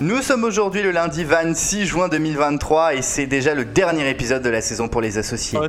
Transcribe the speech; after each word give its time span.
Nous 0.00 0.22
sommes 0.22 0.44
aujourd'hui 0.44 0.82
le 0.82 0.92
lundi 0.92 1.24
26 1.24 1.86
juin 1.86 2.08
2023 2.08 2.94
et 2.94 3.02
c'est 3.02 3.26
déjà 3.26 3.54
le 3.54 3.64
dernier 3.64 4.08
épisode 4.08 4.42
de 4.42 4.48
la 4.48 4.60
saison 4.60 4.86
pour 4.86 5.00
les 5.00 5.18
associés. 5.18 5.58
Oh 5.60 5.66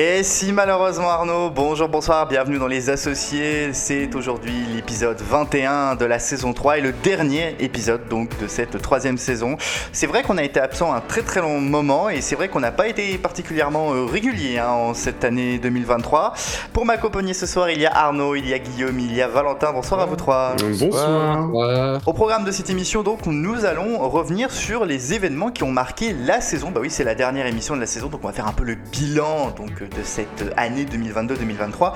Et 0.00 0.22
si 0.22 0.52
malheureusement 0.52 1.10
Arnaud, 1.10 1.50
bonjour, 1.50 1.88
bonsoir, 1.88 2.28
bienvenue 2.28 2.60
dans 2.60 2.68
les 2.68 2.88
associés. 2.88 3.72
C'est 3.72 4.14
aujourd'hui 4.14 4.54
l'épisode 4.72 5.20
21 5.20 5.96
de 5.96 6.04
la 6.04 6.20
saison 6.20 6.52
3 6.52 6.78
et 6.78 6.80
le 6.80 6.92
dernier 6.92 7.56
épisode 7.58 8.06
donc 8.08 8.38
de 8.38 8.46
cette 8.46 8.80
troisième 8.80 9.18
saison. 9.18 9.56
C'est 9.90 10.06
vrai 10.06 10.22
qu'on 10.22 10.38
a 10.38 10.44
été 10.44 10.60
absent 10.60 10.94
un 10.94 11.00
très 11.00 11.22
très 11.22 11.40
long 11.40 11.60
moment 11.60 12.10
et 12.10 12.20
c'est 12.20 12.36
vrai 12.36 12.48
qu'on 12.48 12.60
n'a 12.60 12.70
pas 12.70 12.86
été 12.86 13.18
particulièrement 13.18 13.92
euh, 13.92 14.04
régulier 14.04 14.58
hein, 14.58 14.68
en 14.68 14.94
cette 14.94 15.24
année 15.24 15.58
2023. 15.58 16.32
Pour 16.72 16.86
m'accompagner 16.86 17.34
ce 17.34 17.46
soir, 17.46 17.68
il 17.68 17.80
y 17.80 17.86
a 17.86 17.92
Arnaud, 17.92 18.36
il 18.36 18.48
y 18.48 18.54
a 18.54 18.60
Guillaume, 18.60 19.00
il 19.00 19.12
y 19.12 19.20
a 19.20 19.26
Valentin. 19.26 19.72
Bonsoir 19.72 19.98
à 19.98 20.06
vous 20.06 20.14
trois. 20.14 20.54
Bonsoir. 20.78 22.00
Au 22.06 22.12
programme 22.12 22.44
de 22.44 22.52
cette 22.52 22.70
émission, 22.70 23.02
donc, 23.02 23.26
nous 23.26 23.64
allons 23.64 24.08
revenir 24.08 24.52
sur 24.52 24.84
les 24.84 25.14
événements 25.14 25.50
qui 25.50 25.64
ont 25.64 25.72
marqué 25.72 26.14
la 26.24 26.40
saison. 26.40 26.70
Bah 26.70 26.78
oui, 26.80 26.88
c'est 26.88 27.02
la 27.02 27.16
dernière 27.16 27.46
émission 27.46 27.74
de 27.74 27.80
la 27.80 27.86
saison, 27.88 28.06
donc 28.06 28.20
on 28.22 28.28
va 28.28 28.32
faire 28.32 28.46
un 28.46 28.52
peu 28.52 28.62
le 28.62 28.76
bilan 28.76 29.52
donc, 29.56 29.87
de 29.96 30.02
cette 30.02 30.52
année 30.56 30.84
2022-2023. 30.84 31.94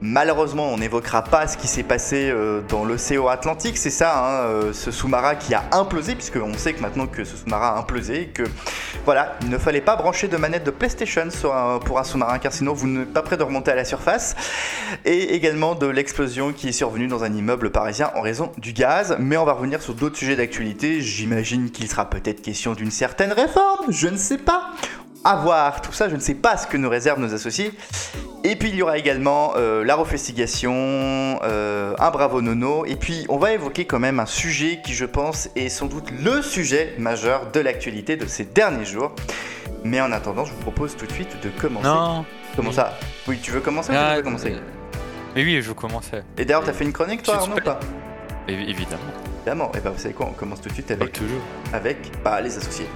Malheureusement, 0.00 0.68
on 0.68 0.78
n'évoquera 0.78 1.24
pas 1.24 1.48
ce 1.48 1.56
qui 1.56 1.66
s'est 1.66 1.82
passé 1.82 2.30
euh, 2.30 2.60
dans 2.68 2.84
l'océan 2.84 3.26
Atlantique, 3.26 3.76
c'est 3.76 3.90
ça, 3.90 4.16
hein, 4.16 4.44
euh, 4.44 4.72
ce 4.72 4.92
sous-marin 4.92 5.34
qui 5.34 5.54
a 5.54 5.64
implosé, 5.72 6.14
puisqu'on 6.14 6.54
sait 6.54 6.72
que 6.72 6.80
maintenant 6.80 7.08
que 7.08 7.24
ce 7.24 7.36
sous-marin 7.36 7.74
a 7.74 7.78
implosé, 7.78 8.26
que 8.26 8.44
voilà, 9.04 9.36
il 9.42 9.48
ne 9.48 9.58
fallait 9.58 9.80
pas 9.80 9.96
brancher 9.96 10.28
de 10.28 10.36
manette 10.36 10.62
de 10.64 10.70
PlayStation 10.70 11.28
pour 11.84 11.98
un 11.98 12.04
sous-marin, 12.04 12.38
car 12.38 12.52
sinon 12.52 12.74
vous 12.74 12.86
n'êtes 12.86 13.12
pas 13.12 13.22
prêt 13.22 13.36
de 13.36 13.42
remonter 13.42 13.72
à 13.72 13.74
la 13.74 13.84
surface. 13.84 14.36
Et 15.04 15.34
également 15.34 15.74
de 15.74 15.86
l'explosion 15.86 16.52
qui 16.52 16.68
est 16.68 16.72
survenue 16.72 17.08
dans 17.08 17.24
un 17.24 17.32
immeuble 17.32 17.70
parisien 17.70 18.10
en 18.14 18.20
raison 18.20 18.52
du 18.58 18.72
gaz. 18.72 19.16
Mais 19.18 19.36
on 19.36 19.44
va 19.44 19.52
revenir 19.52 19.82
sur 19.82 19.94
d'autres 19.94 20.16
sujets 20.16 20.36
d'actualité. 20.36 21.00
J'imagine 21.00 21.70
qu'il 21.70 21.88
sera 21.88 22.08
peut-être 22.08 22.42
question 22.42 22.74
d'une 22.74 22.90
certaine 22.90 23.32
réforme, 23.32 23.86
je 23.90 24.08
ne 24.08 24.16
sais 24.16 24.38
pas. 24.38 24.70
À 25.24 25.36
voir, 25.36 25.82
tout 25.82 25.92
ça, 25.92 26.08
je 26.08 26.14
ne 26.14 26.20
sais 26.20 26.34
pas 26.34 26.56
ce 26.56 26.66
que 26.66 26.76
nous 26.76 26.88
réservent 26.88 27.20
nos 27.20 27.34
associés. 27.34 27.72
Et 28.44 28.56
puis 28.56 28.68
il 28.70 28.76
y 28.76 28.82
aura 28.82 28.96
également 28.98 29.52
euh, 29.56 29.84
la 29.84 29.94
refestigation, 29.96 30.72
euh, 31.42 31.94
un 31.98 32.10
bravo 32.10 32.40
nono, 32.40 32.84
et 32.86 32.94
puis 32.96 33.26
on 33.28 33.36
va 33.36 33.52
évoquer 33.52 33.84
quand 33.84 33.98
même 33.98 34.20
un 34.20 34.26
sujet 34.26 34.80
qui 34.82 34.94
je 34.94 35.04
pense 35.04 35.50
est 35.56 35.68
sans 35.68 35.86
doute 35.86 36.10
le 36.22 36.40
sujet 36.40 36.94
majeur 36.98 37.50
de 37.52 37.60
l'actualité 37.60 38.16
de 38.16 38.26
ces 38.26 38.44
derniers 38.44 38.84
jours. 38.84 39.12
Mais 39.84 40.00
en 40.00 40.12
attendant, 40.12 40.44
je 40.44 40.52
vous 40.52 40.60
propose 40.60 40.96
tout 40.96 41.04
de 41.06 41.12
suite 41.12 41.36
de 41.42 41.50
commencer. 41.50 41.86
Non 41.88 42.24
Comment 42.56 42.72
ça? 42.72 42.94
Oui, 43.26 43.38
tu 43.42 43.50
veux 43.50 43.60
commencer 43.60 43.90
ou 43.90 43.94
tu 43.94 43.98
Ah, 44.00 44.16
veux 44.16 44.22
commencer? 44.22 44.52
euh, 44.52 44.60
Mais 45.36 45.44
oui, 45.44 45.60
je 45.60 45.72
commençais. 45.72 46.22
Et 46.38 46.44
d'ailleurs, 46.44 46.64
t'as 46.64 46.72
fait 46.72 46.84
une 46.84 46.92
chronique 46.92 47.22
toi 47.22 47.36
Arnaud 47.36 47.56
ou 47.56 47.60
pas? 47.60 47.78
Évi- 48.48 48.70
Évidemment. 48.70 49.02
Évidemment, 49.40 49.72
et 49.76 49.80
bah 49.80 49.90
vous 49.90 49.98
savez 50.00 50.14
quoi, 50.14 50.26
on 50.30 50.32
commence 50.32 50.60
tout 50.60 50.68
de 50.68 50.74
suite 50.74 50.90
avec, 50.90 51.12
toujours. 51.12 51.40
avec 51.72 51.98
bah, 52.24 52.40
les 52.40 52.56
associés. 52.56 52.86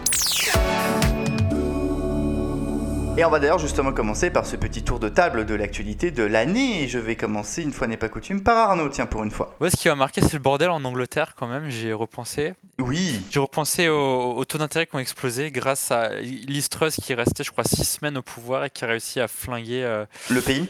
Et 3.18 3.26
on 3.26 3.30
va 3.30 3.40
d'ailleurs 3.40 3.58
justement 3.58 3.92
commencer 3.92 4.30
par 4.30 4.46
ce 4.46 4.56
petit 4.56 4.82
tour 4.82 4.98
de 4.98 5.10
table 5.10 5.44
de 5.44 5.54
l'actualité 5.54 6.10
de 6.10 6.22
l'année. 6.22 6.88
Je 6.88 6.98
vais 6.98 7.14
commencer, 7.14 7.62
une 7.62 7.72
fois 7.72 7.86
n'est 7.86 7.98
pas 7.98 8.08
coutume, 8.08 8.42
par 8.42 8.56
Arnaud, 8.70 8.88
tiens, 8.88 9.04
pour 9.04 9.22
une 9.22 9.30
fois. 9.30 9.54
Ouais, 9.60 9.68
ce 9.68 9.76
qui 9.76 9.88
m'a 9.88 9.94
marqué, 9.94 10.22
c'est 10.22 10.32
le 10.32 10.38
bordel 10.38 10.70
en 10.70 10.82
Angleterre 10.82 11.34
quand 11.36 11.46
même. 11.46 11.68
J'ai 11.68 11.92
repensé. 11.92 12.54
Oui, 12.78 13.20
J'ai 13.30 13.38
repensé 13.38 13.88
aux, 13.88 14.32
aux 14.32 14.44
taux 14.46 14.56
d'intérêt 14.56 14.86
qui 14.86 14.96
ont 14.96 14.98
explosé 14.98 15.50
grâce 15.50 15.90
à 15.90 16.14
Liz 16.20 16.70
Truss 16.70 16.96
qui 16.96 17.12
est 17.12 17.16
resté, 17.16 17.44
je 17.44 17.50
crois, 17.50 17.64
six 17.64 17.84
semaines 17.84 18.16
au 18.16 18.22
pouvoir 18.22 18.64
et 18.64 18.70
qui 18.70 18.82
a 18.84 18.88
réussi 18.88 19.20
à 19.20 19.28
flinguer 19.28 19.84
euh, 19.84 20.06
le 20.30 20.40
pays 20.40 20.68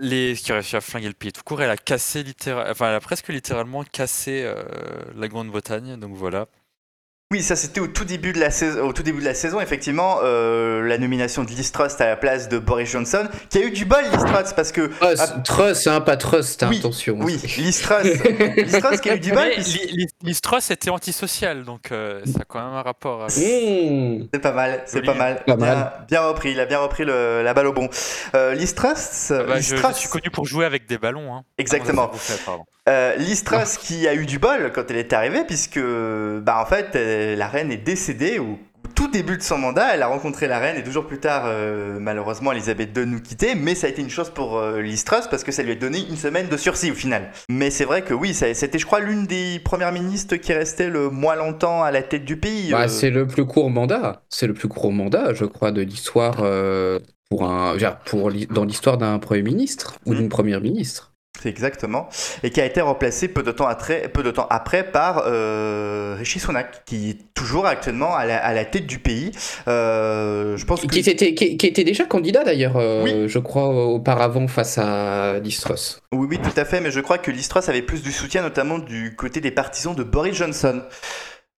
les, 0.00 0.34
qui 0.34 0.50
a 0.50 0.56
réussi 0.56 0.74
à 0.74 0.80
flinguer 0.80 1.08
le 1.08 1.14
pays 1.14 1.32
tout 1.32 1.42
court. 1.44 1.62
Elle 1.62 1.70
a 1.70 1.76
cassé 1.76 2.24
littéralement, 2.24 2.70
enfin, 2.70 2.88
elle 2.88 2.96
a 2.96 3.00
presque 3.00 3.28
littéralement 3.28 3.84
cassé 3.84 4.42
euh, 4.44 4.64
la 5.14 5.28
Grande-Bretagne. 5.28 5.96
Donc 5.96 6.14
voilà. 6.14 6.46
Oui, 7.36 7.42
ça 7.42 7.54
c'était 7.54 7.80
au 7.80 7.86
tout 7.86 8.06
début 8.06 8.32
de 8.32 8.40
la 8.40 8.50
saison. 8.50 8.88
Au 8.88 8.94
tout 8.94 9.02
début 9.02 9.20
de 9.20 9.26
la 9.26 9.34
saison, 9.34 9.60
effectivement, 9.60 10.20
euh, 10.22 10.80
la 10.80 10.96
nomination 10.96 11.44
de 11.44 11.50
Liz 11.50 11.70
Truss 11.70 12.00
à 12.00 12.06
la 12.06 12.16
place 12.16 12.48
de 12.48 12.58
Boris 12.58 12.88
Johnson, 12.90 13.28
qui 13.50 13.58
a 13.58 13.60
eu 13.60 13.70
du 13.70 13.84
bol, 13.84 14.02
Liz 14.10 14.24
Truss, 14.24 14.54
parce 14.54 14.72
que 14.72 14.86
Trust, 14.86 15.32
Ah. 15.36 15.40
trust, 15.40 15.86
hein, 15.86 16.00
pas 16.00 16.16
trust, 16.16 16.64
Oui, 16.66 16.78
attention. 16.78 17.18
oui, 17.20 17.38
Liz 17.58 17.82
Truss, 17.82 18.04
Liz 18.56 18.78
Truss 18.80 19.00
qui 19.02 19.10
a 19.10 19.16
eu 19.16 19.20
du 19.20 19.32
bol, 19.32 19.50
puis- 19.54 20.06
Liz 20.22 20.40
Truss 20.40 20.70
était 20.70 20.88
antisociale, 20.88 21.64
donc 21.64 21.92
euh, 21.92 22.22
ça 22.24 22.38
a 22.40 22.44
quand 22.48 22.58
même 22.64 22.72
un 22.72 22.80
rapport. 22.82 23.24
avec- 23.24 23.36
Mmh. 23.36 24.28
C'est 24.32 24.40
pas 24.40 24.52
mal, 24.52 24.82
c'est 24.86 25.02
pas 25.02 25.12
mal. 25.12 25.42
Pas 25.46 25.56
bien, 25.56 25.66
mal. 25.74 25.92
bien 26.08 26.20
repris, 26.22 26.52
il 26.52 26.60
a 26.60 26.64
bien 26.64 26.78
repris 26.78 27.04
le- 27.04 27.42
la 27.42 27.52
balle 27.52 27.66
au 27.66 27.74
bon. 27.74 27.90
Euh, 28.34 28.54
Liz 28.54 28.74
Truss, 28.74 29.30
Ah 29.30 29.42
bah, 29.42 29.56
Liz 29.56 29.68
je, 29.68 29.76
je 29.76 29.82
Truss- 29.82 29.96
suis 29.98 30.08
connu 30.08 30.30
pour 30.30 30.46
jouer 30.46 30.64
avec 30.64 30.86
des 30.88 30.96
ballons. 30.96 31.34
Hein. 31.34 31.42
Exactement. 31.58 32.10
Ah, 32.46 32.56
Euh, 32.88 33.16
Liz 33.16 33.42
Truss 33.42 33.78
qui 33.78 34.06
a 34.06 34.14
eu 34.14 34.26
du 34.26 34.38
bol 34.38 34.70
quand 34.74 34.84
elle 34.90 34.96
est 34.96 35.12
arrivée, 35.12 35.44
puisque 35.46 35.80
bah, 35.80 36.60
en 36.60 36.66
fait, 36.66 36.94
euh, 36.94 37.34
la 37.36 37.48
reine 37.48 37.72
est 37.72 37.76
décédée 37.84 38.38
au 38.38 38.58
au 38.86 38.88
tout 38.94 39.08
début 39.08 39.36
de 39.36 39.42
son 39.42 39.58
mandat. 39.58 39.94
Elle 39.94 40.02
a 40.02 40.06
rencontré 40.06 40.46
la 40.46 40.58
reine 40.58 40.76
et 40.76 40.82
deux 40.82 40.92
jours 40.92 41.06
plus 41.06 41.18
tard, 41.18 41.44
euh, 41.46 41.98
malheureusement, 42.00 42.52
Elisabeth 42.52 42.96
II 42.96 43.04
nous 43.06 43.20
quittait. 43.20 43.54
Mais 43.56 43.74
ça 43.74 43.88
a 43.88 43.90
été 43.90 44.00
une 44.00 44.10
chose 44.10 44.30
pour 44.30 44.58
euh, 44.58 44.80
Liz 44.80 45.04
Truss 45.04 45.26
parce 45.28 45.42
que 45.44 45.52
ça 45.52 45.62
lui 45.62 45.72
a 45.72 45.74
donné 45.74 45.98
une 46.08 46.16
semaine 46.16 46.48
de 46.48 46.56
sursis 46.56 46.90
au 46.92 46.94
final. 46.94 47.30
Mais 47.48 47.70
c'est 47.70 47.84
vrai 47.84 48.02
que 48.02 48.14
oui, 48.14 48.32
c'était, 48.32 48.78
je 48.78 48.86
crois, 48.86 49.00
l'une 49.00 49.26
des 49.26 49.58
premières 49.58 49.92
ministres 49.92 50.36
qui 50.36 50.52
restait 50.52 50.88
le 50.88 51.10
moins 51.10 51.34
longtemps 51.34 51.82
à 51.82 51.90
la 51.90 52.02
tête 52.02 52.24
du 52.24 52.36
pays. 52.36 52.70
Bah, 52.70 52.82
euh. 52.84 52.88
c'est 52.88 53.10
le 53.10 53.26
plus 53.26 53.44
court 53.44 53.70
mandat. 53.70 54.22
C'est 54.28 54.46
le 54.46 54.54
plus 54.54 54.68
court 54.68 54.92
mandat, 54.92 55.34
je 55.34 55.44
crois, 55.46 55.72
de 55.72 55.82
l'histoire 55.82 56.36
pour 57.28 57.44
un, 57.44 57.76
pour 58.04 58.30
dans 58.50 58.64
l'histoire 58.64 58.98
d'un 58.98 59.18
premier 59.18 59.42
ministre 59.42 59.96
ou 60.06 60.12
Mhm. 60.12 60.18
d'une 60.18 60.28
première 60.28 60.60
ministre. 60.60 61.12
Exactement. 61.46 62.08
Et 62.42 62.50
qui 62.50 62.60
a 62.60 62.64
été 62.64 62.80
remplacé 62.80 63.28
peu 63.28 63.42
de 63.42 63.52
temps 63.52 63.66
après, 63.66 64.08
peu 64.08 64.22
de 64.22 64.30
temps 64.30 64.46
après 64.50 64.84
par 64.84 65.22
euh, 65.26 66.16
Rishi 66.18 66.40
Sunak, 66.40 66.84
qui 66.84 67.10
est 67.10 67.18
toujours 67.34 67.66
actuellement 67.66 68.14
à 68.14 68.26
la, 68.26 68.36
à 68.44 68.52
la 68.52 68.64
tête 68.64 68.86
du 68.86 68.98
pays. 68.98 69.30
Euh, 69.68 70.56
je 70.56 70.64
pense 70.64 70.82
que... 70.82 70.86
Qui 70.86 70.98
était, 71.00 71.34
qui, 71.34 71.56
qui 71.56 71.66
était 71.66 71.84
déjà 71.84 72.04
candidat 72.04 72.44
d'ailleurs, 72.44 72.76
euh, 72.76 73.02
Oui. 73.04 73.28
je 73.28 73.38
crois, 73.38 73.68
auparavant 73.68 74.48
face 74.48 74.78
à 74.78 75.38
Liz 75.38 75.60
Truss. 75.60 76.00
Oui, 76.12 76.26
oui, 76.30 76.38
tout 76.38 76.58
à 76.60 76.64
fait, 76.64 76.80
mais 76.80 76.90
je 76.90 77.00
crois 77.00 77.18
que 77.18 77.30
Liz 77.30 77.48
Truss 77.48 77.68
avait 77.68 77.82
plus 77.82 78.02
du 78.02 78.12
soutien, 78.12 78.42
notamment 78.42 78.78
du 78.78 79.14
côté 79.16 79.40
des 79.40 79.50
partisans 79.50 79.94
de 79.94 80.02
Boris 80.02 80.34
Johnson. 80.34 80.82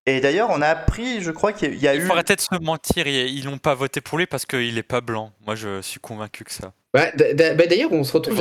Et 0.09 0.21
d'ailleurs, 0.21 0.49
on 0.51 0.63
a 0.63 0.69
appris, 0.69 1.21
je 1.21 1.31
crois 1.31 1.53
qu'il 1.53 1.69
y 1.69 1.71
a- 1.73 1.75
il 1.75 1.83
y 1.83 1.89
a 1.89 1.95
Il 1.95 2.01
eu... 2.01 2.07
faut 2.07 2.13
arrêter 2.15 2.35
de 2.35 2.41
se 2.41 2.59
mentir, 2.63 3.07
ils 3.07 3.45
n'ont 3.45 3.59
pas 3.59 3.75
voté 3.75 4.01
pour 4.01 4.17
lui 4.17 4.27
parce 4.27 4.47
qu'il 4.47 4.75
n'est 4.75 4.83
pas 4.83 5.03
blanc. 5.03 5.33
Moi, 5.47 5.55
je 5.55 5.83
suis 5.83 6.01
convaincu 6.01 6.45
que 6.45 6.53
ça. 6.53 6.73
D- 7.17 7.35
bah, 7.35 7.67
d'ailleurs, 7.69 7.93
on 7.93 8.03
se 8.03 8.13
retrouve 8.15 8.39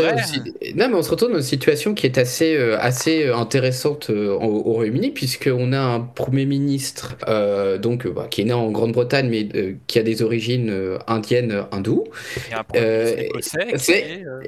non, 0.76 0.88
mais 0.88 0.96
on 0.96 1.04
se 1.04 1.10
retrouve 1.12 1.30
dans 1.32 1.38
une 1.38 1.44
situation 1.44 1.94
qui 1.94 2.06
est 2.06 2.18
assez, 2.18 2.56
euh, 2.56 2.78
assez 2.80 3.26
euh, 3.26 3.36
intéressante 3.36 4.10
euh, 4.10 4.32
au, 4.32 4.70
au 4.70 4.74
Royaume-Uni, 4.74 5.12
puisqu'on 5.12 5.74
a 5.74 5.80
un 5.80 6.00
Premier 6.00 6.46
ministre 6.46 7.18
euh, 7.28 7.78
donc, 7.78 8.08
bah, 8.08 8.28
qui 8.32 8.42
est 8.42 8.46
né 8.46 8.54
en 8.54 8.72
Grande-Bretagne, 8.72 9.28
mais 9.30 9.50
euh, 9.54 9.74
qui 9.88 10.00
a 10.00 10.04
des 10.04 10.22
origines 10.22 10.70
euh, 10.70 10.98
indiennes 11.08 11.66
hindoues, 11.74 12.06
un 12.54 12.64
premier 12.64 12.82
écossais 13.26 13.68
qui 13.78 13.92
est, 13.92 14.24
euh, 14.26 14.42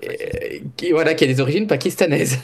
qui, 0.78 0.92
voilà, 0.92 1.14
qui 1.14 1.26
a 1.26 1.28
des 1.28 1.42
origines 1.42 1.68
pakistanaises. 1.68 2.38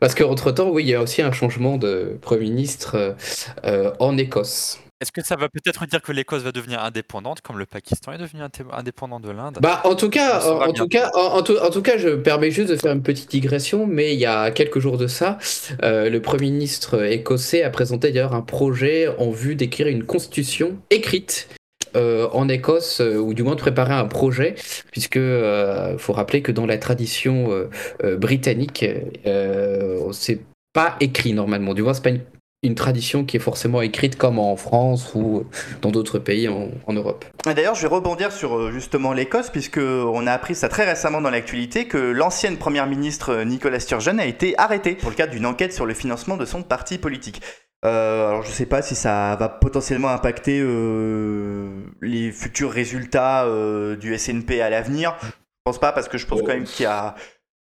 Parce 0.00 0.14
qu'entre-temps, 0.14 0.70
oui, 0.70 0.84
il 0.84 0.88
y 0.88 0.94
a 0.94 1.02
aussi 1.02 1.22
un 1.22 1.32
changement 1.32 1.76
de 1.76 2.18
Premier 2.20 2.44
ministre 2.44 3.16
euh, 3.64 3.92
en 3.98 4.16
Écosse. 4.16 4.78
Est-ce 5.00 5.12
que 5.12 5.24
ça 5.24 5.36
va 5.36 5.48
peut-être 5.48 5.86
dire 5.86 6.02
que 6.02 6.10
l'Écosse 6.10 6.42
va 6.42 6.50
devenir 6.50 6.82
indépendante 6.82 7.40
comme 7.40 7.56
le 7.56 7.66
Pakistan 7.66 8.10
est 8.10 8.18
devenu 8.18 8.42
indé- 8.42 8.64
indépendant 8.72 9.20
de 9.20 9.30
l'Inde? 9.30 9.58
Bah, 9.60 9.80
en 9.84 9.94
tout 9.94 10.10
cas, 10.10 10.40
en, 10.44 10.68
en 10.68 10.72
tout 10.72 10.88
cas, 10.88 11.12
en, 11.14 11.36
en 11.36 11.42
tout, 11.42 11.56
en 11.56 11.70
tout 11.70 11.82
cas, 11.82 11.98
je 11.98 12.08
me 12.08 12.20
permets 12.20 12.50
juste 12.50 12.70
de 12.70 12.76
faire 12.76 12.92
une 12.92 13.02
petite 13.04 13.30
digression, 13.30 13.86
mais 13.86 14.14
il 14.14 14.18
y 14.18 14.26
a 14.26 14.50
quelques 14.50 14.80
jours 14.80 14.98
de 14.98 15.06
ça, 15.06 15.38
euh, 15.84 16.10
le 16.10 16.20
Premier 16.20 16.50
ministre 16.50 17.00
écossais 17.04 17.62
a 17.62 17.70
présenté 17.70 18.10
d'ailleurs 18.10 18.34
un 18.34 18.42
projet 18.42 19.06
en 19.18 19.30
vue 19.30 19.54
d'écrire 19.54 19.86
une 19.86 20.02
constitution 20.02 20.78
écrite 20.90 21.48
euh, 21.96 22.28
en 22.32 22.48
Écosse, 22.48 23.00
euh, 23.00 23.16
ou 23.16 23.34
du 23.34 23.42
moins 23.42 23.54
de 23.54 23.60
préparer 23.60 23.94
un 23.94 24.06
projet, 24.06 24.54
puisque 24.90 25.16
euh, 25.16 25.98
faut 25.98 26.12
rappeler 26.12 26.42
que 26.42 26.52
dans 26.52 26.66
la 26.66 26.78
tradition 26.78 27.48
euh, 28.02 28.16
britannique, 28.16 28.84
c'est 30.12 30.40
pas 30.72 30.96
écrit 31.00 31.32
normalement. 31.32 31.74
Du 31.74 31.82
moins, 31.82 31.94
c'est 31.94 32.02
pas 32.02 32.10
une, 32.62 32.74
tradition 32.74 33.24
qui 33.24 33.36
est 33.36 33.40
forcément 33.40 33.80
écrite 33.82 34.16
comme 34.16 34.38
en 34.38 34.56
France 34.56 35.12
ou 35.14 35.44
dans 35.80 35.90
d'autres 35.90 36.18
pays 36.18 36.48
en- 36.48 36.92
Europe. 36.92 37.24
D'ailleurs, 37.44 37.74
je 37.74 37.82
vais 37.82 37.88
rebondir 37.94 38.32
sur 38.32 38.70
justement 38.72 39.12
l'Écosse, 39.12 39.48
puisque 39.50 39.78
on 39.78 40.26
a 40.26 40.32
appris 40.32 40.54
ça 40.54 40.68
très 40.68 40.84
récemment 40.84 41.20
dans 41.20 41.30
l'actualité 41.30 41.86
que 41.86 41.98
l'ancienne 41.98 42.56
première 42.56 42.86
ministre 42.86 43.42
Nicola 43.44 43.80
Sturgeon 43.80 44.18
a 44.18 44.26
été 44.26 44.54
arrêtée 44.58 44.94
pour 44.96 45.10
le 45.10 45.16
cadre 45.16 45.32
d'une 45.32 45.46
enquête 45.46 45.72
sur 45.72 45.86
le 45.86 45.94
financement 45.94 46.36
de 46.36 46.44
son 46.44 46.62
parti 46.62 46.98
politique. 46.98 47.40
Euh, 47.84 48.28
alors 48.28 48.42
je 48.42 48.50
sais 48.50 48.66
pas 48.66 48.82
si 48.82 48.96
ça 48.96 49.36
va 49.38 49.48
potentiellement 49.48 50.08
impacter 50.08 50.60
euh, 50.60 51.84
les 52.02 52.32
futurs 52.32 52.72
résultats 52.72 53.44
euh, 53.44 53.96
du 53.96 54.16
SNP 54.16 54.60
à 54.60 54.68
l'avenir. 54.68 55.16
Je 55.22 55.28
pense 55.64 55.78
pas 55.78 55.92
parce 55.92 56.08
que 56.08 56.18
je 56.18 56.26
pense 56.26 56.40
quand 56.40 56.48
même 56.48 56.64
qu'il 56.64 56.84
y 56.84 56.86
a 56.86 57.14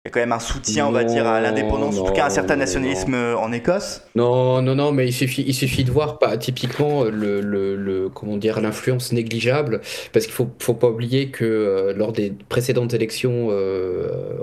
y 0.08 0.10
a 0.10 0.12
quand 0.12 0.20
même 0.20 0.32
un 0.32 0.40
soutien, 0.40 0.88
on 0.88 0.92
va 0.92 1.04
dire, 1.04 1.28
à 1.28 1.42
l'indépendance, 1.42 1.98
en 2.00 2.06
tout 2.06 2.14
cas 2.14 2.26
un 2.26 2.30
certain 2.30 2.56
nationalisme 2.56 3.16
en 3.16 3.52
Écosse. 3.52 4.02
Non, 4.16 4.62
non, 4.62 4.76
non, 4.76 4.92
mais 4.92 5.08
il 5.08 5.14
suffit, 5.14 5.44
il 5.48 5.54
suffit 5.54 5.84
de 5.84 5.92
voir, 5.92 6.20
pas, 6.20 6.38
typiquement, 6.38 7.04
le, 7.04 7.42
le, 7.42 8.10
comment 8.10 8.38
dire, 8.38 8.60
l'influence 8.62 9.12
négligeable, 9.12 9.82
parce 10.14 10.26
qu'il 10.26 10.34
faut, 10.34 10.50
faut 10.60 10.74
pas 10.74 10.88
oublier 10.88 11.30
que 11.30 11.94
lors 11.96 12.12
des 12.12 12.34
précédentes 12.50 12.94
élections 12.94 13.50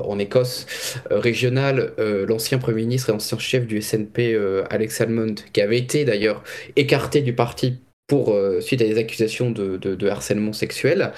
en 0.05 0.19
Écosse 0.19 0.67
régionales, 1.11 1.93
l'ancien 1.99 2.59
Premier 2.59 2.83
ministre 2.83 3.11
et 3.11 3.13
ancien 3.13 3.39
chef 3.39 3.67
du 3.67 3.81
SNP, 3.81 4.39
Alex 4.71 4.97
Salmond, 4.97 5.35
qui 5.53 5.61
avait 5.61 5.79
été 5.79 6.05
d'ailleurs 6.05 6.43
écarté 6.77 7.21
du 7.21 7.35
parti 7.35 7.79
pour, 8.07 8.33
euh, 8.33 8.61
suite 8.61 8.83
à 8.83 8.85
des 8.85 8.99
accusations 8.99 9.51
de, 9.51 10.09
harcèlement 10.09 10.53
sexuel, 10.53 11.13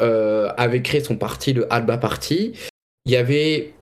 euh, 0.00 0.50
avait 0.56 0.82
créé 0.82 1.00
son 1.00 1.16
parti, 1.16 1.52
le 1.52 1.72
Alba 1.72 1.98
Party. 1.98 2.54
Il 3.04 3.12
y 3.12 3.16
avait 3.16 3.72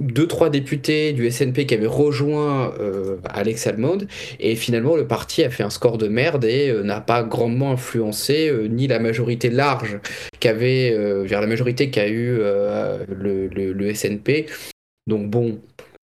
deux, 0.00 0.26
trois 0.26 0.50
députés 0.50 1.12
du 1.12 1.30
SNP 1.30 1.66
qui 1.66 1.74
avaient 1.74 1.86
rejoint 1.86 2.74
euh, 2.78 3.16
Alex 3.28 3.62
Salmond, 3.62 4.06
et 4.38 4.54
finalement 4.54 4.96
le 4.96 5.06
parti 5.06 5.42
a 5.42 5.50
fait 5.50 5.62
un 5.62 5.70
score 5.70 5.98
de 5.98 6.08
merde 6.08 6.44
et 6.44 6.72
n'a 6.84 7.00
pas 7.00 7.22
grandement 7.22 7.72
influencé 7.72 8.52
ni 8.70 8.86
la 8.86 8.98
majorité 8.98 9.50
large 9.50 9.98
qu'avait, 10.40 10.96
vers 11.24 11.40
la 11.40 11.46
majorité 11.46 11.90
qu'a 11.90 12.08
eu 12.08 12.38
le, 12.38 13.48
le, 13.48 13.94
SNP. 13.94 14.46
Donc 15.08 15.30
bon, 15.30 15.58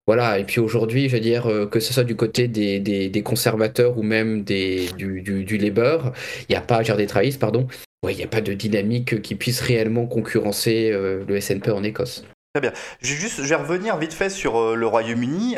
voilà, 0.06 0.38
et 0.38 0.44
puis 0.44 0.60
aujourd'hui, 0.60 1.08
je 1.08 1.14
veux 1.16 1.20
dire, 1.20 1.46
euh, 1.46 1.66
que 1.66 1.80
ce 1.80 1.92
soit 1.92 2.04
du 2.04 2.14
côté 2.14 2.46
des, 2.46 2.78
des, 2.78 3.22
conservateurs 3.22 3.98
ou 3.98 4.04
même 4.04 4.44
des, 4.44 4.86
du, 4.96 5.20
du, 5.20 5.58
Labour, 5.58 6.12
il 6.48 6.52
n'y 6.52 6.56
a 6.56 6.60
pas, 6.60 6.84
genre 6.84 6.96
des 6.96 7.08
travaillistes, 7.08 7.40
pardon, 7.40 7.66
il 8.08 8.14
n'y 8.14 8.22
a 8.22 8.28
pas 8.28 8.40
de 8.40 8.52
dynamique 8.52 9.20
qui 9.20 9.34
puisse 9.34 9.60
réellement 9.60 10.06
concurrencer 10.06 10.90
euh, 10.92 11.24
le 11.26 11.40
SNP 11.40 11.70
en 11.70 11.82
Écosse. 11.82 12.24
Très 12.56 12.62
bien. 12.62 12.72
Je 13.02 13.12
vais, 13.12 13.20
juste, 13.20 13.42
je 13.42 13.48
vais 13.48 13.54
revenir 13.54 13.98
vite 13.98 14.14
fait 14.14 14.30
sur 14.30 14.58
euh, 14.58 14.74
le 14.76 14.86
Royaume-Uni 14.86 15.56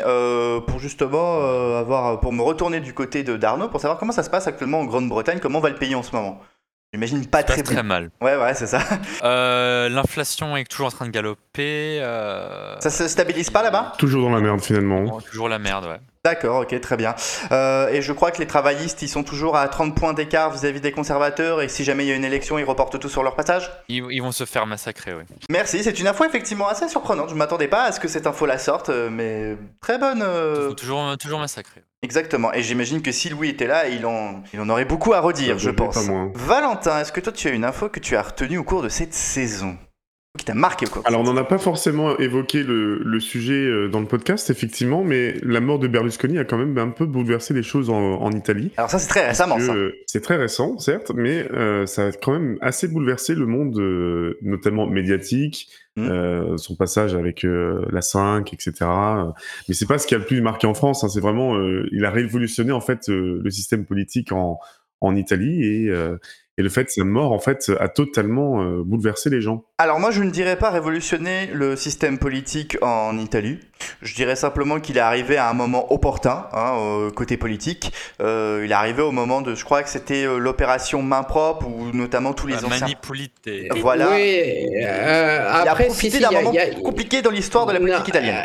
pour 0.67 0.79
justement 0.79 1.39
avoir, 1.77 2.19
pour 2.19 2.33
me 2.33 2.41
retourner 2.41 2.81
du 2.81 2.93
côté 2.93 3.23
de 3.23 3.37
d'Arnaud 3.37 3.69
pour 3.69 3.79
savoir 3.79 3.97
comment 3.97 4.11
ça 4.11 4.23
se 4.23 4.29
passe 4.29 4.47
actuellement 4.47 4.81
en 4.81 4.85
Grande-Bretagne, 4.85 5.39
comment 5.39 5.61
va 5.61 5.69
le 5.69 5.75
pays 5.75 5.95
en 5.95 6.03
ce 6.03 6.13
moment? 6.13 6.41
J'imagine 6.91 7.25
pas 7.25 7.43
très, 7.43 7.61
très 7.61 7.83
mal. 7.83 8.09
Ouais, 8.19 8.35
ouais, 8.35 8.53
c'est 8.53 8.67
ça. 8.67 8.79
Euh, 9.23 9.89
l'inflation 9.89 10.57
est 10.57 10.63
toujours 10.65 10.87
en 10.87 10.91
train 10.91 11.05
de 11.05 11.11
galoper. 11.11 11.99
Euh. 12.01 12.79
Ça 12.79 12.89
se 12.89 13.07
stabilise 13.07 13.49
pas 13.49 13.63
là-bas? 13.63 13.93
Toujours 13.97 14.23
dans 14.23 14.35
la 14.35 14.41
merde 14.41 14.61
finalement. 14.61 15.19
toujours 15.21 15.49
la 15.49 15.59
merde, 15.59 15.85
ouais. 15.85 15.99
D'accord, 16.25 16.63
ok, 16.63 16.81
très 16.81 16.97
bien. 16.97 17.15
Euh, 17.53 17.87
et 17.87 18.01
je 18.01 18.11
crois 18.11 18.31
que 18.31 18.39
les 18.39 18.47
travaillistes, 18.47 19.01
ils 19.01 19.07
sont 19.07 19.23
toujours 19.23 19.55
à 19.55 19.65
30 19.69 19.95
points 19.95 20.13
d'écart 20.13 20.51
vis-à-vis 20.51 20.81
des 20.81 20.91
conservateurs, 20.91 21.61
et 21.61 21.69
si 21.69 21.85
jamais 21.85 22.03
il 22.03 22.09
y 22.09 22.11
a 22.11 22.15
une 22.15 22.25
élection, 22.25 22.59
ils 22.59 22.65
reportent 22.65 22.99
tout 22.99 23.07
sur 23.07 23.23
leur 23.23 23.37
passage? 23.37 23.71
Ils, 23.87 24.21
vont 24.21 24.33
se 24.33 24.43
faire 24.43 24.65
massacrer, 24.65 25.13
oui. 25.13 25.23
Merci, 25.49 25.81
c'est 25.81 25.97
une 25.97 26.07
info 26.07 26.25
effectivement 26.25 26.67
assez 26.67 26.89
surprenante. 26.89 27.29
Je 27.29 27.35
m'attendais 27.35 27.69
pas 27.69 27.83
à 27.83 27.93
ce 27.93 28.01
que 28.01 28.09
cette 28.09 28.27
info 28.27 28.45
la 28.45 28.57
sorte, 28.57 28.89
euh, 28.89 29.09
mais 29.09 29.55
très 29.79 29.97
bonne. 29.97 30.21
Euh. 30.21 30.73
Toujours, 30.73 31.17
toujours 31.17 31.39
massacrer. 31.39 31.83
Exactement, 32.01 32.53
et 32.53 32.63
j'imagine 32.63 33.01
que 33.01 33.13
si 33.13 33.29
Louis 33.29 33.49
était 33.49 33.67
là, 33.67 33.87
il 33.87 34.05
en, 34.05 34.43
il 34.53 34.59
en 34.59 34.67
aurait 34.67 34.85
beaucoup 34.85 35.13
à 35.13 35.21
redire, 35.21 35.57
je 35.57 35.69
pense. 35.69 35.97
Valentin, 36.33 36.99
est-ce 36.99 37.13
que 37.13 37.21
toi 37.21 37.31
tu 37.31 37.47
as 37.47 37.51
une 37.51 37.63
info 37.63 37.87
que 37.87 38.01
tu 38.01 38.17
as 38.17 38.23
retenue 38.23 38.57
au 38.57 38.63
cours 38.65 38.81
de 38.81 38.89
cette 38.89 39.13
saison? 39.13 39.77
Qui 40.37 40.45
t'a 40.45 40.53
marqué 40.53 40.85
quoi 40.85 41.01
Alors, 41.05 41.21
on 41.21 41.23
n'en 41.23 41.37
a 41.37 41.43
pas 41.43 41.57
forcément 41.57 42.15
évoqué 42.19 42.61
le, 42.63 43.19
sujet 43.19 43.65
euh, 43.65 43.89
dans 43.89 43.99
le 43.99 44.05
podcast, 44.05 44.51
effectivement, 44.51 45.03
mais 45.03 45.35
la 45.41 45.59
mort 45.59 45.79
de 45.79 45.87
Berlusconi 45.87 46.37
a 46.37 46.45
quand 46.45 46.57
même 46.57 46.77
un 46.77 46.89
peu 46.89 47.07
bouleversé 47.07 47.53
les 47.55 47.63
choses 47.63 47.89
en, 47.89 48.31
Italie. 48.31 48.71
Alors, 48.77 48.91
ça, 48.91 48.99
c'est 48.99 49.07
très 49.07 49.27
récemment, 49.27 49.59
ça. 49.59 49.73
C'est 50.05 50.21
très 50.21 50.35
récent, 50.35 50.77
certes, 50.77 51.11
mais 51.15 51.51
euh, 51.51 51.87
ça 51.87 52.05
a 52.05 52.11
quand 52.11 52.31
même 52.31 52.59
assez 52.61 52.87
bouleversé 52.87 53.33
le 53.33 53.47
monde, 53.47 53.79
euh, 53.79 54.37
notamment 54.43 54.85
médiatique, 54.85 55.69
mmh. 55.95 56.57
son 56.57 56.75
passage 56.75 57.15
avec 57.15 57.43
la 57.43 58.01
5, 58.01 58.53
etc. 58.53 58.85
Mais 59.67 59.73
c'est 59.73 59.87
pas 59.87 59.97
ce 59.97 60.05
qui 60.05 60.13
a 60.13 60.19
le 60.19 60.25
plus 60.25 60.41
marqué 60.41 60.67
en 60.67 60.75
France, 60.75 61.03
hein, 61.03 61.09
c'est 61.09 61.21
vraiment. 61.21 61.59
il 61.91 62.05
a 62.05 62.11
révolutionné, 62.11 62.71
en 62.71 62.81
fait, 62.81 63.07
le 63.07 63.49
système 63.49 63.83
politique 63.85 64.31
en, 64.31 64.59
en 65.01 65.15
Italie 65.15 65.63
et 65.65 65.91
et 66.59 66.61
le 66.61 66.67
fait 66.67 66.83
de 66.83 66.89
sa 66.89 67.05
mort, 67.05 67.31
en 67.31 67.39
fait, 67.39 67.71
a 67.79 67.87
totalement 67.87 68.61
euh, 68.61 68.83
bouleversé 68.83 69.29
les 69.29 69.39
gens. 69.39 69.63
Alors 69.77 69.97
moi, 70.01 70.11
je 70.11 70.21
ne 70.21 70.29
dirais 70.29 70.57
pas 70.57 70.69
révolutionner 70.71 71.49
le 71.53 71.77
système 71.77 72.19
politique 72.19 72.77
en 72.81 73.17
Italie. 73.17 73.59
Je 74.01 74.13
dirais 74.13 74.35
simplement 74.35 74.81
qu'il 74.81 74.97
est 74.97 74.99
arrivé 74.99 75.37
à 75.37 75.49
un 75.49 75.53
moment 75.53 75.93
opportun, 75.93 76.47
hein, 76.51 77.07
côté 77.15 77.37
politique. 77.37 77.93
Euh, 78.21 78.63
il 78.65 78.71
est 78.71 78.75
arrivé 78.75 79.01
au 79.01 79.13
moment 79.13 79.39
de, 79.41 79.55
je 79.55 79.63
crois 79.63 79.83
que 79.83 79.89
c'était 79.89 80.25
euh, 80.25 80.37
l'opération 80.37 81.01
main 81.01 81.23
propre, 81.23 81.65
où 81.65 81.95
notamment 81.95 82.33
tous 82.33 82.47
les 82.47 82.55
La 82.55 82.65
anciens... 82.65 82.87
Manipulité. 82.87 83.69
Voilà. 83.77 84.09
Oui, 84.11 84.41
il 84.69 84.85
a 84.85 85.75
profité 85.75 86.19
d'un 86.19 86.31
moment 86.31 86.51
compliqué 86.83 87.21
dans 87.21 87.31
l'histoire 87.31 87.65
de 87.67 87.71
la 87.71 87.79
politique 87.79 88.09
italienne. 88.09 88.35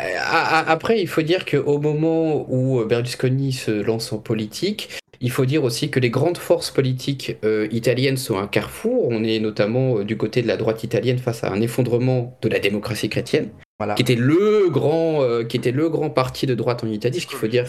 Après, 0.67 1.01
il 1.01 1.07
faut 1.09 1.21
dire 1.21 1.43
qu'au 1.43 1.79
moment 1.79 2.45
où 2.49 2.81
Berlusconi 2.85 3.51
se 3.51 3.71
lance 3.71 4.13
en 4.13 4.19
politique, 4.19 5.01
il 5.25 5.31
faut 5.31 5.47
dire 5.47 5.63
aussi 5.63 5.89
que 5.89 5.99
les 5.99 6.11
grandes 6.11 6.37
forces 6.37 6.69
politiques 6.69 7.37
euh, 7.43 7.67
italiennes 7.71 8.15
sont 8.15 8.37
un 8.37 8.45
carrefour. 8.45 9.07
On 9.09 9.23
est 9.23 9.39
notamment 9.39 9.97
euh, 9.97 10.03
du 10.03 10.17
côté 10.17 10.43
de 10.43 10.47
la 10.47 10.55
droite 10.55 10.83
italienne 10.83 11.17
face 11.17 11.43
à 11.43 11.51
un 11.51 11.61
effondrement 11.61 12.37
de 12.43 12.47
la 12.47 12.59
démocratie 12.59 13.09
chrétienne, 13.09 13.49
qui 13.95 14.03
était 14.03 14.13
le 14.13 14.69
grand, 14.69 15.23
euh, 15.23 15.43
qui 15.43 15.57
était 15.57 15.71
le 15.71 15.89
grand 15.89 16.11
parti 16.11 16.45
de 16.45 16.53
droite 16.53 16.83
en 16.83 16.87
Italie. 16.87 17.21
Ce 17.21 17.25
qu'il 17.25 17.39
faut 17.39 17.47
dire. 17.47 17.65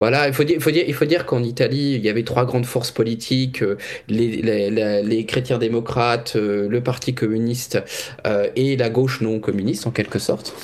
Voilà, 0.00 0.28
il 0.28 0.34
faut 0.34 0.44
dire, 0.44 0.54
il 0.56 0.62
faut 0.62 0.70
dire, 0.70 0.84
il 0.86 0.94
faut 0.94 1.04
dire 1.04 1.26
qu'en 1.26 1.42
Italie, 1.42 1.94
il 1.94 2.04
y 2.04 2.08
avait 2.08 2.22
trois 2.22 2.44
grandes 2.44 2.66
forces 2.66 2.92
politiques 2.92 3.64
les, 4.08 5.02
les, 5.02 5.26
chrétiens 5.26 5.58
démocrates, 5.58 6.34
le 6.34 6.80
Parti 6.80 7.14
communiste 7.14 7.78
et 8.56 8.76
la 8.76 8.90
gauche 8.90 9.20
non 9.20 9.38
communiste 9.38 9.86
en 9.86 9.92
quelque 9.92 10.18
sorte. 10.18 10.54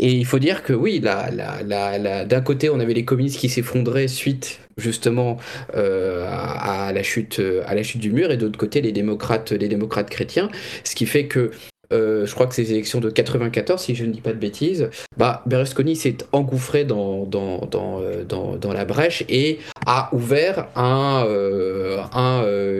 Et 0.00 0.12
il 0.12 0.26
faut 0.26 0.40
dire 0.40 0.64
que 0.64 0.72
oui, 0.72 0.98
d'un 1.00 2.40
côté, 2.44 2.70
on 2.70 2.80
avait 2.80 2.94
les 2.94 3.04
communistes 3.04 3.38
qui 3.38 3.48
s'effondraient 3.48 4.08
suite 4.08 4.60
justement 4.78 5.36
euh, 5.74 6.26
à, 6.28 6.92
la 6.92 7.02
chute, 7.02 7.40
du 7.40 8.12
mur, 8.12 8.30
et 8.30 8.36
de 8.36 8.46
l'autre 8.46 8.58
côté, 8.58 8.80
les 8.80 8.92
démocrates, 8.92 9.52
les 9.52 9.68
démocrates 9.68 10.08
chrétiens, 10.08 10.48
ce 10.84 10.94
qui 10.94 11.06
fait 11.06 11.26
que 11.26 11.50
euh, 11.90 12.26
je 12.26 12.34
crois 12.34 12.46
que 12.46 12.54
ces 12.54 12.70
élections 12.70 13.00
de 13.00 13.08
94, 13.08 13.80
si 13.80 13.94
je 13.94 14.04
ne 14.04 14.12
dis 14.12 14.20
pas 14.20 14.32
de 14.32 14.38
bêtises, 14.38 14.90
bah, 15.16 15.42
Berlusconi 15.46 15.96
s'est 15.96 16.18
engouffré 16.32 16.84
dans, 16.84 17.24
dans, 17.24 17.60
dans, 17.60 18.02
euh, 18.02 18.72
la 18.74 18.84
brèche 18.84 19.24
et 19.30 19.58
a 19.86 20.10
ouvert 20.14 20.68
un, 20.76 21.24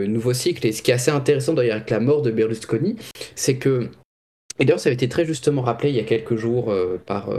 nouveau 0.07 0.33
cycle. 0.33 0.65
Et 0.67 0.71
ce 0.71 0.83
qui 0.83 0.91
est 0.91 0.93
assez 0.93 1.11
intéressant 1.11 1.53
d'ailleurs 1.53 1.77
avec 1.77 1.89
la 1.89 1.99
mort 1.99 2.21
de 2.21 2.31
Berlusconi, 2.31 2.97
c'est 3.35 3.55
que 3.55 3.89
et 4.61 4.65
d'ailleurs, 4.65 4.81
ça 4.81 4.89
avait 4.89 4.95
été 4.95 5.07
très 5.07 5.23
justement 5.23 5.61
rappelé 5.61 5.89
il 5.89 5.95
y 5.95 6.01
a 6.01 6.03
quelques 6.03 6.35
jours 6.35 6.75
par 7.05 7.29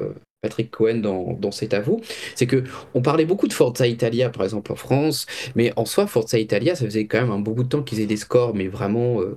Patrick 0.43 0.71
Cohen 0.71 0.97
dans, 0.97 1.35
dans 1.35 1.51
C'est 1.51 1.75
à 1.75 1.81
vous, 1.81 2.01
c'est 2.35 2.47
que 2.47 2.65
on 2.95 3.03
parlait 3.03 3.27
beaucoup 3.27 3.49
de 3.49 3.53
Forza 3.53 3.87
Italia 3.87 4.31
par 4.31 4.45
exemple 4.45 4.73
en 4.73 4.77
France, 4.77 5.27
mais 5.55 5.73
en 5.77 5.85
soi 5.85 6.07
Forza 6.07 6.39
Italia, 6.39 6.75
ça 6.75 6.85
faisait 6.85 7.07
quand 7.07 7.21
même 7.21 7.31
un 7.31 7.39
bon 7.39 7.53
bout 7.53 7.65
de 7.65 7.69
temps 7.69 7.83
qu'ils 7.83 8.01
aient 8.01 8.07
des 8.07 8.17
scores, 8.17 8.55
mais 8.55 8.69
vraiment 8.69 9.21
euh, 9.21 9.37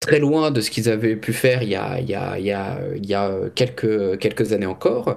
très 0.00 0.18
loin 0.18 0.50
de 0.50 0.60
ce 0.60 0.70
qu'ils 0.70 0.88
avaient 0.88 1.16
pu 1.16 1.32
faire 1.32 1.62
il 1.62 1.68
y 1.68 1.76
a, 1.76 2.00
il 2.00 2.08
y 2.08 3.14
a, 3.14 3.30
quelques, 3.54 4.52
années 4.52 4.66
encore. 4.66 5.16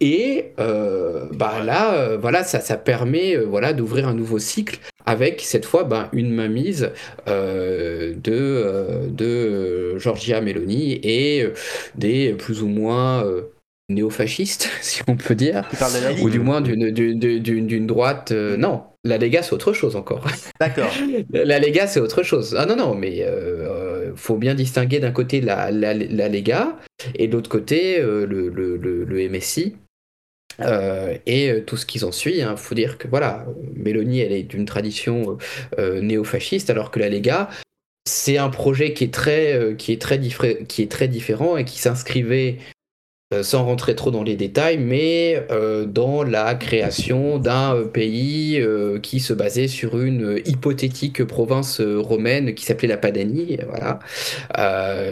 Et 0.00 0.52
bah 0.56 1.64
là, 1.64 2.16
voilà, 2.16 2.44
ça, 2.44 2.60
ça 2.60 2.76
permet 2.76 3.36
voilà, 3.36 3.72
d'ouvrir 3.72 4.06
un 4.06 4.14
nouveau 4.14 4.38
cycle 4.38 4.78
avec 5.06 5.40
cette 5.40 5.64
fois 5.64 5.84
ben, 5.84 6.08
une 6.12 6.32
mainmise 6.32 6.90
euh, 7.28 8.14
de, 8.14 8.32
euh, 8.32 9.08
de 9.08 10.40
Meloni 10.40 11.00
et 11.02 11.42
euh, 11.42 11.52
des 11.96 12.32
plus 12.34 12.62
ou 12.62 12.68
moins 12.68 13.24
néofascistes, 13.90 14.70
si 14.80 15.02
on 15.06 15.16
peut 15.16 15.34
dire, 15.34 15.68
ou 16.22 16.30
du 16.30 16.40
moins 16.40 16.60
d'une 16.60 17.86
droite. 17.86 18.32
non, 18.32 18.82
la 19.04 19.18
Lega 19.18 19.42
c'est 19.42 19.52
autre 19.52 19.72
chose 19.72 19.96
encore. 19.96 20.26
D'accord. 20.60 20.92
la 21.32 21.58
Lega 21.58 21.86
c'est 21.86 22.00
autre 22.00 22.22
chose. 22.22 22.56
Ah 22.58 22.66
non 22.66 22.76
non, 22.76 22.94
mais 22.94 23.18
il 23.18 24.12
faut 24.16 24.36
bien 24.36 24.54
distinguer 24.54 25.00
d'un 25.00 25.12
côté 25.12 25.40
la, 25.40 25.70
la, 25.70 25.94
la, 25.94 26.28
Lega 26.28 26.76
et 27.14 27.28
de 27.28 27.32
l'autre 27.32 27.50
côté 27.50 28.00
le, 28.00 28.26
le, 28.26 28.76
le 28.76 29.28
MSI 29.28 29.76
euh, 30.60 31.16
et 31.26 31.50
euh, 31.50 31.60
tout 31.64 31.76
ce 31.76 31.86
qui 31.86 31.98
s'en 31.98 32.12
suit. 32.12 32.38
Il 32.38 32.42
hein. 32.42 32.56
faut 32.56 32.74
dire 32.74 32.98
que 32.98 33.08
voilà, 33.08 33.46
Mélanie, 33.74 34.20
elle 34.20 34.32
est 34.32 34.42
d'une 34.42 34.66
tradition 34.66 35.38
euh, 35.78 36.00
néo-fasciste, 36.00 36.70
alors 36.70 36.90
que 36.90 36.98
la 36.98 37.08
Lega, 37.08 37.48
c'est 38.06 38.38
un 38.38 38.50
projet 38.50 38.92
qui 38.92 39.04
est 39.04 39.14
très, 39.14 39.74
qui 39.78 39.92
est 39.92 40.00
très, 40.00 40.18
qui 40.66 40.82
est 40.82 40.90
très 40.90 41.08
différent 41.08 41.56
et 41.56 41.64
qui 41.64 41.78
s'inscrivait 41.78 42.58
euh, 42.58 42.62
sans 43.42 43.64
rentrer 43.64 43.94
trop 43.94 44.10
dans 44.10 44.24
les 44.24 44.34
détails, 44.34 44.76
mais 44.78 45.46
euh, 45.52 45.84
dans 45.84 46.24
la 46.24 46.56
création 46.56 47.38
d'un 47.38 47.76
euh, 47.76 47.84
pays 47.84 48.60
qui 49.02 49.20
se 49.20 49.32
basait 49.32 49.68
sur 49.68 50.00
une 50.00 50.40
hypothétique 50.46 51.24
province 51.24 51.80
romaine 51.80 52.54
qui 52.54 52.64
s'appelait 52.64 52.88
la 52.88 52.96
Padanie, 52.96 53.58
voilà, 53.68 54.00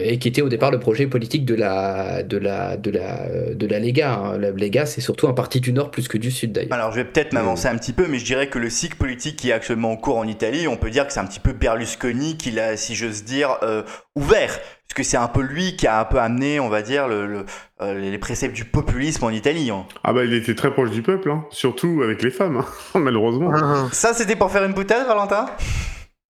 et 0.03 0.19
qui 0.19 0.27
était 0.27 0.41
au 0.41 0.49
départ 0.49 0.71
le 0.71 0.79
projet 0.79 1.07
politique 1.07 1.45
de 1.45 1.55
la 1.55 2.23
de 2.23 2.37
la 2.37 2.75
de 2.75 2.91
la 2.91 3.53
de 3.53 3.67
la 3.67 3.79
Lega. 3.79 4.13
Hein. 4.15 4.37
La 4.37 4.51
Lega, 4.51 4.85
c'est 4.85 5.01
surtout 5.01 5.27
un 5.27 5.33
parti 5.33 5.61
du 5.61 5.71
Nord 5.71 5.91
plus 5.91 6.07
que 6.07 6.17
du 6.17 6.31
Sud 6.31 6.51
d'ailleurs. 6.51 6.73
Alors 6.73 6.91
je 6.91 6.97
vais 6.97 7.05
peut-être 7.05 7.31
m'avancer 7.31 7.67
un 7.67 7.77
petit 7.77 7.93
peu, 7.93 8.07
mais 8.07 8.19
je 8.19 8.25
dirais 8.25 8.47
que 8.47 8.59
le 8.59 8.69
cycle 8.69 8.97
politique 8.97 9.37
qui 9.37 9.49
est 9.49 9.53
actuellement 9.53 9.91
en 9.91 9.97
cours 9.97 10.17
en 10.17 10.27
Italie, 10.27 10.67
on 10.67 10.77
peut 10.77 10.89
dire 10.89 11.07
que 11.07 11.13
c'est 11.13 11.21
un 11.21 11.25
petit 11.25 11.39
peu 11.39 11.53
Berlusconi 11.53 12.37
qui 12.37 12.51
l'a, 12.51 12.75
si 12.75 12.95
j'ose 12.95 13.23
dire, 13.23 13.57
ouvert 14.15 14.59
puisque 14.89 15.09
c'est 15.09 15.17
un 15.17 15.27
peu 15.27 15.41
lui 15.41 15.75
qui 15.75 15.87
a 15.87 15.99
un 15.99 16.05
peu 16.05 16.19
amené, 16.19 16.59
on 16.59 16.67
va 16.67 16.81
dire, 16.81 17.07
le, 17.07 17.45
les 17.81 18.17
préceptes 18.17 18.55
du 18.55 18.65
populisme 18.65 19.23
en 19.23 19.29
Italie. 19.29 19.69
Hein. 19.69 19.85
Ah 20.03 20.13
bah 20.13 20.23
il 20.25 20.33
était 20.33 20.55
très 20.55 20.71
proche 20.71 20.89
du 20.91 21.01
peuple, 21.01 21.29
hein. 21.31 21.45
surtout 21.51 22.01
avec 22.03 22.23
les 22.23 22.31
femmes, 22.31 22.57
hein. 22.57 22.65
malheureusement. 22.99 23.53
Ça 23.91 24.13
c'était 24.13 24.35
pour 24.35 24.51
faire 24.51 24.63
une 24.63 24.73
boutade, 24.73 25.07
Valentin? 25.07 25.45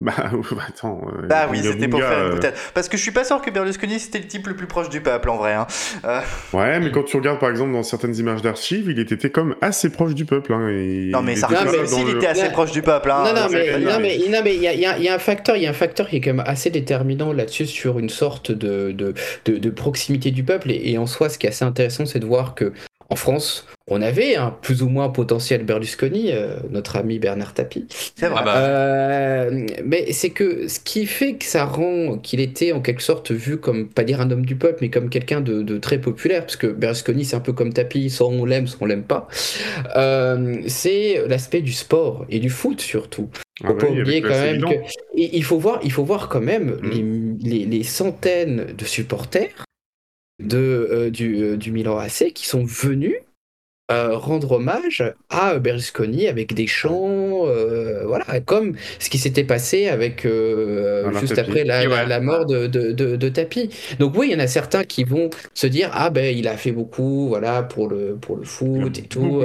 Bah, 0.02 0.14
attends. 0.68 1.02
Euh, 1.08 1.28
bah 1.28 1.48
oui, 1.52 1.60
c'était 1.62 1.90
pour 1.90 2.00
faire 2.00 2.28
une 2.28 2.34
boutade. 2.36 2.54
Parce 2.74 2.88
que 2.88 2.96
je 2.96 3.02
suis 3.02 3.12
pas 3.12 3.26
sûr 3.26 3.42
que 3.42 3.52
Berlusconi 3.52 4.00
c'était 4.00 4.20
le 4.20 4.28
type 4.28 4.48
le 4.48 4.56
plus 4.56 4.68
proche 4.68 4.88
du 4.88 5.02
peuple 5.02 5.30
en 5.30 5.38
vrai. 5.38 5.54
Hein. 5.54 5.68
Euh. 6.06 6.22
Ouais, 6.54 6.80
mais 6.80 6.92
quand 6.92 7.04
tu 7.04 7.18
regardes 7.18 7.40
par 7.40 7.50
exemple 7.50 7.74
dans 7.74 7.84
certaines 7.84 8.16
images 8.16 8.42
d'archives, 8.42 8.90
il 8.90 8.98
était 9.00 9.30
comme 9.30 9.56
assez 9.62 9.90
proche 9.90 10.16
du 10.16 10.24
peuple. 10.24 10.54
Hein, 10.54 10.70
non, 11.12 11.22
mais 11.22 11.36
Sarkozy 11.36 11.78
aussi, 11.78 12.02
il 12.02 12.16
était 12.16 12.28
assez 12.28 12.50
proche 12.50 12.72
du 12.72 12.82
peuple. 12.82 13.12
Hein, 13.12 13.24
non, 13.26 13.42
non, 13.42 13.48
mais, 13.52 13.78
non, 13.78 14.00
mais, 14.42 14.56
il 14.56 14.62
y, 14.62 14.68
a, 14.68 14.98
y, 14.98 15.08
a 15.10 15.14
un 15.14 15.20
facteur, 15.20 15.58
il 15.58 15.64
y 15.64 15.68
a 15.68 15.70
un 15.70 15.74
facteur 15.74 16.08
qui 16.08 16.18
est 16.18 16.22
quand 16.22 16.34
même 16.34 16.46
assez 16.48 16.70
déterminant 16.70 17.34
là-dessus 17.34 17.66
sur 17.66 18.00
une 18.00 18.10
sorte 18.10 18.52
de, 18.52 18.92
de, 18.92 19.14
de, 19.46 19.70
proximité 19.70 20.32
du 20.32 20.44
peuple. 20.44 20.72
Et, 20.72 20.92
et, 20.92 20.98
en 20.98 21.08
soi, 21.08 21.28
ce 21.28 21.38
qui 21.38 21.46
est 21.46 21.50
assez 21.50 21.66
intéressant, 21.66 22.06
c'est 22.06 22.20
de 22.20 22.26
voir 22.26 22.56
que 22.56 22.72
en 23.12 23.16
France, 23.16 23.66
on 23.88 24.04
avait 24.04 24.36
un 24.36 24.52
plus 24.52 24.84
ou 24.84 24.90
moins 24.90 25.10
potentiel 25.10 25.64
Berlusconi, 25.64 26.32
euh, 26.32 26.58
notre 26.70 26.96
ami 26.96 27.18
Bernard 27.18 27.56
Tapie. 27.56 27.88
C'est 27.90 28.28
vrai. 28.28 28.44
Euh, 28.46 29.66
mais 29.84 30.12
c'est 30.12 30.30
que 30.30 30.68
ce 30.68 30.80
qui 30.80 31.08
fait 31.08 31.34
que 31.34 31.46
ça 31.46 31.66
rend 31.66 32.20
qu'il 32.20 32.40
était 32.40 32.72
en 32.72 32.82
quelque 32.82 33.02
sorte 33.02 33.32
vu 33.32 33.58
comme, 33.58 33.90
pas 33.90 34.04
dire 34.04 34.22
un 34.22 34.30
homme 34.30 34.46
du 34.46 34.56
peuple, 34.56 34.78
mais 34.82 34.90
comme 34.90 35.10
quelqu'un 35.10 35.42
de, 35.42 35.78
très 35.80 36.00
populaire, 36.00 36.42
parce 36.42 36.56
que 36.56 36.68
Berlusconi 36.68 37.26
c'est 37.26 37.36
un 37.36 37.40
peu 37.40 37.54
comme 37.54 37.74
Tapie, 37.74 38.12
soit 38.12 38.28
on 38.28 38.46
l'aime, 38.46 38.68
soit 38.68 38.80
on 38.82 38.86
l'aime 38.86 39.04
pas. 39.04 39.28
Euh, 39.96 40.62
c'est 40.68 41.24
l'aspect 41.28 41.62
du 41.62 41.74
sport 41.74 42.26
et 42.30 42.40
du 42.40 42.50
foot 42.50 42.80
surtout. 42.80 43.30
Faut 43.62 43.74
ah 43.78 43.78
pas 43.78 43.88
oublier 43.88 44.22
quand 44.22 44.30
même 44.30 44.62
que 44.62 44.76
il 45.16 45.44
faut 45.44 45.58
voir, 45.58 45.80
il 45.84 45.92
faut 45.92 46.06
voir 46.06 46.30
quand 46.30 46.40
même 46.40 46.78
mm. 46.82 47.40
les, 47.42 47.84
centaines 47.84 48.68
de 48.78 48.86
supporters 48.86 49.66
de, 50.40 51.10
du, 51.12 51.58
du 51.58 51.72
Milan 51.72 51.98
AC 51.98 52.32
qui 52.34 52.48
sont 52.48 52.64
venus 52.64 53.16
euh, 53.92 54.16
rendre 54.16 54.52
hommage 54.52 55.04
à 55.32 55.58
Berlusconi 55.58 56.28
avec 56.28 56.54
des 56.54 56.68
chants, 56.68 57.48
euh, 57.48 58.06
voilà, 58.06 58.40
comme 58.40 58.76
ce 59.00 59.10
qui 59.10 59.18
s'était 59.18 59.44
passé 59.44 59.88
avec 59.88 60.28
euh, 60.28 61.12
juste 61.20 61.40
après 61.40 61.64
la, 61.64 62.20
mort 62.20 62.46
de, 62.46 62.68
de, 62.68 62.92
de, 62.92 63.30
Tapi. 63.30 63.72
Donc 63.98 64.16
oui, 64.16 64.28
il 64.30 64.34
y 64.34 64.36
en 64.36 64.40
a 64.40 64.46
certains 64.46 64.84
qui 64.84 65.04
vont 65.04 65.32
se 65.56 65.66
dire 65.66 65.90
ah 65.94 66.12
ben 66.12 66.38
il 66.38 66.48
a 66.48 66.56
fait 66.56 66.72
beaucoup, 66.72 67.30
voilà 67.30 67.64
pour 67.64 67.88
le 67.88 68.16
pour 68.16 68.36
le 68.36 68.44
foot 68.44 68.96
et 69.00 69.08
tout, 69.08 69.44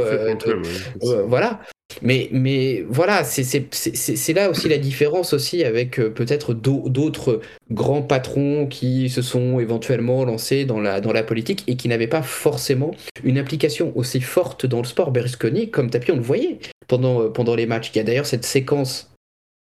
voilà. 1.26 1.60
Mais, 2.02 2.28
mais 2.32 2.84
voilà, 2.88 3.24
c'est 3.24 4.32
là 4.32 4.50
aussi 4.50 4.68
la 4.68 4.78
différence 4.78 5.32
aussi 5.32 5.64
avec 5.64 5.98
euh, 5.98 6.10
peut-être 6.10 6.54
d'autres 6.54 7.40
grands 7.70 8.02
patrons 8.02 8.66
qui 8.66 9.08
se 9.08 9.22
sont 9.22 9.60
éventuellement 9.60 10.24
lancés 10.24 10.64
dans 10.64 10.80
la, 10.80 11.00
dans 11.00 11.12
la 11.12 11.22
politique 11.22 11.64
et 11.66 11.76
qui 11.76 11.88
n'avaient 11.88 12.06
pas 12.06 12.22
forcément 12.22 12.92
une 13.22 13.38
implication 13.38 13.92
aussi 13.96 14.20
forte 14.20 14.66
dans 14.66 14.78
le 14.78 14.84
sport. 14.84 15.10
Berlusconi, 15.10 15.70
comme 15.70 15.90
Tapi, 15.90 16.12
on 16.12 16.16
le 16.16 16.22
voyait 16.22 16.58
pendant, 16.88 17.22
euh, 17.22 17.28
pendant 17.28 17.54
les 17.54 17.66
matchs. 17.66 17.90
Il 17.94 17.98
y 17.98 18.00
a 18.00 18.04
d'ailleurs 18.04 18.26
cette 18.26 18.44
séquence 18.44 19.10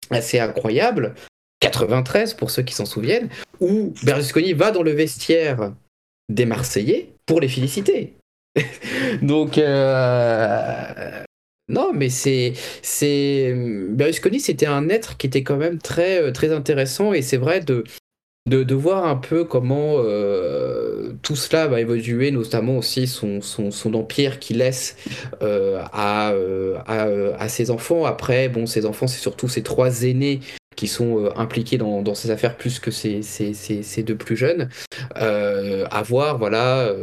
assez 0.09 0.39
incroyable, 0.39 1.15
93 1.59 2.33
pour 2.33 2.51
ceux 2.51 2.63
qui 2.63 2.73
s'en 2.73 2.85
souviennent, 2.85 3.29
où 3.59 3.93
Berlusconi 4.03 4.53
va 4.53 4.71
dans 4.71 4.83
le 4.83 4.91
vestiaire 4.91 5.73
des 6.29 6.45
Marseillais 6.45 7.09
pour 7.25 7.39
les 7.39 7.47
féliciter. 7.47 8.13
Donc, 9.21 9.57
euh, 9.57 11.23
non, 11.69 11.91
mais 11.93 12.09
c'est 12.09 12.53
Berlusconi, 13.89 14.39
c'était 14.39 14.67
un 14.67 14.87
être 14.87 15.17
qui 15.17 15.27
était 15.27 15.43
quand 15.43 15.57
même 15.57 15.79
très 15.79 16.21
euh, 16.21 16.31
très 16.31 16.53
intéressant 16.53 17.11
et 17.11 17.21
c'est 17.21 17.35
vrai 17.35 17.59
de 17.59 17.83
voir 18.73 19.05
un 19.05 19.17
peu 19.17 19.43
comment 19.43 19.95
euh, 19.97 21.11
tout 21.23 21.35
cela 21.35 21.67
va 21.67 21.81
évoluer, 21.81 22.31
notamment 22.31 22.77
aussi 22.77 23.05
son, 23.05 23.41
empire 23.93 24.39
qu'il 24.39 24.59
laisse 24.59 24.95
euh, 25.41 25.83
à, 25.91 27.49
ses 27.49 27.69
enfants. 27.69 28.05
Après, 28.05 28.47
bon, 28.47 28.65
ses 28.65 28.85
enfants, 28.85 29.07
c'est 29.07 29.19
surtout 29.19 29.49
ses 29.49 29.63
trois 29.63 30.03
aînés 30.03 30.39
qui 30.77 30.87
sont 30.87 31.29
impliqués 31.35 31.77
dans, 31.77 32.15
ces 32.15 32.31
affaires 32.31 32.55
plus 32.55 32.79
que 32.79 32.91
ses, 32.91 34.03
deux 34.03 34.15
plus 34.15 34.37
jeunes. 34.37 34.69
à 35.15 36.03
voir, 36.05 36.37
voilà, 36.37 36.95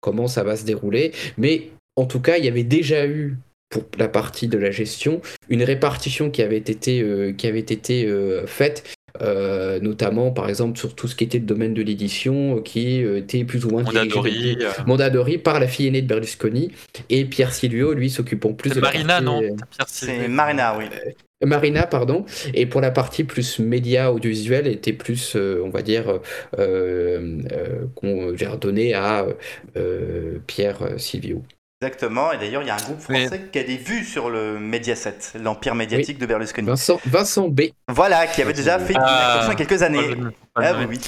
comment 0.00 0.28
ça 0.28 0.44
va 0.44 0.54
se 0.54 0.64
dérouler. 0.64 1.10
Mais 1.38 1.70
en 1.96 2.04
tout 2.04 2.20
cas, 2.20 2.36
il 2.36 2.44
y 2.44 2.48
avait 2.48 2.62
déjà 2.62 3.06
eu 3.06 3.36
pour 3.70 3.84
la 3.98 4.08
partie 4.08 4.48
de 4.48 4.58
la 4.58 4.70
gestion, 4.72 5.22
une 5.48 5.62
répartition 5.62 6.30
qui 6.30 6.42
avait 6.42 6.58
été, 6.58 7.00
euh, 7.00 7.32
qui 7.32 7.46
avait 7.46 7.60
été 7.60 8.04
euh, 8.04 8.44
faite, 8.46 8.96
euh, 9.22 9.78
notamment 9.80 10.32
par 10.32 10.48
exemple 10.48 10.78
sur 10.78 10.94
tout 10.94 11.06
ce 11.06 11.14
qui 11.14 11.24
était 11.24 11.38
le 11.38 11.44
domaine 11.44 11.72
de 11.72 11.82
l'édition, 11.82 12.60
qui 12.62 13.00
était 13.00 13.44
plus 13.44 13.64
ou 13.64 13.70
moins 13.70 13.84
Mondadori, 14.86 15.38
par 15.38 15.60
la 15.60 15.68
fille 15.68 15.86
aînée 15.86 16.02
de 16.02 16.08
Berlusconi, 16.08 16.72
et 17.08 17.24
Pierre 17.24 17.52
Silvio, 17.52 17.94
lui, 17.94 18.10
s'occupant 18.10 18.52
plus 18.52 18.70
de 18.70 18.80
Marina, 18.80 19.20
non 19.20 19.40
C'est 19.86 20.28
Marina, 20.28 20.76
oui. 20.76 20.86
Marina, 21.42 21.86
pardon, 21.86 22.26
et 22.52 22.66
pour 22.66 22.80
la 22.80 22.90
partie 22.90 23.24
plus 23.24 23.60
média 23.60 24.12
audiovisuel, 24.12 24.66
était 24.66 24.92
plus, 24.92 25.36
on 25.36 25.70
va 25.70 25.82
dire, 25.82 26.20
qu'on 26.56 28.36
j'ai 28.36 28.46
redonné 28.46 28.94
à 28.94 29.26
Pierre 30.46 30.78
Silvio. 30.98 31.44
Exactement, 31.82 32.30
et 32.30 32.36
d'ailleurs 32.36 32.60
il 32.60 32.66
y 32.66 32.70
a 32.70 32.74
un 32.74 32.82
groupe 32.82 33.00
français 33.00 33.48
qui 33.50 33.58
a 33.58 33.62
des 33.62 33.78
vues 33.78 34.04
sur 34.04 34.28
le 34.28 34.58
Mediaset, 34.58 35.16
l'empire 35.36 35.74
médiatique 35.74 36.18
de 36.18 36.26
Berlusconi. 36.26 36.66
Vincent, 36.66 37.00
Vincent 37.06 37.48
B. 37.48 37.62
Voilà, 37.88 38.26
qui 38.26 38.42
avait 38.42 38.52
déjà 38.52 38.78
fait 38.78 38.92
une 38.92 39.00
ah. 39.02 39.40
il 39.44 39.48
y 39.48 39.50
a 39.50 39.54
quelques 39.54 39.80
années. 39.80 40.14
Ah, 40.56 40.74
oui, 40.86 41.00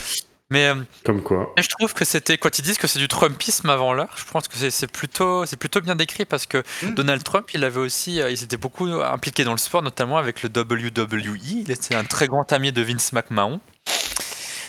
Mais 0.50 0.69
euh, 0.69 0.76
comme 1.05 1.23
quoi 1.23 1.52
Je 1.59 1.69
trouve 1.69 1.93
que 1.93 2.07
c'était 2.07 2.38
quand 2.38 2.59
ils 2.59 2.62
disent 2.62 2.79
que 2.79 2.87
c'est 2.87 2.99
du 2.99 3.07
Trumpisme 3.07 3.69
avant 3.69 3.93
l'heure, 3.93 4.14
je 4.17 4.25
pense 4.25 4.49
que 4.49 4.71
c'est 4.71 4.91
plutôt 4.91 5.45
c'est 5.45 5.59
plutôt 5.59 5.83
bien 5.83 5.95
décrit 5.95 6.25
parce 6.25 6.47
que 6.47 6.62
hmm. 6.83 6.95
Donald 6.95 7.23
Trump, 7.23 7.50
il 7.52 7.64
avait 7.64 7.81
aussi 7.81 8.23
euh, 8.23 8.31
il 8.31 8.38
s'était 8.38 8.57
beaucoup 8.57 8.87
impliqué 8.87 9.45
dans 9.45 9.52
le 9.52 9.59
sport 9.59 9.83
notamment 9.83 10.17
avec 10.17 10.43
le 10.43 10.49
WWE, 10.49 11.37
il 11.67 11.71
était 11.71 11.95
un 11.95 12.05
très 12.05 12.29
grand 12.29 12.50
ami 12.50 12.73
de 12.73 12.81
Vince 12.81 13.12
McMahon 13.12 13.61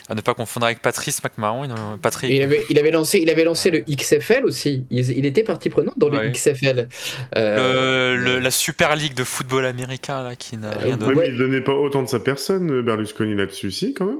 à 0.10 0.16
ne 0.16 0.22
pas 0.22 0.34
confondre 0.34 0.66
avec 0.66 0.82
Patrice 0.82 1.24
McMahon. 1.24 1.70
Patrick. 2.02 2.30
Il 2.32 2.42
avait, 2.42 2.64
il 2.70 2.80
avait, 2.80 2.92
lancé, 2.92 3.20
il 3.20 3.30
avait 3.30 3.44
lancé 3.44 3.72
le 3.72 3.80
XFL 3.80 4.46
aussi. 4.46 4.86
Il, 4.90 5.26
était 5.26 5.44
partie 5.44 5.70
prenante 5.70 5.98
dans 5.98 6.10
le 6.10 6.30
XFL. 6.30 6.88
Euh, 7.36 8.40
la 8.40 8.52
Super 8.52 8.96
League 8.96 9.14
de 9.14 9.24
football 9.24 9.66
américain 9.66 10.24
là, 10.24 10.36
qui 10.36 10.58
n'a 10.58 10.72
euh, 10.72 10.78
rien 10.80 10.98
donné. 10.98 11.28
il 11.28 11.38
donnait 11.38 11.62
pas 11.62 11.74
autant 11.74 12.04
de 12.04 12.08
sa 12.08 12.20
personne, 12.20 12.70
euh, 12.72 12.82
Berlusconi 12.82 13.36
là-dessus, 13.36 13.72
si 13.72 13.94
quand 13.94 14.06
même, 14.06 14.20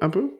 un 0.00 0.10
peu. 0.10 0.30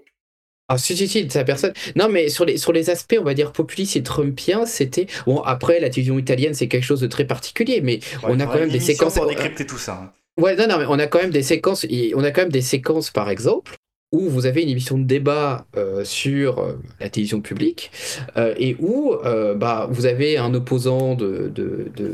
Ah 0.68 0.78
si 0.78 0.96
si 0.96 1.06
si 1.06 1.26
de 1.26 1.32
sa 1.32 1.44
personne. 1.44 1.74
Non 1.94 2.08
mais 2.08 2.30
sur 2.30 2.46
les 2.46 2.56
sur 2.56 2.72
les 2.72 2.88
aspects 2.88 3.16
on 3.20 3.24
va 3.24 3.34
dire 3.34 3.52
populistes 3.52 3.96
et 3.96 4.02
trumpiens 4.02 4.64
c'était 4.64 5.08
bon 5.26 5.42
après 5.42 5.78
la 5.78 5.90
télévision 5.90 6.18
italienne 6.18 6.54
c'est 6.54 6.68
quelque 6.68 6.84
chose 6.84 7.02
de 7.02 7.06
très 7.06 7.26
particulier 7.26 7.82
mais 7.82 8.00
on 8.22 8.40
a 8.40 8.46
quand 8.46 8.60
même 8.60 8.70
des 8.70 8.80
séquences 8.80 9.16
pour 9.16 9.26
décrypter 9.26 9.66
tout 9.66 9.76
ça. 9.76 10.00
Hein. 10.02 10.12
Ouais 10.40 10.56
non 10.56 10.66
non 10.66 10.78
mais 10.78 10.86
on 10.88 10.98
a 10.98 11.06
quand 11.06 11.18
même 11.18 11.30
des 11.30 11.42
séquences 11.42 11.86
on 12.14 12.24
a 12.24 12.30
quand 12.30 12.40
même 12.40 12.50
des 12.50 12.62
séquences 12.62 13.10
par 13.10 13.28
exemple 13.28 13.74
où 14.14 14.28
vous 14.30 14.46
avez 14.46 14.62
une 14.62 14.68
émission 14.68 14.96
de 14.96 15.02
débat 15.02 15.66
euh, 15.76 16.04
sur 16.04 16.60
euh, 16.60 16.78
la 17.00 17.08
télévision 17.08 17.40
publique 17.40 17.90
euh, 18.36 18.54
et 18.56 18.76
où 18.78 19.14
bah, 19.56 19.88
vous 19.90 20.06
avez 20.06 20.38
un 20.38 20.54
opposant 20.54 21.14
de, 21.14 21.52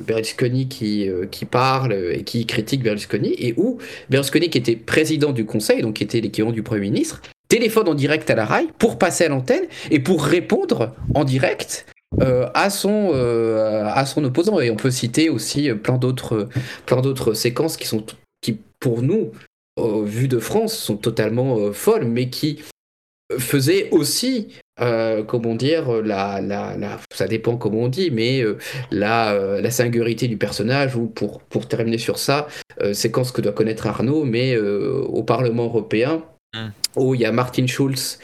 Berlusconi 0.07 0.69
qui, 0.69 1.09
qui 1.31 1.45
parle 1.45 1.93
et 1.93 2.23
qui 2.25 2.47
critique 2.47 2.83
Berlusconi 2.83 3.35
et 3.39 3.55
où 3.57 3.79
Berlusconi 4.09 4.49
qui 4.49 4.59
était 4.59 4.77
président 4.77 5.33
du 5.33 5.45
conseil, 5.45 5.83
donc 5.83 5.97
qui 5.97 6.05
était 6.05 6.21
l'équivalent 6.21 6.53
du 6.53 6.63
Premier 6.63 6.83
ministre, 6.83 7.21
téléphone 7.49 7.89
en 7.89 7.95
direct 7.95 8.31
à 8.31 8.35
la 8.35 8.47
RAI 8.47 8.67
pour 8.79 8.99
passer 8.99 9.25
à 9.25 9.29
l'antenne 9.29 9.65
et 9.91 10.01
pour 10.01 10.25
répondre 10.25 10.95
en 11.15 11.25
direct 11.25 11.87
à, 12.21 12.71
son, 12.71 13.13
à 13.13 14.07
son 14.07 14.25
opposant. 14.25 14.61
Et 14.61 14.71
on 14.71 14.77
peut 14.77 14.91
citer 14.91 15.29
aussi 15.29 15.71
plein 15.75 15.99
d'autres, 15.99 16.49
plein 16.87 17.01
d'autres 17.01 17.35
séquences 17.35 17.77
qui 17.77 17.87
sont 17.87 18.05
qui 18.41 18.59
pour 18.81 19.03
nous 19.03 19.33
vu 20.05 20.29
de 20.29 20.39
France, 20.39 20.77
sont 20.77 20.97
totalement 20.97 21.59
euh, 21.59 21.73
folles, 21.73 22.05
mais 22.05 22.29
qui 22.31 22.63
faisaient 23.39 23.89
aussi, 23.91 24.49
euh, 24.81 25.23
comment 25.23 25.55
dire, 25.55 26.03
la, 26.03 26.41
la, 26.41 26.99
ça 27.13 27.29
dépend 27.29 27.57
comment 27.57 27.83
on 27.83 27.89
dit, 27.89 28.11
mais 28.11 28.41
euh, 28.43 28.59
la, 28.91 29.61
la 29.61 29.71
singularité 29.71 30.27
du 30.27 30.37
personnage, 30.37 30.97
ou 30.97 31.07
pour, 31.07 31.41
pour 31.43 31.69
terminer 31.69 31.99
sur 31.99 32.19
ça, 32.19 32.49
séquence 32.93 33.31
que 33.31 33.41
doit 33.41 33.53
connaître 33.53 33.87
Arnaud, 33.87 34.25
mais 34.25 34.57
au 34.59 35.23
Parlement 35.23 35.65
européen, 35.65 36.25
hmm. 36.55 36.69
où 36.97 37.15
il 37.15 37.21
y 37.21 37.25
a 37.25 37.31
Martin 37.31 37.67
Schulz, 37.67 38.19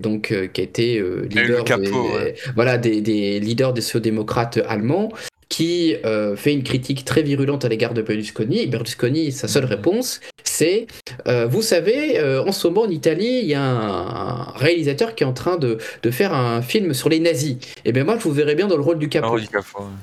donc 0.00 0.34
qui 0.52 0.60
a 0.60 0.64
été 0.64 1.02
leader, 1.30 1.64
des, 1.64 2.34
voilà, 2.54 2.76
des, 2.76 3.00
des, 3.00 3.40
leaders 3.40 3.72
des 3.72 3.80
sociodémocrates 3.80 4.58
allemands, 4.68 5.10
qui 5.48 5.96
euh, 6.04 6.36
fait 6.36 6.52
une 6.52 6.62
critique 6.62 7.04
très 7.04 7.22
virulente 7.22 7.64
à 7.64 7.68
l'égard 7.68 7.94
de 7.94 8.02
Berlusconi. 8.02 8.60
Et 8.60 8.66
Berlusconi, 8.66 9.32
sa 9.32 9.48
seule 9.48 9.64
réponse, 9.64 10.20
c'est 10.42 10.86
euh, 11.26 11.46
Vous 11.46 11.62
savez, 11.62 12.18
euh, 12.18 12.44
en 12.44 12.52
ce 12.52 12.68
moment 12.68 12.82
en 12.82 12.90
Italie, 12.90 13.40
il 13.42 13.46
y 13.46 13.54
a 13.54 13.62
un, 13.62 14.52
réalisateur 14.56 15.14
qui 15.14 15.24
est 15.24 15.26
en 15.26 15.32
train 15.32 15.56
de, 15.56 15.78
de, 16.02 16.10
faire 16.10 16.34
un 16.34 16.62
film 16.62 16.94
sur 16.94 17.08
les 17.08 17.20
nazis. 17.20 17.56
Et 17.78 17.80
eh 17.86 17.92
bien 17.92 18.04
moi, 18.04 18.16
je 18.18 18.24
vous 18.24 18.32
verrais 18.32 18.54
bien 18.54 18.66
dans 18.66 18.76
le 18.76 18.82
rôle 18.82 18.98
du 18.98 19.08
capot. 19.08 19.38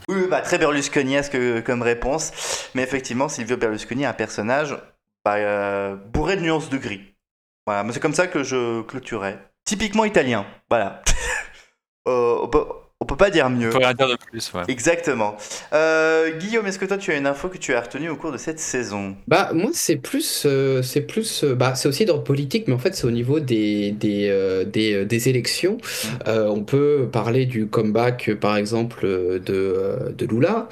Oui, 0.08 0.22
bah, 0.30 0.42
très 0.42 0.58
Berlusconiesque 0.58 1.38
comme 1.64 1.82
réponse. 1.82 2.32
Mais 2.76 2.84
effectivement, 2.84 3.30
Silvio 3.30 3.58
Berlusconi 3.58 4.04
est 4.04 4.08
un 4.08 4.14
personnage 4.14 4.76
bah, 5.24 5.96
bourré 6.14 6.36
de 6.36 6.42
nuances 6.42 6.70
de 6.70 6.78
gris. 6.78 7.02
Voilà, 7.68 7.86
c'est 7.94 8.00
comme 8.00 8.14
ça 8.14 8.28
que 8.28 8.44
je 8.44 8.82
clôturais. 8.82 9.40
Typiquement 9.66 10.06
italien, 10.06 10.46
voilà. 10.70 11.02
euh, 12.08 12.48
on 13.02 13.06
peut 13.06 13.18
pas 13.18 13.32
dire 13.32 13.50
mieux. 13.50 13.70
On 13.70 13.72
peut 13.72 13.80
rien 13.80 13.96
dire 13.96 14.08
de 14.08 14.16
plus, 14.16 14.54
ouais. 14.54 14.62
Exactement. 14.68 15.36
Euh, 15.74 16.38
Guillaume, 16.38 16.68
est-ce 16.68 16.78
que 16.78 16.86
toi 16.86 16.98
tu 16.98 17.12
as 17.12 17.18
une 17.18 17.26
info 17.26 17.50
que 17.50 17.58
tu 17.58 17.74
as 17.74 17.82
retenue 17.82 18.10
au 18.10 18.16
cours 18.16 18.32
de 18.32 18.38
cette 18.38 18.60
saison? 18.60 19.16
Bah 19.28 19.50
moi 19.56 19.72
c'est 19.74 19.96
plus, 19.96 20.44
euh, 20.46 20.84
c'est 20.84 21.02
plus, 21.02 21.44
euh, 21.44 21.56
bah 21.56 21.74
c'est 21.74 21.88
aussi 21.88 22.06
dans 22.06 22.20
politique, 22.20 22.68
mais 22.68 22.76
en 22.76 22.78
fait 22.78 22.96
c'est 22.96 23.08
au 23.08 23.12
niveau 23.12 23.40
des 23.40 23.92
des, 23.92 24.66
des, 24.68 25.04
des, 25.06 25.30
élections. 25.30 25.78
Mmh. 26.28 26.30
on 26.30 26.62
peut 26.62 27.10
parler 27.12 27.48
du 27.48 27.66
comeback 27.66 28.36
par 28.36 28.56
exemple 28.56 29.08
de, 29.08 30.14
de 30.16 30.26
Lula, 30.28 30.70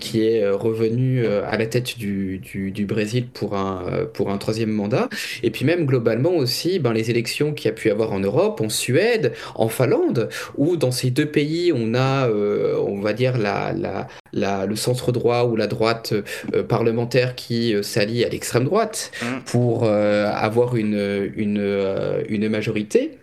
qui 0.00 0.26
est 0.26 0.48
revenu 0.48 1.24
à 1.26 1.56
la 1.56 1.66
tête 1.66 1.96
du, 1.98 2.38
du, 2.38 2.72
du, 2.72 2.84
Brésil 2.84 3.28
pour 3.32 3.56
un 3.56 3.84
pour 4.12 4.30
un 4.30 4.38
troisième 4.38 4.70
mandat. 4.70 5.08
Et 5.44 5.50
puis 5.50 5.64
même 5.64 5.86
globalement 5.86 6.32
aussi, 6.34 6.80
ben 6.80 6.92
les 6.92 7.10
élections 7.10 7.52
qu'il 7.52 7.66
y 7.66 7.68
a 7.68 7.74
pu 7.74 7.90
avoir 7.90 8.10
en 8.12 8.18
Europe, 8.18 8.60
en 8.60 8.68
Suède, 8.68 9.34
en 9.54 9.68
Finlande, 9.68 10.28
ou 10.56 10.76
dans 10.76 10.90
ces 10.90 11.10
deux 11.10 11.26
pays 11.26 11.59
on 11.74 11.94
a, 11.94 12.28
euh, 12.28 12.76
on 12.78 13.00
va 13.00 13.12
dire, 13.12 13.36
la, 13.38 14.06
le 14.32 14.76
centre 14.76 15.12
droit 15.12 15.44
ou 15.44 15.56
la 15.56 15.66
droite 15.66 16.12
euh, 16.54 16.62
parlementaire 16.62 17.34
qui 17.34 17.74
euh, 17.74 17.82
s'allie 17.82 18.24
à 18.24 18.28
l'extrême 18.28 18.64
droite 18.64 19.10
mmh. 19.22 19.26
pour 19.46 19.84
avoir 19.84 20.76
une, 20.76 21.32
une, 21.36 22.48
majorité. 22.48 23.18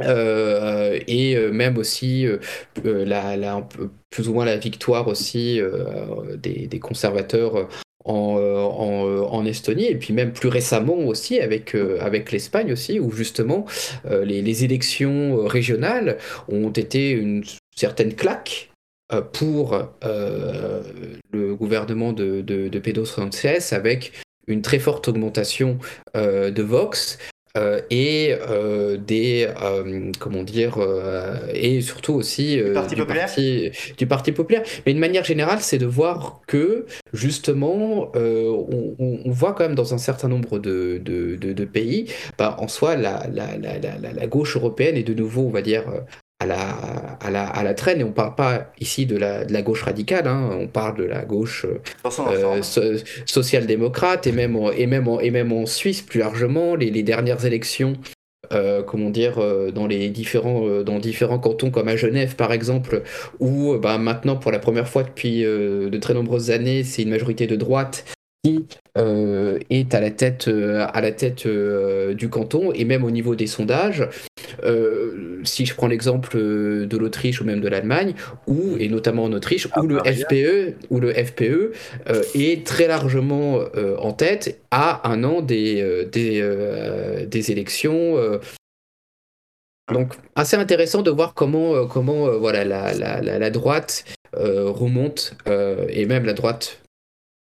et 0.00 1.36
même 1.52 1.78
aussi 1.78 2.26
la, 2.84 3.66
plus 4.10 4.28
ou 4.28 4.34
moins 4.34 4.44
la 4.44 4.56
victoire 4.56 5.08
aussi 5.08 5.60
des, 6.38 6.80
conservateurs 6.80 7.68
en, 8.04 9.05
Estonie 9.46 9.86
et 9.86 9.96
puis 9.96 10.12
même 10.12 10.32
plus 10.32 10.48
récemment 10.48 10.98
aussi 10.98 11.40
avec, 11.40 11.74
avec 12.00 12.32
l'Espagne 12.32 12.72
aussi 12.72 13.00
où 13.00 13.10
justement 13.10 13.66
les, 14.08 14.42
les, 14.42 14.64
élections 14.64 15.46
régionales 15.46 16.18
ont 16.48 16.70
été 16.70 17.10
une 17.10 17.44
certaines 17.76 18.14
claques 18.14 18.70
euh, 19.12 19.20
pour 19.20 19.78
euh, 20.04 20.82
le 21.30 21.54
gouvernement 21.54 22.12
de, 22.12 22.80
Pedro 22.82 23.04
Sánchez 23.04 23.72
avec 23.72 24.12
une 24.48 24.62
très 24.62 24.80
forte 24.80 25.06
augmentation 25.06 25.78
euh, 26.16 26.50
de 26.50 26.62
Vox 26.62 27.18
et 27.90 28.34
des 29.06 29.48
comment 30.18 30.42
dire 30.42 30.78
et 31.52 31.80
surtout 31.80 32.14
aussi 32.14 32.56
du, 32.56 33.04
parti, 33.04 33.70
du 33.96 34.06
parti 34.06 34.32
populaire. 34.32 34.62
Mais 34.84 34.94
de 34.94 34.98
manière 34.98 35.24
générale 35.24 35.58
c'est 35.60 35.78
de 35.78 35.86
voir 35.86 36.40
que 36.46 36.86
justement 37.12 38.12
on, 38.14 39.30
voit 39.30 39.52
quand 39.52 39.64
même 39.64 39.74
dans 39.74 39.94
un 39.94 39.98
certain 39.98 40.28
nombre 40.28 40.58
de, 40.58 40.98
de 40.98 41.64
pays 41.64 42.12
bah, 42.38 42.56
en 42.58 42.68
soi 42.68 42.96
la, 42.96 43.26
la, 43.32 43.56
la, 43.56 43.78
la, 44.12 44.26
gauche 44.26 44.56
européenne 44.56 44.96
est 44.96 45.02
de 45.02 45.14
nouveau 45.14 45.42
on 45.42 45.50
va 45.50 45.62
dire 45.62 45.84
à 46.38 46.46
la, 46.46 46.58
à 47.20 47.30
la, 47.30 47.46
à 47.46 47.62
la 47.62 47.74
traîne, 47.74 48.00
et 48.00 48.04
on 48.04 48.12
parle 48.12 48.34
pas 48.34 48.72
ici 48.80 49.06
de 49.06 49.16
la, 49.16 49.44
de 49.44 49.52
la 49.52 49.62
gauche 49.62 49.82
radicale, 49.82 50.26
hein, 50.26 50.50
on 50.60 50.66
parle 50.66 50.98
de 50.98 51.04
la 51.04 51.24
gauche 51.24 51.66
euh, 52.04 52.60
social-démocrate, 53.24 54.26
et 54.26 54.32
même, 54.32 54.58
et, 54.76 54.86
même 54.86 55.08
et 55.20 55.30
même 55.30 55.52
en 55.52 55.66
Suisse 55.66 56.02
plus 56.02 56.20
largement, 56.20 56.74
les, 56.74 56.90
les 56.90 57.02
dernières 57.02 57.44
élections, 57.46 57.94
euh, 58.52 58.82
comment 58.82 59.10
dire, 59.10 59.38
euh, 59.38 59.70
dans 59.70 59.86
les 59.86 60.08
différents, 60.08 60.66
euh, 60.68 60.84
dans 60.84 60.98
différents 60.98 61.38
cantons 61.38 61.70
comme 61.70 61.88
à 61.88 61.96
Genève 61.96 62.36
par 62.36 62.52
exemple, 62.52 63.02
où 63.40 63.76
bah, 63.78 63.98
maintenant 63.98 64.36
pour 64.36 64.52
la 64.52 64.58
première 64.58 64.88
fois 64.88 65.02
depuis 65.02 65.42
de 65.42 65.98
très 65.98 66.14
nombreuses 66.14 66.50
années, 66.50 66.84
c'est 66.84 67.02
une 67.02 67.10
majorité 67.10 67.46
de 67.46 67.56
droite 67.56 68.04
qui 68.44 68.64
est 69.70 69.94
à 69.94 70.00
la 70.00 70.10
tête, 70.10 70.48
à 70.48 71.00
la 71.00 71.10
tête 71.10 71.48
du 71.48 72.28
canton, 72.28 72.72
et 72.72 72.84
même 72.84 73.04
au 73.04 73.10
niveau 73.10 73.34
des 73.34 73.48
sondages, 73.48 74.08
euh, 74.64 75.40
si 75.44 75.66
je 75.66 75.74
prends 75.74 75.86
l'exemple 75.86 76.36
euh, 76.36 76.86
de 76.86 76.96
l'Autriche 76.96 77.40
ou 77.40 77.44
même 77.44 77.60
de 77.60 77.68
l'Allemagne, 77.68 78.14
ou 78.46 78.76
et 78.78 78.88
notamment 78.88 79.24
en 79.24 79.32
Autriche, 79.32 79.68
où 79.76 79.82
le 79.82 79.98
FPE, 79.98 80.74
où 80.90 81.00
le 81.00 81.12
FPE 81.12 81.72
euh, 82.08 82.22
est 82.34 82.66
très 82.66 82.86
largement 82.86 83.60
en 83.98 84.12
tête 84.12 84.60
à 84.70 85.08
un 85.08 85.24
an 85.24 85.40
des, 85.40 86.06
des, 86.10 87.26
des 87.26 87.50
élections. 87.50 88.16
donc 89.92 90.14
assez 90.34 90.56
intéressant 90.56 91.02
de 91.02 91.10
voir 91.10 91.34
comment, 91.34 91.86
comment 91.86 92.30
voilà, 92.38 92.64
la, 92.64 92.94
la, 92.94 93.20
la, 93.20 93.50
droite 93.50 94.04
remonte, 94.34 95.36
et 95.88 96.06
même 96.06 96.24
la 96.24 96.32
droite 96.32 96.80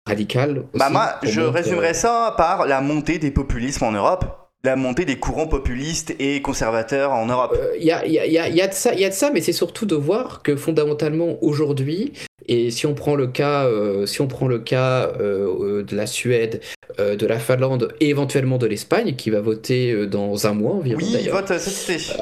radicale. 0.07 0.63
bah 0.73 0.89
moi, 0.89 1.15
je 1.23 1.41
résumerais 1.41 1.93
ça 1.93 2.33
par 2.37 2.65
la 2.65 2.81
montée 2.81 3.19
des 3.19 3.31
populismes 3.31 3.85
en 3.85 3.91
Europe 3.91 4.40
la 4.63 4.75
montée 4.75 5.05
des 5.05 5.17
courants 5.17 5.47
populistes 5.47 6.15
et 6.19 6.41
conservateurs 6.41 7.11
en 7.11 7.25
Europe. 7.25 7.57
Il 7.77 7.83
y, 7.83 7.91
a, 7.91 8.05
y, 8.05 8.19
a, 8.19 8.25
y, 8.27 8.37
a 8.39 8.49
y 8.49 8.61
a 8.61 8.67
de 9.09 9.13
ça, 9.13 9.31
mais 9.31 9.41
c'est 9.41 9.53
surtout 9.53 9.85
de 9.85 9.95
voir 9.95 10.43
que 10.43 10.55
fondamentalement 10.55 11.37
aujourd'hui, 11.41 12.13
et 12.47 12.71
si 12.71 12.85
on 12.85 12.93
prend 12.93 13.15
le 13.15 13.27
cas, 13.27 13.65
euh, 13.65 14.05
si 14.05 14.21
on 14.21 14.27
prend 14.27 14.47
le 14.47 14.59
cas 14.59 15.11
euh, 15.19 15.83
de 15.83 15.95
la 15.95 16.07
Suède, 16.07 16.61
euh, 16.99 17.15
de 17.15 17.25
la 17.25 17.39
Finlande 17.39 17.93
et 17.99 18.09
éventuellement 18.09 18.57
de 18.57 18.67
l'Espagne, 18.67 19.15
qui 19.15 19.29
va 19.29 19.41
voter 19.41 20.07
dans 20.07 20.47
un 20.47 20.53
mois 20.53 20.73
environ. 20.73 20.99
Oui, 21.01 21.17
il 21.21 21.29
vote 21.29 21.47
cet 21.57 21.95
été. 21.95 22.13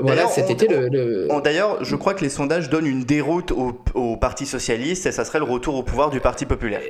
voilà, 0.00 0.26
cet 0.28 0.50
été. 0.50 0.66
Le, 0.68 1.28
D'ailleurs, 1.42 1.84
je 1.84 1.96
crois 1.96 2.14
que 2.14 2.22
les 2.22 2.30
sondages 2.30 2.68
donnent 2.68 2.86
une 2.86 3.04
déroute 3.04 3.52
au, 3.52 3.80
au, 3.94 4.16
Parti 4.16 4.44
socialiste 4.44 5.06
et 5.06 5.12
ça 5.12 5.24
serait 5.24 5.38
le 5.38 5.46
retour 5.46 5.74
au 5.74 5.82
pouvoir 5.82 6.10
du 6.10 6.20
Parti 6.20 6.44
populaire. 6.44 6.80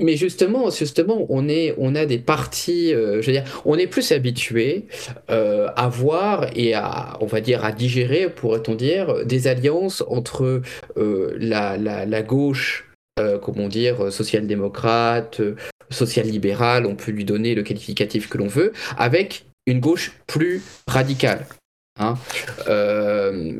Mais 0.00 0.16
justement, 0.16 0.70
justement, 0.70 1.26
on 1.28 1.48
est, 1.48 1.74
on 1.78 1.94
a 1.94 2.06
des 2.06 2.18
partis, 2.18 2.90
je 2.90 3.24
veux 3.24 3.32
dire, 3.32 3.44
on 3.64 3.76
est 3.76 3.86
plus 3.86 4.12
habitué 4.12 4.86
à 5.28 5.88
voir 5.88 6.46
et 6.56 6.74
à, 6.74 7.18
on 7.20 7.26
va 7.26 7.40
dire, 7.40 7.64
à 7.64 7.72
digérer, 7.72 8.28
pourrait-on 8.28 8.74
dire, 8.74 9.26
des 9.26 9.46
alliances 9.46 10.02
entre 10.08 10.62
la, 10.96 11.76
la, 11.76 12.06
la 12.06 12.22
gauche, 12.30 12.84
euh, 13.18 13.38
comment 13.38 13.68
dire, 13.68 14.12
social-démocrate, 14.12 15.40
social-libérale, 15.90 16.86
on 16.86 16.94
peut 16.94 17.10
lui 17.10 17.24
donner 17.24 17.56
le 17.56 17.64
qualificatif 17.64 18.28
que 18.28 18.38
l'on 18.38 18.46
veut, 18.46 18.72
avec 18.96 19.44
une 19.66 19.80
gauche 19.80 20.12
plus 20.28 20.62
radicale. 20.86 21.46
Hein. 21.98 22.14
Euh, 22.68 23.52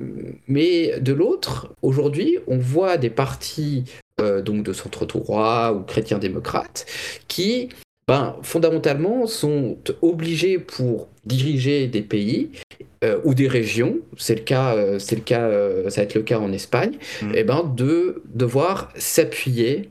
mais 0.47 1.01
de 1.01 1.13
l'autre, 1.13 1.75
aujourd'hui, 1.83 2.39
on 2.47 2.59
voit 2.59 2.97
des 2.97 3.11
partis 3.11 3.85
euh, 4.21 4.41
donc 4.41 4.63
de 4.63 4.73
centre 4.73 5.05
droit 5.05 5.73
ou 5.73 5.83
chrétiens 5.83 6.19
démocrates 6.19 6.87
qui, 7.27 7.71
ben, 8.07 8.37
fondamentalement, 8.43 9.27
sont 9.27 9.79
obligés 10.01 10.59
pour 10.59 11.09
diriger 11.25 11.89
des 11.89 12.03
pays 12.03 12.53
euh, 13.03 13.19
ou 13.25 13.33
des 13.33 13.49
régions, 13.49 14.01
c'est 14.19 14.35
le 14.35 14.43
cas, 14.43 14.77
euh, 14.77 14.99
c'est 14.99 15.17
le 15.17 15.23
cas, 15.23 15.49
euh, 15.49 15.89
ça 15.89 16.03
va 16.03 16.05
être 16.05 16.15
le 16.15 16.23
cas 16.23 16.39
en 16.39 16.53
Espagne, 16.53 16.99
mm. 17.23 17.31
et 17.35 17.39
eh 17.39 17.45
ben 17.45 17.65
de 17.65 18.23
devoir 18.27 18.93
s'appuyer 18.95 19.91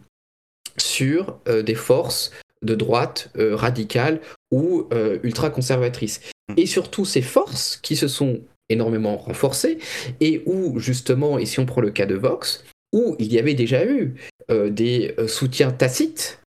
sur 0.78 1.40
des 1.46 1.76
forces 1.76 2.32
de 2.62 2.74
droite 2.74 3.32
radicales 3.36 4.22
ou 4.52 4.88
ultra 5.24 5.50
conservatrices. 5.50 6.22
Mm. 6.50 6.54
Et 6.56 6.66
surtout 6.68 7.04
ces 7.04 7.22
forces 7.22 7.78
qui 7.78 7.98
se 7.98 8.08
sont 8.08 8.40
énormément 8.70 9.18
renforcées 9.18 9.80
et 10.22 10.44
où 10.46 10.80
justement, 10.80 11.38
et 11.38 11.46
si 11.46 11.60
on 11.60 11.66
prend 11.66 11.82
le 11.82 11.90
cas 11.90 12.06
de 12.06 12.16
Vox, 12.16 12.64
où 12.94 13.18
il 13.20 13.34
y 13.34 13.40
avait 13.40 13.56
déjà 13.56 13.86
eu 13.86 14.16
des 14.50 15.16
soutiens 15.28 15.72
tacites 15.72 16.40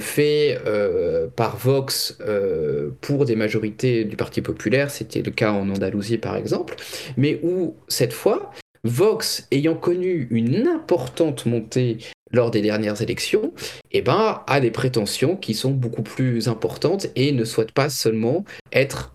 fait 0.00 0.58
euh, 0.66 1.28
par 1.28 1.56
Vox 1.56 2.16
euh, 2.20 2.90
pour 3.00 3.24
des 3.24 3.36
majorités 3.36 4.04
du 4.04 4.16
Parti 4.16 4.40
populaire, 4.40 4.90
c'était 4.90 5.22
le 5.22 5.30
cas 5.30 5.52
en 5.52 5.68
Andalousie 5.70 6.18
par 6.18 6.36
exemple, 6.36 6.76
mais 7.16 7.40
où 7.42 7.76
cette 7.88 8.12
fois, 8.12 8.52
Vox 8.84 9.46
ayant 9.50 9.74
connu 9.74 10.28
une 10.30 10.66
importante 10.66 11.46
montée 11.46 11.98
lors 12.32 12.50
des 12.50 12.62
dernières 12.62 13.00
élections, 13.00 13.52
eh 13.92 14.02
ben, 14.02 14.42
a 14.46 14.60
des 14.60 14.70
prétentions 14.70 15.36
qui 15.36 15.54
sont 15.54 15.70
beaucoup 15.70 16.02
plus 16.02 16.48
importantes 16.48 17.06
et 17.14 17.32
ne 17.32 17.44
souhaite 17.44 17.72
pas 17.72 17.88
seulement 17.88 18.44
être 18.72 19.14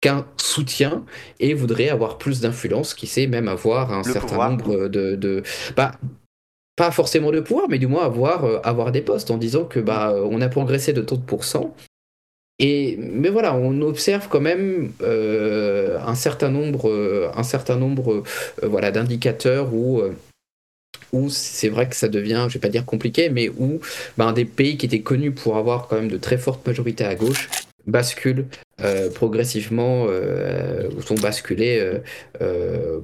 qu'un 0.00 0.26
soutien 0.36 1.04
et 1.40 1.54
voudrait 1.54 1.88
avoir 1.88 2.18
plus 2.18 2.40
d'influence, 2.40 2.94
qui 2.94 3.06
sait 3.06 3.26
même 3.26 3.48
avoir 3.48 3.92
un 3.92 4.02
certain 4.02 4.50
nombre 4.50 4.88
de... 4.88 5.16
de 5.16 5.42
bah, 5.76 5.92
pas 6.76 6.90
forcément 6.90 7.32
de 7.32 7.40
pouvoir, 7.40 7.68
mais 7.68 7.78
du 7.78 7.86
moins 7.86 8.04
avoir, 8.04 8.44
euh, 8.44 8.60
avoir 8.62 8.92
des 8.92 9.00
postes 9.00 9.30
en 9.30 9.38
disant 9.38 9.64
que 9.64 9.80
bah, 9.80 10.10
euh, 10.10 10.28
on 10.30 10.40
a 10.42 10.48
progressé 10.48 10.92
de 10.92 11.00
tant 11.00 11.16
de 11.16 11.22
pourcents. 11.22 11.74
Et, 12.58 12.96
mais 12.98 13.30
voilà, 13.30 13.54
on 13.54 13.82
observe 13.82 14.28
quand 14.28 14.40
même 14.40 14.92
euh, 15.02 15.98
un 16.06 16.14
certain 16.14 16.50
nombre, 16.50 17.30
un 17.34 17.42
certain 17.42 17.76
nombre 17.76 18.22
voilà, 18.62 18.90
d'indicateurs 18.90 19.74
où, 19.74 20.00
où 21.12 21.28
c'est 21.28 21.68
vrai 21.68 21.86
que 21.86 21.96
ça 21.96 22.08
devient, 22.08 22.46
je 22.48 22.54
vais 22.54 22.60
pas 22.60 22.70
dire 22.70 22.86
compliqué, 22.86 23.28
mais 23.28 23.50
où 23.50 23.80
bah, 24.16 24.32
des 24.32 24.46
pays 24.46 24.78
qui 24.78 24.86
étaient 24.86 25.02
connus 25.02 25.32
pour 25.32 25.58
avoir 25.58 25.86
quand 25.86 25.96
même 25.96 26.08
de 26.08 26.16
très 26.16 26.38
fortes 26.38 26.66
majorités 26.66 27.04
à 27.04 27.14
gauche 27.14 27.50
basculent 27.86 28.46
progressivement 29.14 30.06
sont 31.04 31.14
basculés 31.14 32.00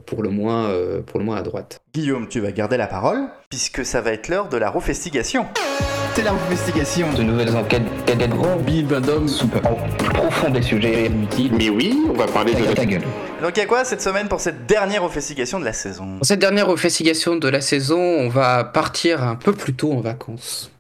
pour, 0.07 0.23
le 0.23 0.31
moins, 0.31 0.71
pour 1.07 1.19
le 1.19 1.25
moins 1.25 1.37
à 1.37 1.43
droite. 1.43 1.81
Guillaume, 1.95 2.29
tu 2.29 2.41
vas 2.41 2.53
garder 2.53 2.77
la 2.77 2.87
parole, 2.87 3.21
puisque 3.51 3.85
ça 3.85 4.01
va 4.01 4.13
être 4.13 4.29
l'heure 4.29 4.49
de 4.49 4.57
la 4.57 4.71
refestigation. 4.71 5.47
C'est 6.15 6.23
la 6.23 6.33
refestigation. 6.33 7.11
De 7.15 7.23
nouvelles 7.23 7.57
enquêtes 7.57 7.83
grands 8.29 8.57
Bill 8.57 8.87
Bandom 8.87 9.27
soupe 9.29 9.59
profond 9.61 10.51
des 10.51 10.61
sujets 10.61 11.07
inutiles. 11.07 11.53
Mais 11.57 11.71
oui, 11.71 11.99
on 12.11 12.13
va 12.13 12.27
parler 12.27 12.55
de... 12.55 12.65
Ta 12.75 12.85
gueule. 12.85 13.03
Donc 13.43 13.57
il 13.57 13.61
y 13.61 13.63
a 13.63 13.67
quoi 13.67 13.85
cette 13.85 14.03
semaine 14.03 14.29
pour 14.29 14.41
cette 14.41 14.67
dernière 14.67 15.03
refestigation 15.03 15.59
de 15.59 15.65
la 15.65 15.73
saison? 15.73 16.19
Pour 16.19 16.27
cette 16.27 16.39
dernière 16.39 16.67
refestigation 16.67 17.37
de 17.37 17.49
la 17.49 17.61
saison, 17.61 17.99
on 17.99 18.29
va 18.29 18.65
partir 18.65 19.23
un 19.23 19.37
peu 19.37 19.53
plus 19.53 19.75
tôt 19.75 19.93
en 19.93 20.01
vacances. 20.01 20.72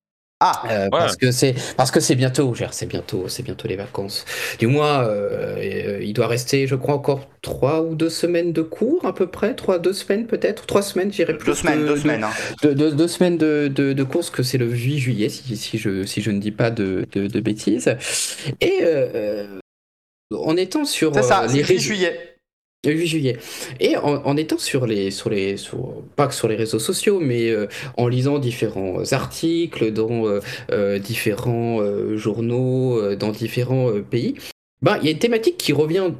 Ah, 0.44 0.60
euh, 0.68 0.88
parce 0.90 1.14
que 1.14 1.30
c'est 1.30 1.54
parce 1.76 1.92
que 1.92 2.00
c'est 2.00 2.16
bientôt, 2.16 2.52
c'est 2.72 2.86
bientôt, 2.86 3.26
c'est 3.28 3.44
bientôt 3.44 3.68
les 3.68 3.76
vacances. 3.76 4.24
Du 4.58 4.66
moins, 4.66 5.04
euh, 5.04 6.00
il 6.02 6.12
doit 6.14 6.26
rester, 6.26 6.66
je 6.66 6.74
crois, 6.74 6.96
encore 6.96 7.28
trois 7.42 7.80
ou 7.82 7.94
deux 7.94 8.10
semaines 8.10 8.52
de 8.52 8.62
cours 8.62 9.06
à 9.06 9.14
peu 9.14 9.28
près, 9.28 9.54
trois, 9.54 9.78
deux 9.78 9.92
semaines 9.92 10.26
peut-être, 10.26 10.66
trois 10.66 10.82
semaines, 10.82 11.12
j'irai 11.12 11.38
plus. 11.38 11.46
Deux 11.46 11.54
semaines, 11.54 11.86
deux 11.86 11.96
semaines. 11.96 12.24
Hein. 12.24 12.30
Deux, 12.64 13.06
semaines 13.06 13.38
de, 13.38 13.70
de, 13.72 13.92
de 13.92 14.02
course, 14.02 14.30
que 14.30 14.42
c'est 14.42 14.58
le 14.58 14.68
8 14.68 14.98
juillet, 14.98 15.28
si, 15.28 15.56
si, 15.56 15.78
je 15.78 16.04
si 16.04 16.20
je 16.20 16.32
ne 16.32 16.40
dis 16.40 16.50
pas 16.50 16.72
de, 16.72 17.06
de, 17.12 17.40
bêtises. 17.40 17.94
Et 18.60 18.80
euh, 18.82 19.60
en 20.34 20.56
étant 20.56 20.84
sur 20.84 21.14
ça, 21.22 21.46
les 21.46 21.62
8 21.62 21.78
juillet. 21.78 22.31
Le 22.84 22.94
8 22.94 23.06
juillet. 23.06 23.36
Et 23.78 23.96
en, 23.96 24.36
étant 24.36 24.58
sur 24.58 24.86
les, 24.86 25.12
sur 25.12 25.30
les, 25.30 25.54
pas 26.16 26.26
que 26.26 26.34
sur 26.34 26.48
les 26.48 26.56
réseaux 26.56 26.80
sociaux, 26.80 27.20
mais 27.20 27.48
euh, 27.48 27.68
en 27.96 28.08
lisant 28.08 28.40
différents 28.40 29.12
articles 29.12 29.92
dans 29.92 30.26
euh, 30.26 30.40
euh, 30.72 30.98
différents 30.98 31.80
journaux, 32.16 33.14
dans 33.14 33.30
différents 33.30 33.92
pays, 34.02 34.34
bah, 34.82 34.98
il 35.00 35.04
y 35.04 35.08
a 35.08 35.12
une 35.12 35.20
thématique 35.20 35.58
qui 35.58 35.72
revient 35.72 36.10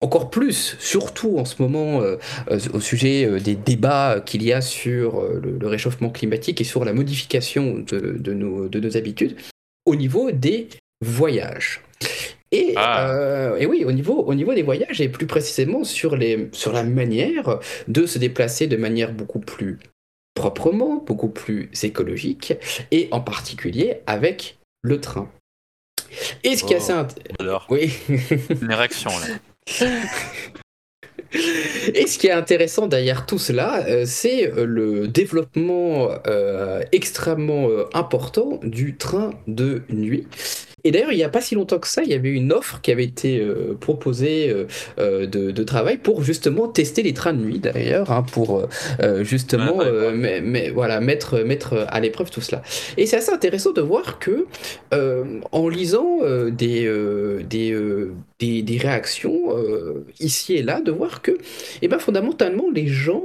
encore 0.00 0.28
plus, 0.30 0.76
surtout 0.80 1.38
en 1.38 1.44
ce 1.44 1.62
moment, 1.62 2.02
au 2.72 2.80
sujet 2.80 3.40
des 3.40 3.54
débats 3.54 4.20
qu'il 4.24 4.42
y 4.42 4.52
a 4.52 4.60
sur 4.60 5.22
le, 5.22 5.66
réchauffement 5.66 6.10
climatique 6.10 6.60
et 6.60 6.64
sur 6.64 6.84
la 6.84 6.92
modification 6.92 7.84
de, 7.86 8.32
nos, 8.32 8.68
de 8.68 8.80
nos 8.80 8.96
habitudes, 8.96 9.36
au 9.86 9.94
niveau 9.94 10.32
des 10.32 10.68
voyages. 11.00 11.80
Et, 12.50 12.72
ah. 12.76 13.10
euh, 13.10 13.56
et, 13.56 13.66
oui, 13.66 13.84
au 13.84 13.92
niveau, 13.92 14.22
au 14.22 14.34
niveau 14.34 14.54
des 14.54 14.62
voyages, 14.62 15.00
et 15.00 15.08
plus 15.08 15.26
précisément 15.26 15.84
sur, 15.84 16.16
les, 16.16 16.48
sur 16.52 16.72
la 16.72 16.82
manière 16.82 17.58
de 17.88 18.06
se 18.06 18.18
déplacer 18.18 18.66
de 18.66 18.76
manière 18.76 19.12
beaucoup 19.12 19.40
plus 19.40 19.78
proprement, 20.34 21.02
beaucoup 21.04 21.28
plus 21.28 21.70
écologique, 21.82 22.54
et 22.90 23.08
en 23.10 23.20
particulier 23.20 24.00
avec 24.06 24.58
le 24.82 25.00
train. 25.00 25.30
Et 26.42 26.56
ce 26.56 26.64
qui 26.64 26.72
est 26.72 26.76
assez 26.76 26.94
Alors, 27.38 27.66
oui. 27.68 27.92
une 28.08 28.70
érection 28.70 29.10
là. 29.10 29.26
Et 31.94 32.06
ce 32.06 32.18
qui 32.18 32.28
est 32.28 32.32
intéressant 32.32 32.86
derrière 32.86 33.26
tout 33.26 33.38
cela, 33.38 33.84
euh, 33.86 34.04
c'est 34.06 34.50
euh, 34.50 34.64
le 34.64 35.08
développement 35.08 36.08
extrêmement 36.92 37.68
important 37.92 38.60
du 38.62 38.96
train 38.96 39.34
de 39.46 39.82
nuit 39.90 40.26
et 40.84 40.90
d'ailleurs, 40.90 41.12
il 41.12 41.16
n'y 41.16 41.24
a 41.24 41.28
pas 41.28 41.40
si 41.40 41.54
longtemps 41.54 41.78
que 41.78 41.88
ça, 41.88 42.02
il 42.02 42.08
y 42.08 42.14
avait 42.14 42.30
une 42.30 42.52
offre 42.52 42.80
qui 42.80 42.92
avait 42.92 43.04
été 43.04 43.40
euh, 43.40 43.76
proposée 43.78 44.48
euh, 44.48 44.66
euh, 44.98 45.26
de, 45.26 45.62
travail 45.64 45.98
pour 45.98 46.22
justement 46.22 46.68
tester 46.68 47.02
les 47.02 47.12
trains 47.12 47.34
de 47.34 47.42
nuit, 47.42 47.58
d'ailleurs, 47.58 48.10
hein, 48.10 48.24
pour 48.32 48.66
justement 49.20 49.82
Mais, 50.14 50.70
voilà, 50.70 51.00
mettre, 51.00 51.40
mettre 51.40 51.86
à 51.88 52.00
l'épreuve 52.00 52.30
tout 52.30 52.40
cela. 52.40 52.62
Et 52.96 53.06
c'est 53.06 53.16
assez 53.16 53.32
intéressant 53.32 53.72
de 53.72 53.80
voir 53.80 54.18
que, 54.18 54.46
en 55.52 55.68
lisant 55.68 56.20
des, 56.50 56.90
des, 57.48 57.76
des, 58.38 58.78
réactions 58.78 59.54
ici 60.20 60.54
et 60.54 60.62
là, 60.62 60.80
de 60.80 60.92
voir 60.92 61.22
que, 61.22 61.32
eh 61.82 61.88
ben, 61.88 61.98
fondamentalement, 61.98 62.70
les 62.72 62.86
gens 62.86 63.24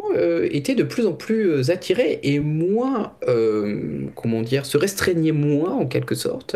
étaient 0.49 0.75
de 0.75 0.83
plus 0.83 1.05
en 1.05 1.13
plus 1.13 1.69
attirés 1.69 2.19
et 2.23 2.39
moins, 2.39 3.13
comment 4.15 4.41
dire, 4.41 4.65
se 4.65 4.77
restreignaient 4.77 5.31
moins 5.31 5.71
en 5.71 5.85
quelque 5.85 6.15
sorte 6.15 6.55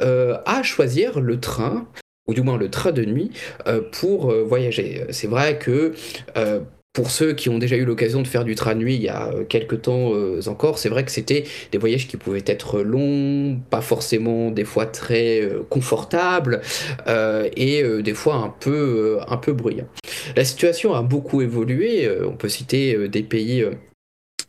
à 0.00 0.62
choisir 0.62 1.20
le 1.20 1.40
train 1.40 1.86
ou 2.26 2.34
du 2.34 2.42
moins 2.42 2.56
le 2.56 2.70
train 2.70 2.92
de 2.92 3.04
nuit, 3.04 3.30
euh, 3.66 3.80
pour 3.92 4.30
euh, 4.30 4.42
voyager. 4.42 5.04
C'est 5.10 5.26
vrai 5.26 5.58
que 5.58 5.92
euh, 6.36 6.60
pour 6.94 7.10
ceux 7.10 7.34
qui 7.34 7.50
ont 7.50 7.58
déjà 7.58 7.76
eu 7.76 7.84
l'occasion 7.84 8.22
de 8.22 8.26
faire 8.26 8.44
du 8.44 8.54
train 8.54 8.74
nuit 8.74 8.94
il 8.94 9.02
y 9.02 9.08
a 9.08 9.30
quelques 9.50 9.82
temps 9.82 10.12
encore, 10.46 10.78
c'est 10.78 10.88
vrai 10.88 11.04
que 11.04 11.10
c'était 11.10 11.44
des 11.72 11.78
voyages 11.78 12.08
qui 12.08 12.16
pouvaient 12.16 12.44
être 12.46 12.80
longs, 12.80 13.60
pas 13.68 13.82
forcément 13.82 14.50
des 14.50 14.64
fois 14.64 14.86
très 14.86 15.46
confortables 15.68 16.62
et 17.56 17.82
des 18.02 18.14
fois 18.14 18.36
un 18.36 18.54
peu, 18.60 19.18
un 19.28 19.36
peu 19.36 19.52
bruyants. 19.52 19.88
La 20.36 20.44
situation 20.44 20.94
a 20.94 21.02
beaucoup 21.02 21.42
évolué, 21.42 22.08
on 22.24 22.36
peut 22.36 22.48
citer 22.48 23.08
des 23.08 23.22
pays 23.22 23.64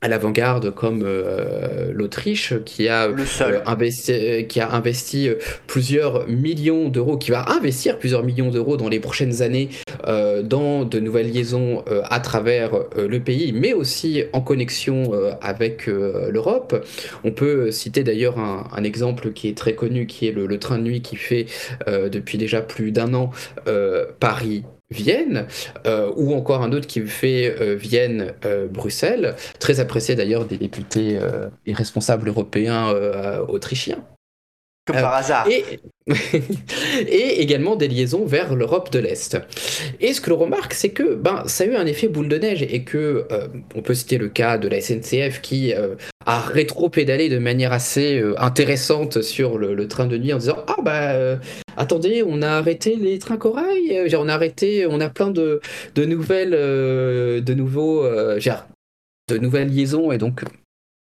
à 0.05 0.07
l'avant-garde 0.07 0.69
comme 0.69 1.01
euh, 1.03 1.91
l'Autriche 1.91 2.53
qui 2.63 2.87
a 2.87 3.07
euh, 3.07 3.59
investi, 3.65 4.45
qui 4.47 4.59
a 4.59 4.71
investi 4.71 5.27
euh, 5.27 5.39
plusieurs 5.65 6.27
millions 6.27 6.89
d'euros, 6.89 7.17
qui 7.17 7.31
va 7.31 7.49
investir 7.49 7.97
plusieurs 7.97 8.23
millions 8.23 8.51
d'euros 8.51 8.77
dans 8.77 8.87
les 8.87 8.99
prochaines 8.99 9.41
années 9.41 9.69
dans 10.43 10.85
de 10.85 10.99
nouvelles 10.99 11.31
liaisons 11.31 11.83
à 12.03 12.19
travers 12.19 12.71
le 12.95 13.19
pays, 13.19 13.53
mais 13.53 13.73
aussi 13.73 14.23
en 14.33 14.41
connexion 14.41 15.11
avec 15.41 15.87
l'Europe. 15.87 16.85
On 17.23 17.31
peut 17.31 17.71
citer 17.71 18.03
d'ailleurs 18.03 18.37
un, 18.37 18.83
exemple 18.83 19.31
qui 19.31 19.47
est 19.47 19.57
très 19.57 19.73
connu, 19.73 20.05
qui 20.05 20.27
est 20.27 20.31
le, 20.31 20.45
le 20.45 20.59
train 20.59 20.77
de 20.77 20.83
nuit 20.83 21.01
qui 21.01 21.15
fait 21.15 21.47
depuis 21.87 22.37
déjà 22.37 22.61
plus 22.61 22.91
d'un 22.91 23.13
an 23.15 23.31
Paris 24.19 24.63
Vienne, 24.91 25.47
euh, 25.87 26.11
ou 26.15 26.33
encore 26.35 26.61
un 26.61 26.71
autre 26.71 26.85
qui 26.85 27.01
fait 27.01 27.55
euh, 27.59 27.75
Vienne-Bruxelles, 27.75 29.25
euh, 29.25 29.57
très 29.59 29.79
apprécié 29.79 30.15
d'ailleurs 30.15 30.45
des 30.45 30.57
députés 30.57 31.19
et 31.65 31.73
responsables 31.73 32.27
européens 32.27 32.93
autrichiens. 33.47 34.03
Comme 34.85 34.97
par 34.97 35.15
hasard. 35.15 35.47
Et, 35.49 35.63
et, 37.07 37.41
également 37.41 37.75
des 37.75 37.87
liaisons 37.87 38.25
vers 38.25 38.55
l'Europe 38.55 38.91
de 38.91 38.99
l'Est. 38.99 39.37
Et 39.99 40.13
ce 40.13 40.21
que 40.21 40.29
l'on 40.29 40.37
remarque, 40.37 40.73
c'est 40.73 40.89
que 40.89 41.15
ben, 41.15 41.43
ça 41.47 41.63
a 41.63 41.67
eu 41.67 41.75
un 41.75 41.85
effet 41.87 42.07
boule 42.07 42.27
de 42.27 42.37
neige 42.37 42.61
et 42.61 42.83
que 42.83 43.27
on 43.73 43.81
peut 43.81 43.95
citer 43.95 44.19
le 44.19 44.29
cas 44.29 44.59
de 44.59 44.67
la 44.67 44.79
SNCF 44.79 45.41
qui 45.41 45.73
a 46.25 46.39
rétro-pédalé 46.39 47.29
de 47.29 47.39
manière 47.39 47.73
assez 47.73 48.23
intéressante 48.37 49.23
sur 49.23 49.57
le, 49.57 49.87
train 49.87 50.05
de 50.05 50.17
nuit 50.17 50.33
en 50.33 50.37
disant 50.37 50.63
Ah 50.67 50.77
bah 50.83 51.39
attendez, 51.77 52.23
on 52.25 52.41
a 52.41 52.49
arrêté 52.49 52.95
les 52.95 53.19
trains 53.19 53.37
corail, 53.37 53.97
euh, 53.97 54.17
on 54.17 54.29
a 54.29 54.33
arrêté, 54.33 54.85
on 54.87 54.99
a 54.99 55.09
plein 55.09 55.31
de, 55.31 55.61
nouvelles, 55.97 56.53
euh, 56.53 57.41
de 57.41 57.53
nouveaux, 57.53 58.03
euh, 58.03 58.39
de 59.29 59.37
nouvelles 59.37 59.69
liaisons 59.69 60.11
et 60.11 60.17
donc 60.17 60.43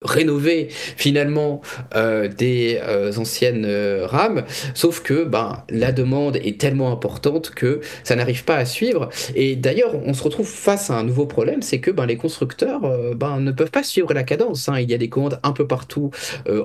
rénover 0.03 0.67
finalement 0.69 1.61
euh, 1.95 2.27
des 2.27 2.79
euh, 2.81 3.11
anciennes 3.17 3.65
euh, 3.65 4.05
rames, 4.05 4.43
sauf 4.73 5.01
que 5.01 5.23
ben, 5.23 5.63
la 5.69 5.91
demande 5.91 6.37
est 6.37 6.59
tellement 6.59 6.91
importante 6.91 7.51
que 7.51 7.81
ça 8.03 8.15
n'arrive 8.15 8.43
pas 8.43 8.55
à 8.55 8.65
suivre. 8.65 9.09
Et 9.35 9.55
d'ailleurs, 9.55 9.95
on 10.05 10.13
se 10.13 10.23
retrouve 10.23 10.47
face 10.47 10.89
à 10.89 10.95
un 10.95 11.03
nouveau 11.03 11.25
problème, 11.25 11.61
c'est 11.61 11.79
que 11.79 11.91
ben, 11.91 12.05
les 12.05 12.17
constructeurs 12.17 12.81
ben, 13.15 13.39
ne 13.39 13.51
peuvent 13.51 13.71
pas 13.71 13.83
suivre 13.83 14.13
la 14.13 14.23
cadence. 14.23 14.69
Hein. 14.69 14.79
Il 14.79 14.89
y 14.89 14.93
a 14.93 14.97
des 14.97 15.09
commandes 15.09 15.39
un 15.43 15.51
peu 15.51 15.67
partout 15.67 16.11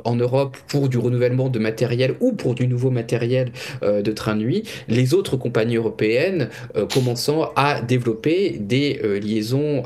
en 0.05 0.17
Europe 0.17 0.57
pour 0.69 0.89
du 0.89 0.99
renouvellement 0.99 1.49
de 1.49 1.59
matériel 1.59 2.15
ou 2.21 2.33
pour 2.33 2.55
du 2.55 2.67
nouveau 2.67 2.91
matériel 2.91 3.53
de 3.83 4.13
train 4.13 4.37
nuit. 4.37 4.65
Les 4.89 5.15
autres 5.15 5.37
compagnies 5.37 5.77
européennes 5.77 6.49
commençant 6.93 7.51
à 7.57 7.81
développer 7.81 8.57
des 8.59 9.01
liaisons 9.23 9.85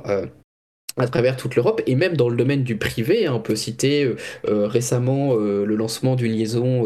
à 0.97 1.07
travers 1.09 1.37
toute 1.37 1.57
l'Europe 1.57 1.81
et 1.87 1.95
même 1.95 2.17
dans 2.17 2.29
le 2.29 2.37
domaine 2.37 2.65
du 2.65 2.77
privé. 2.77 3.27
Hein, 3.27 3.35
on 3.35 3.41
peut 3.41 3.57
citer 3.57 4.05
euh, 4.05 4.17
euh, 4.49 4.67
récemment 4.67 5.35
euh, 5.35 5.65
le 5.65 5.77
lancement 5.77 6.17
d'une 6.17 6.33
liaison 6.33 6.83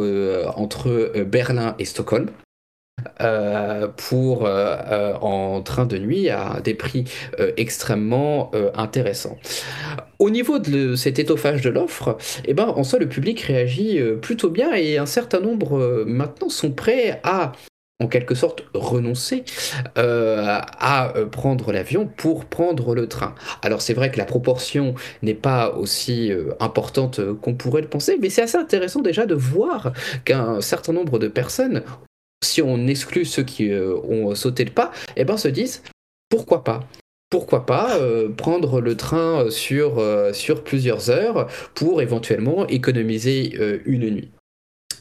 entre 0.56 1.12
Berlin 1.26 1.74
et 1.78 1.84
Stockholm. 1.84 2.28
pour 3.96 4.48
en 4.48 5.62
train 5.62 5.86
de 5.86 5.98
nuit 5.98 6.28
à 6.28 6.60
des 6.62 6.74
prix 6.74 7.04
extrêmement 7.56 8.50
intéressants. 8.74 9.36
Au 10.18 10.30
niveau 10.30 10.58
de 10.58 10.94
cet 10.94 11.18
étoffage 11.18 11.62
de 11.62 11.70
l'offre, 11.70 12.16
eh 12.46 12.54
ben, 12.54 12.66
en 12.66 12.84
soi 12.84 12.98
le 12.98 13.08
public 13.08 13.40
réagit 13.40 14.00
plutôt 14.20 14.50
bien 14.50 14.74
et 14.74 14.98
un 14.98 15.06
certain 15.06 15.40
nombre 15.40 16.04
maintenant 16.06 16.48
sont 16.48 16.72
prêts 16.72 17.20
à 17.22 17.52
en 18.00 18.08
quelque 18.08 18.34
sorte 18.34 18.64
renoncer 18.74 19.44
euh, 19.96 20.60
à 20.78 21.16
euh, 21.16 21.26
prendre 21.26 21.72
l'avion 21.72 22.06
pour 22.06 22.44
prendre 22.44 22.94
le 22.94 23.08
train. 23.08 23.34
Alors 23.62 23.80
c'est 23.80 23.94
vrai 23.94 24.10
que 24.10 24.18
la 24.18 24.26
proportion 24.26 24.94
n'est 25.22 25.34
pas 25.34 25.70
aussi 25.74 26.30
euh, 26.30 26.52
importante 26.60 27.20
qu'on 27.40 27.54
pourrait 27.54 27.82
le 27.82 27.88
penser, 27.88 28.18
mais 28.20 28.28
c'est 28.28 28.42
assez 28.42 28.58
intéressant 28.58 29.00
déjà 29.00 29.24
de 29.24 29.34
voir 29.34 29.92
qu'un 30.24 30.60
certain 30.60 30.92
nombre 30.92 31.18
de 31.18 31.28
personnes, 31.28 31.82
si 32.44 32.60
on 32.60 32.86
exclut 32.86 33.24
ceux 33.24 33.44
qui 33.44 33.72
ont 33.72 34.34
sauté 34.34 34.64
le 34.64 34.70
pas, 34.70 34.92
eh 35.16 35.24
ben 35.24 35.36
se 35.36 35.48
disent 35.48 35.82
pourquoi 36.28 36.64
pas? 36.64 36.80
Pourquoi 37.30 37.66
pas 37.66 37.98
prendre 38.36 38.80
le 38.80 38.96
train 38.96 39.50
sur, 39.50 40.02
sur 40.32 40.62
plusieurs 40.62 41.10
heures 41.10 41.48
pour 41.74 42.02
éventuellement 42.02 42.66
économiser 42.68 43.56
une 43.84 44.10
nuit? 44.10 44.35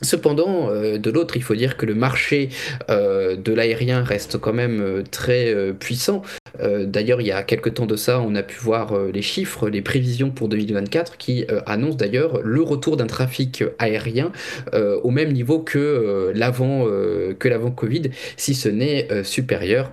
Cependant, 0.01 0.69
euh, 0.69 0.97
de 0.97 1.10
l'autre, 1.10 1.38
il 1.38 1.43
faut 1.43 1.55
dire 1.55 1.77
que 1.77 1.86
le 1.86 1.95
marché 1.95 2.49
euh, 2.89 3.36
de 3.36 3.53
l'aérien 3.53 4.03
reste 4.03 4.38
quand 4.38 4.53
même 4.53 4.81
euh, 4.81 5.03
très 5.10 5.55
puissant. 5.79 6.21
d'ailleurs, 6.60 7.21
il 7.21 7.27
y 7.27 7.31
a 7.31 7.43
quelques 7.43 7.75
temps 7.75 7.86
de 7.86 7.95
ça, 7.95 8.21
on 8.21 8.36
a 8.36 8.43
pu 8.43 8.58
voir 8.58 8.97
les 9.13 9.21
chiffres, 9.21 9.69
les 9.69 9.81
prévisions 9.81 10.31
pour 10.31 10.47
2024 10.47 11.17
qui 11.17 11.45
annoncent 11.65 11.97
d'ailleurs 11.97 12.41
le 12.41 12.62
retour 12.62 12.97
d'un 12.97 13.08
trafic 13.08 13.63
aérien 13.77 14.31
au 14.73 15.12
même 15.12 15.34
niveau 15.34 15.60
que 15.60 16.31
l'avant 16.34 16.86
que 16.86 17.47
l'avant 17.47 17.71
Covid, 17.71 18.03
si 18.38 18.55
ce 18.55 18.69
n'est 18.69 19.23
supérieur 19.23 19.91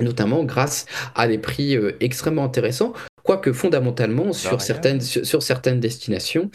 notamment 0.00 0.44
grâce 0.44 0.86
à 1.14 1.28
des 1.28 1.38
prix 1.38 1.78
extrêmement 2.00 2.44
intéressants 2.44 2.92
quoique 3.26 3.52
fondamentalement 3.52 4.32
sur 4.32 4.62
certaines, 4.62 5.00
sur, 5.00 5.42
certaines 5.42 5.80
destinations, 5.80 6.48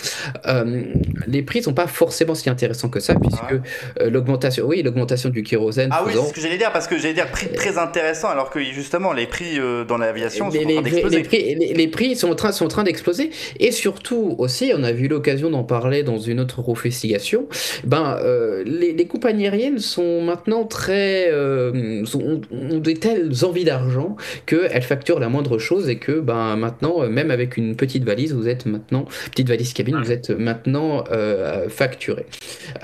euh, 0.48 0.84
les 1.28 1.44
prix 1.44 1.62
sont 1.62 1.74
pas 1.74 1.86
forcément 1.86 2.34
si 2.34 2.50
intéressants 2.50 2.90
que 2.90 3.02
ça, 3.02 3.14
puisque 3.16 3.62
euh, 4.00 4.10
l'augmentation, 4.10 4.66
oui, 4.66 4.82
l'augmentation 4.82 5.30
du 5.30 5.44
kérosène. 5.44 5.90
Ah 5.92 6.04
oui, 6.06 6.14
c'est 6.16 6.30
ce 6.30 6.34
que 6.34 6.40
j'allais 6.40 6.58
dire, 6.58 6.72
parce 6.72 6.88
que 6.88 6.98
j'allais 6.98 7.14
dire 7.14 7.30
prix 7.30 7.50
très 7.50 7.78
intéressant, 7.78 8.30
alors 8.30 8.50
que 8.50 8.64
justement 8.64 9.12
les 9.12 9.28
prix 9.28 9.60
euh, 9.60 9.84
dans 9.84 9.98
l'aviation 9.98 10.50
sont 10.50 10.58
les, 10.58 10.64
en 10.64 10.82
train 10.82 10.82
d'exploser. 10.82 11.18
Les 11.18 11.24
prix, 11.24 11.56
les, 11.74 11.88
prix 11.90 12.16
sont 12.16 12.32
en 12.32 12.36
train, 12.36 12.54
sont 12.54 12.66
en 12.66 12.70
train 12.70 12.84
d'exploser, 12.84 13.32
et 13.60 13.72
surtout 13.72 14.36
aussi, 14.38 14.72
on 14.76 14.84
a 14.84 14.92
eu 14.92 15.10
l'occasion 15.10 15.50
d'en 15.50 15.64
parler 15.64 16.04
dans 16.04 16.20
une 16.20 16.40
autre 16.40 16.62
refestigation, 16.62 17.48
ben, 17.84 18.18
les, 18.66 19.06
compagnies 19.12 19.46
aériennes 19.46 19.80
sont 19.80 20.22
maintenant 20.22 20.64
très, 20.64 21.30
ont, 21.34 22.42
ont, 22.52 22.78
des 22.78 22.94
telles 22.94 23.44
envies 23.44 23.66
d'argent 23.66 24.16
qu'elles 24.46 24.84
facturent 24.84 25.20
la 25.20 25.28
moindre 25.28 25.58
chose 25.58 25.90
et 25.90 25.98
que 25.98 26.22
ben 26.22 26.56
maintenant, 26.62 27.04
euh, 27.04 27.10
même 27.10 27.32
avec 27.32 27.58
une 27.58 27.76
petite 27.76 28.06
valise, 28.06 28.34
vous 28.34 28.48
êtes 28.48 28.66
maintenant, 28.66 29.06
petite 29.32 29.50
valise 29.50 29.74
cabine, 29.74 29.98
vous 30.02 30.12
êtes 30.12 30.30
maintenant 30.30 31.04
euh, 31.12 31.68
facturé. 31.68 32.26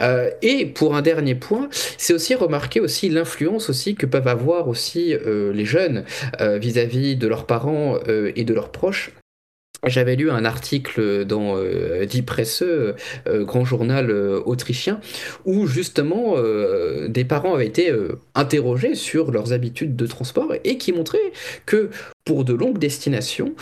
Euh, 0.01 0.29
et 0.41 0.65
pour 0.65 0.95
un 0.95 1.01
dernier 1.01 1.35
point, 1.35 1.69
c'est 1.97 2.13
aussi 2.13 2.35
remarquer 2.35 2.81
aussi 2.81 3.07
l'influence 3.07 3.69
aussi 3.69 3.95
que 3.95 4.05
peuvent 4.05 4.27
avoir 4.27 4.67
aussi 4.67 5.15
les 5.25 5.65
jeunes 5.65 6.03
vis-à-vis 6.39 7.15
de 7.15 7.27
leurs 7.27 7.45
parents 7.45 7.97
et 8.07 8.43
de 8.43 8.53
leurs 8.53 8.71
proches 8.71 9.11
j'avais 9.85 10.15
lu 10.15 10.31
un 10.31 10.45
article 10.45 11.25
dans 11.25 11.55
euh, 11.57 12.05
Die 12.05 12.23
Presse, 12.23 12.63
euh, 12.63 12.93
grand 13.25 13.65
journal 13.65 14.09
euh, 14.09 14.41
autrichien, 14.45 14.99
où 15.45 15.67
justement 15.67 16.35
des 17.07 17.25
parents 17.25 17.53
avaient 17.53 17.67
été 17.67 17.93
interrogés 18.35 18.95
sur 18.95 19.31
leurs 19.31 19.53
habitudes 19.53 19.95
de 19.95 20.07
transport 20.07 20.53
et 20.63 20.77
qui 20.77 20.93
montraient 20.93 21.31
que 21.65 21.89
pour 22.25 22.43
de 22.43 22.53
longues 22.53 22.77
destinations, 22.77 23.55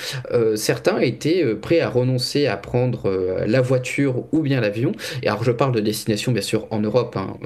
certains 0.56 1.00
étaient 1.00 1.56
prêts 1.56 1.80
à 1.80 1.90
renoncer 1.90 2.48
à 2.48 2.58
prendre 2.58 3.46
la 3.46 3.62
voiture 3.62 4.26
ou 4.32 4.42
bien 4.42 4.62
l'avion. 4.62 4.92
Et 5.24 5.28
alors 5.28 5.44
je 5.44 5.52
parle 5.52 5.74
de 5.74 5.80
destinations 5.80 6.32
bien 6.32 6.42
sûr 6.42 6.68
en 6.72 6.80
Europe, 6.80 7.16
hein, 7.18 7.38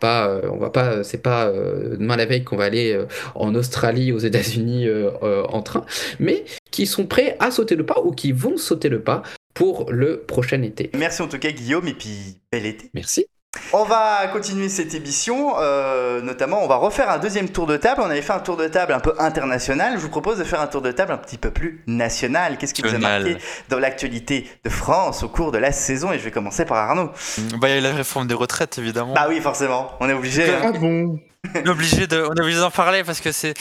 pas, 0.00 0.40
on 0.50 0.58
va 0.58 0.70
pas, 0.70 1.04
c'est 1.04 1.22
pas 1.22 1.50
demain 1.50 2.16
la 2.16 2.26
veille 2.26 2.44
qu'on 2.44 2.56
va 2.56 2.64
aller 2.64 3.00
en 3.34 3.54
Australie, 3.54 4.12
aux 4.12 4.18
États-Unis 4.18 4.88
en 5.22 5.62
train, 5.62 5.84
mais 6.18 6.44
qui 6.70 6.86
sont 6.86 7.06
prêts 7.06 7.36
à 7.38 7.50
sauter 7.50 7.76
le 7.76 7.86
pas 7.86 8.00
ou 8.02 8.12
qui 8.12 8.32
vont 8.32 8.56
sauter 8.56 8.88
le 8.88 9.00
pas 9.00 9.22
pour 9.54 9.90
le 9.90 10.20
prochain 10.20 10.62
été. 10.62 10.90
Merci 10.94 11.22
en 11.22 11.28
tout 11.28 11.38
cas 11.38 11.50
Guillaume 11.50 11.88
et 11.88 11.94
puis 11.94 12.36
bel 12.50 12.66
été. 12.66 12.90
Merci. 12.94 13.26
On 13.74 13.84
va 13.84 14.26
continuer 14.28 14.70
cette 14.70 14.94
émission, 14.94 15.56
euh, 15.58 16.22
notamment 16.22 16.64
on 16.64 16.66
va 16.66 16.76
refaire 16.76 17.10
un 17.10 17.18
deuxième 17.18 17.50
tour 17.50 17.66
de 17.66 17.76
table. 17.76 18.00
On 18.02 18.08
avait 18.08 18.22
fait 18.22 18.32
un 18.32 18.38
tour 18.38 18.56
de 18.56 18.66
table 18.66 18.94
un 18.94 19.00
peu 19.00 19.12
international. 19.18 19.94
Je 19.96 19.98
vous 20.00 20.08
propose 20.08 20.38
de 20.38 20.44
faire 20.44 20.62
un 20.62 20.66
tour 20.66 20.80
de 20.80 20.90
table 20.90 21.12
un 21.12 21.18
petit 21.18 21.36
peu 21.36 21.50
plus 21.50 21.82
national. 21.86 22.56
Qu'est-ce 22.56 22.72
qui 22.72 22.80
vous 22.80 22.94
a 22.94 22.98
marqué 22.98 23.36
dans 23.68 23.78
l'actualité 23.78 24.48
de 24.64 24.70
France 24.70 25.22
au 25.22 25.28
cours 25.28 25.52
de 25.52 25.58
la 25.58 25.70
saison? 25.70 26.12
Et 26.12 26.18
je 26.18 26.24
vais 26.24 26.30
commencer 26.30 26.64
par 26.64 26.78
Arnaud. 26.78 27.10
Bah, 27.60 27.68
il 27.68 27.74
y 27.74 27.78
a 27.78 27.80
la 27.82 27.94
réforme 27.94 28.26
des 28.26 28.34
retraites 28.34 28.78
évidemment. 28.78 29.12
Bah 29.12 29.26
oui, 29.28 29.38
forcément, 29.40 29.92
on 30.00 30.08
est 30.08 30.14
obligé. 30.14 30.50
Ah 30.62 30.72
bon? 30.72 31.18
On 31.54 31.64
est 31.64 31.68
obligé 31.68 32.06
de, 32.06 32.20
on 32.20 32.34
est 32.34 32.40
obligé 32.40 32.58
d'en 32.58 32.70
parler 32.70 33.04
parce 33.04 33.20
que 33.20 33.32
c'est, 33.32 33.54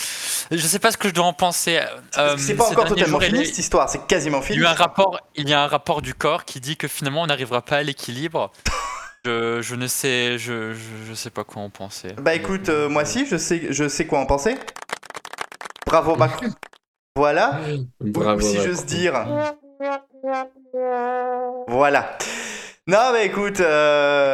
je 0.49 0.57
sais 0.57 0.79
pas 0.79 0.91
ce 0.91 0.97
que 0.97 1.09
je 1.09 1.13
dois 1.13 1.25
en 1.25 1.33
penser. 1.33 1.79
Euh, 2.17 2.35
c'est 2.37 2.55
pas 2.55 2.65
encore 2.65 2.85
totalement 2.85 3.19
fini 3.19 3.45
cette 3.45 3.59
histoire, 3.59 3.87
c'est 3.87 4.07
quasiment 4.07 4.41
fini. 4.41 4.57
Il 4.57 4.63
y 4.63 4.65
a 4.65 4.71
un 4.71 4.73
rapport, 4.73 5.19
il 5.35 5.47
y 5.47 5.53
a 5.53 5.61
un 5.61 5.67
rapport 5.67 6.01
du 6.01 6.13
corps 6.15 6.43
qui 6.43 6.59
dit 6.59 6.75
que 6.75 6.87
finalement 6.87 7.21
on 7.21 7.27
n'arrivera 7.27 7.61
pas 7.61 7.77
à 7.77 7.83
l'équilibre. 7.83 8.51
Je, 9.27 9.61
je, 9.61 9.75
ne 9.75 9.87
sais, 9.87 10.37
je, 10.37 10.73
je, 10.73 11.13
sais 11.13 11.29
pas 11.29 11.43
quoi 11.43 11.61
en 11.61 11.69
penser. 11.69 12.13
Bah 12.17 12.33
écoute, 12.33 12.69
euh, 12.69 12.87
moi 12.87 13.03
si, 13.03 13.25
je 13.25 13.35
sais, 13.35 13.67
je 13.71 13.89
sais 13.89 14.07
quoi 14.07 14.19
en 14.19 14.25
penser. 14.25 14.55
Bravo 15.85 16.15
Macron. 16.15 16.47
voilà. 17.17 17.59
Bravo. 17.99 18.39
Si 18.39 18.55
j'ose 18.55 18.85
dire. 18.85 19.27
Voilà. 21.67 22.17
Non 22.87 23.11
mais 23.11 23.25
écoute, 23.25 23.59
euh... 23.59 24.33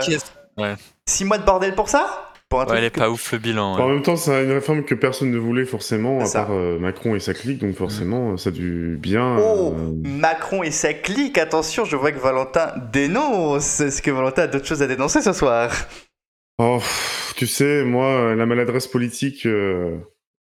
ouais. 0.59 0.75
six 1.07 1.25
mois 1.25 1.39
de 1.39 1.43
bordel 1.43 1.73
pour 1.73 1.89
ça? 1.89 2.31
Ouais, 2.53 2.65
elle 2.77 2.83
est 2.83 2.89
pas 2.89 3.09
ouf 3.09 3.31
le 3.31 3.39
bilan. 3.39 3.73
En 3.73 3.89
même 3.89 4.01
temps, 4.01 4.15
c'est 4.15 4.43
une 4.43 4.51
réforme 4.51 4.83
que 4.83 4.95
personne 4.95 5.31
ne 5.31 5.37
voulait 5.37 5.65
forcément, 5.65 6.19
à 6.19 6.29
part 6.29 6.51
euh, 6.51 6.79
Macron 6.79 7.15
et 7.15 7.19
sa 7.19 7.33
clique, 7.33 7.59
donc 7.59 7.75
forcément, 7.75 8.37
ça 8.37 8.49
a 8.49 8.51
dû 8.51 8.97
bien. 8.99 9.37
Oh, 9.37 9.73
euh, 9.77 9.93
Macron 10.03 10.63
et 10.63 10.71
sa 10.71 10.93
clique, 10.93 11.37
attention, 11.37 11.85
je 11.85 11.95
vois 11.95 12.11
que 12.11 12.19
Valentin 12.19 12.73
dénonce. 12.91 13.79
Est-ce 13.79 14.01
que 14.01 14.11
Valentin 14.11 14.43
a 14.43 14.47
d'autres 14.47 14.65
choses 14.65 14.81
à 14.81 14.87
dénoncer 14.87 15.21
ce 15.21 15.33
soir? 15.33 15.71
Oh, 16.59 16.79
tu 17.35 17.47
sais, 17.47 17.83
moi, 17.83 18.35
la 18.35 18.45
maladresse 18.45 18.87
politique 18.87 19.45
euh, 19.45 19.97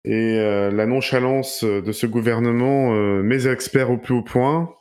et 0.05 0.37
la 0.37 0.87
nonchalance 0.87 1.63
de 1.65 1.93
ce 1.93 2.07
gouvernement, 2.07 2.91
mes 3.23 3.47
experts 3.47 3.91
au 3.91 3.99
plus 3.99 4.15
haut 4.15 4.23
point. 4.23 4.75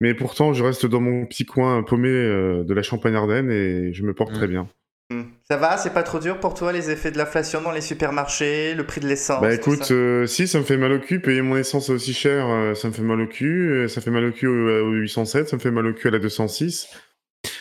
Mais 0.00 0.12
pourtant, 0.12 0.52
je 0.52 0.62
reste 0.62 0.84
dans 0.84 1.00
mon 1.00 1.24
petit 1.24 1.46
coin 1.46 1.82
paumé 1.82 2.08
de 2.10 2.74
la 2.74 2.82
Champagne-Ardenne 2.82 3.50
et 3.50 3.92
je 3.94 4.02
me 4.02 4.12
porte 4.12 4.32
mm. 4.32 4.34
très 4.34 4.48
bien. 4.48 4.68
Hmm. 5.08 5.22
Ça 5.48 5.56
va, 5.56 5.76
c'est 5.76 5.92
pas 5.92 6.02
trop 6.02 6.18
dur 6.18 6.40
pour 6.40 6.54
toi 6.54 6.72
les 6.72 6.90
effets 6.90 7.12
de 7.12 7.18
l'inflation 7.18 7.62
dans 7.62 7.70
les 7.70 7.80
supermarchés, 7.80 8.74
le 8.74 8.84
prix 8.84 9.00
de 9.00 9.06
l'essence 9.06 9.40
Bah 9.40 9.54
écoute, 9.54 9.92
euh, 9.92 10.26
si 10.26 10.48
ça 10.48 10.58
me 10.58 10.64
fait 10.64 10.76
mal 10.76 10.90
au 10.90 10.98
cul, 10.98 11.20
payer 11.20 11.42
mon 11.42 11.56
essence 11.56 11.90
aussi 11.90 12.12
cher, 12.12 12.48
euh, 12.48 12.74
ça 12.74 12.88
me 12.88 12.92
fait 12.92 13.02
mal 13.02 13.20
au 13.20 13.26
cul, 13.28 13.70
euh, 13.70 13.88
ça 13.88 14.00
fait 14.00 14.10
mal 14.10 14.24
au 14.24 14.32
cul 14.32 14.48
au, 14.48 14.90
807, 14.90 15.48
ça 15.48 15.56
me 15.56 15.60
fait 15.60 15.70
mal 15.70 15.86
au 15.86 15.92
cul 15.92 16.08
à 16.08 16.10
la 16.10 16.18
206. 16.18 16.88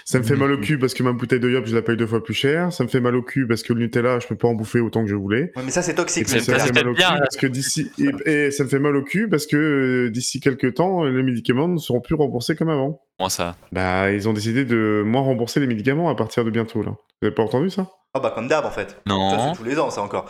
Ça 0.07 0.19
me 0.19 0.23
fait 0.23 0.35
mal 0.35 0.51
au 0.51 0.59
cul 0.59 0.77
parce 0.77 0.93
que 0.93 1.01
ma 1.01 1.13
bouteille 1.13 1.39
de 1.39 1.49
yop, 1.49 1.65
je 1.65 1.73
la 1.73 1.81
paye 1.81 1.97
deux 1.97 2.05
fois 2.05 2.23
plus 2.23 2.35
cher. 2.35 2.71
Ça 2.71 2.83
me 2.83 2.89
fait 2.89 2.99
mal 2.99 3.15
au 3.15 3.23
cul 3.23 3.47
parce 3.47 3.63
que 3.63 3.73
le 3.73 3.79
Nutella, 3.79 4.19
je 4.19 4.27
peux 4.27 4.35
pas 4.35 4.47
en 4.47 4.53
bouffer 4.53 4.79
autant 4.79 5.01
que 5.01 5.09
je 5.09 5.15
voulais. 5.15 5.51
Ouais, 5.55 5.63
mais 5.65 5.71
ça, 5.71 5.81
c'est 5.81 5.95
toxique. 5.95 6.27
ça, 6.27 6.37
me 6.37 6.41
fait 6.43 6.71
mal 6.73 6.87
au 6.89 6.93
cul 6.93 7.01
parce 7.01 7.35
que 7.35 7.47
d'ici 7.47 7.89
et, 8.27 8.51
ça 8.51 8.65
me 8.65 8.69
fait 8.69 8.77
mal 8.77 8.95
au 8.95 9.01
cul 9.01 9.27
parce 9.27 9.47
que 9.47 10.09
d'ici 10.13 10.39
quelques 10.39 10.75
temps, 10.75 11.05
les 11.05 11.23
médicaments 11.23 11.67
ne 11.67 11.79
seront 11.79 12.01
plus 12.01 12.13
remboursés 12.13 12.55
comme 12.55 12.69
avant. 12.69 13.01
Comment 13.17 13.29
ça? 13.29 13.55
Bah, 13.71 14.11
ils 14.11 14.29
ont 14.29 14.33
décidé 14.33 14.63
de 14.63 15.01
moins 15.03 15.21
rembourser 15.21 15.59
les 15.59 15.67
médicaments 15.67 16.09
à 16.09 16.15
partir 16.15 16.45
de 16.45 16.51
bientôt 16.51 16.83
là. 16.83 16.91
Vous 16.91 17.27
avez 17.27 17.33
pas 17.33 17.43
entendu 17.43 17.71
ça? 17.71 17.89
Ah 18.13 18.19
bah 18.19 18.31
comme 18.33 18.47
d'hab 18.47 18.63
en 18.63 18.71
fait. 18.71 19.01
Non. 19.07 19.31
Ça, 19.31 19.53
tous 19.57 19.63
les 19.63 19.79
ans, 19.79 19.89
ça 19.89 20.01
encore. 20.01 20.29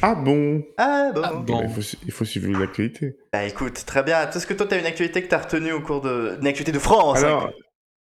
Ah 0.00 0.14
bon? 0.14 0.64
Ah 0.78 1.10
bon. 1.14 1.20
Ah 1.22 1.34
bon. 1.34 1.62
il, 1.62 1.82
faut, 1.82 1.96
il 2.04 2.12
faut 2.12 2.24
suivre 2.24 2.58
l'actualité. 2.58 3.16
Bah 3.32 3.44
écoute, 3.44 3.84
très 3.86 4.02
bien. 4.02 4.28
Est-ce 4.28 4.46
que 4.46 4.54
toi, 4.54 4.66
t'as 4.66 4.78
une 4.80 4.86
actualité 4.86 5.22
que 5.22 5.28
t'as 5.28 5.38
retenue 5.38 5.72
au 5.72 5.80
cours 5.80 6.00
de... 6.00 6.36
Une 6.40 6.46
actualité 6.46 6.72
de 6.72 6.78
France 6.78 7.22
hein, 7.22 7.50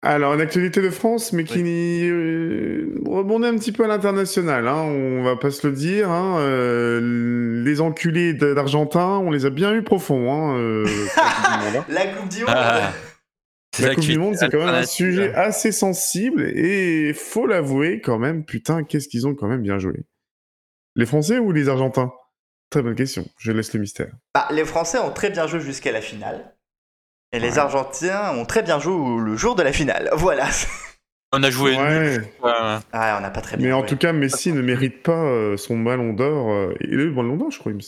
Alors, 0.07 0.35
une 0.35 0.43
actualité 0.43 0.83
de 0.83 0.91
France, 0.91 1.33
mais 1.33 1.45
qui 1.45 1.63
euh, 2.11 2.95
rebondit 3.07 3.47
un 3.47 3.57
petit 3.57 3.73
peu 3.73 3.85
à 3.85 3.87
l'international. 3.87 4.69
Hein, 4.69 4.83
on 4.83 5.23
va 5.23 5.37
pas 5.37 5.51
se 5.51 5.67
le 5.67 5.73
dire. 5.73 6.11
Hein, 6.11 6.37
euh, 6.41 7.65
les 7.65 7.81
enculés 7.81 8.35
d'Argentin, 8.35 9.17
on 9.25 9.31
les 9.31 9.47
a 9.47 9.51
bien 9.51 9.75
eu 9.75 9.83
profonds. 9.83 10.31
Hein, 10.31 10.59
euh, 10.59 10.87
la 11.89 12.07
Coupe 12.09 12.29
du 12.29 12.41
Monde. 12.41 12.55
Ah, 12.55 12.93
la 13.81 13.95
Coupe 13.95 14.05
du 14.05 14.19
Monde, 14.19 14.37
c'est 14.37 14.51
quand 14.51 14.59
même 14.59 14.75
un 14.75 14.85
sujet 14.85 15.33
assez 15.33 15.73
sensible 15.73 16.43
et 16.43 17.15
faut 17.15 17.47
l'avouer 17.47 18.03
quand 18.03 18.19
même. 18.19 18.45
Putain, 18.45 18.85
qu'est-ce 18.85 19.09
qu'ils 19.09 19.27
ont 19.27 19.35
quand 19.35 19.49
même 19.49 19.63
bien 19.63 19.79
joué. 19.79 20.05
Les 20.97 21.07
Français 21.07 21.39
ou 21.39 21.51
les 21.51 21.71
Argentins? 21.71 22.13
Très 22.69 22.83
bonne 22.83 22.95
question. 22.95 23.27
Je 23.39 23.53
laisse 23.53 23.73
le 23.73 23.81
mystère. 23.81 24.13
Bah, 24.35 24.49
les 24.51 24.67
Français 24.67 24.99
ont 24.99 25.13
très 25.13 25.31
bien 25.31 25.47
joué 25.47 25.61
jusqu'à 25.61 25.93
la 25.93 26.03
finale. 26.03 26.54
Et 27.35 27.41
les 27.41 27.59
Argentins 27.59 28.33
ont 28.37 28.45
très 28.45 28.63
bien 28.63 28.79
joué 28.79 28.95
le 29.21 29.37
jour 29.37 29.57
de 29.57 29.63
la 29.63 29.73
finale. 29.73 30.09
Voilà. 30.25 30.47
On 31.37 31.43
a 31.43 31.51
joué. 31.51 31.77
Ouais. 31.77 32.21
Ah, 32.93 33.17
on 33.19 33.21
n'a 33.21 33.31
pas 33.31 33.41
très 33.41 33.57
bien. 33.57 33.67
Mais 33.67 33.73
en 33.73 33.83
tout 33.83 33.97
cas, 33.97 34.13
Messi 34.13 34.53
ne 34.53 34.63
mérite 34.63 35.03
pas 35.03 35.25
euh, 35.25 35.57
son 35.57 35.77
ballon 35.81 36.13
d'or. 36.13 36.53
Euh, 36.53 36.75
eu 36.81 36.97
le 36.97 37.11
ballon 37.11 37.37
d'or, 37.37 37.51
je 37.51 37.59
crois. 37.59 37.73
Il, 37.73 37.81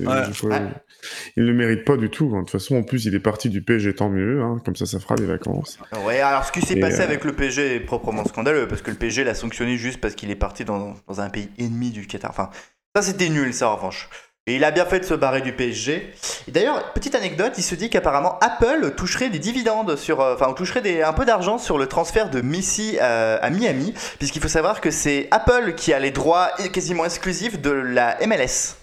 il 0.00 1.42
ne 1.42 1.46
le 1.46 1.54
mérite 1.54 1.86
pas 1.86 1.96
du 1.96 2.10
tout. 2.10 2.30
Hein. 2.34 2.40
De 2.40 2.42
toute 2.42 2.50
façon, 2.50 2.76
en 2.76 2.82
plus, 2.82 3.06
il 3.06 3.14
est 3.14 3.20
parti 3.20 3.48
du 3.48 3.62
PSG, 3.62 3.94
tant 3.94 4.10
mieux. 4.10 4.42
Hein. 4.42 4.60
Comme 4.62 4.76
ça, 4.76 4.84
ça 4.84 5.00
fera 5.00 5.14
des 5.14 5.24
vacances. 5.24 5.78
Ouais, 6.04 6.20
alors 6.20 6.44
ce 6.44 6.52
qui 6.52 6.60
s'est 6.60 6.76
passé 6.78 7.00
euh, 7.00 7.04
avec 7.04 7.24
le 7.24 7.32
PSG 7.32 7.76
est 7.76 7.80
proprement 7.80 8.26
scandaleux. 8.26 8.68
Parce 8.68 8.82
que 8.82 8.90
le 8.90 8.98
PSG 8.98 9.24
l'a 9.24 9.34
sanctionné 9.34 9.78
juste 9.78 9.98
parce 9.98 10.14
qu'il 10.14 10.30
est 10.30 10.36
parti 10.36 10.66
dans, 10.66 10.94
dans, 11.08 11.20
un 11.22 11.30
pays 11.30 11.48
ennemi 11.58 11.90
du 11.90 12.06
Qatar. 12.06 12.30
Enfin, 12.30 12.50
ça, 12.94 13.00
c'était 13.00 13.30
nul, 13.30 13.54
ça, 13.54 13.70
en 13.70 13.76
revanche. 13.76 14.10
Et 14.46 14.56
il 14.56 14.64
a 14.64 14.70
bien 14.70 14.84
fait 14.84 15.00
de 15.00 15.04
se 15.04 15.14
barrer 15.14 15.40
du 15.40 15.54
PSG. 15.54 16.12
Et 16.48 16.50
d'ailleurs, 16.50 16.92
petite 16.92 17.14
anecdote, 17.14 17.54
il 17.56 17.62
se 17.62 17.74
dit 17.74 17.88
qu'apparemment 17.88 18.38
Apple 18.40 18.92
toucherait 18.94 19.30
des 19.30 19.38
dividendes 19.38 19.96
sur, 19.96 20.20
euh, 20.20 20.34
enfin, 20.34 20.48
on 20.50 20.52
toucherait 20.52 20.82
des, 20.82 21.02
un 21.02 21.14
peu 21.14 21.24
d'argent 21.24 21.56
sur 21.56 21.78
le 21.78 21.86
transfert 21.86 22.28
de 22.28 22.42
Messi 22.42 22.98
euh, 23.00 23.38
à, 23.40 23.48
Miami, 23.48 23.94
puisqu'il 24.18 24.42
faut 24.42 24.48
savoir 24.48 24.82
que 24.82 24.90
c'est 24.90 25.28
Apple 25.30 25.74
qui 25.74 25.94
a 25.94 25.98
les 25.98 26.10
droits 26.10 26.50
quasiment 26.74 27.06
exclusifs 27.06 27.58
de 27.58 27.70
la 27.70 28.18
MLS. 28.26 28.76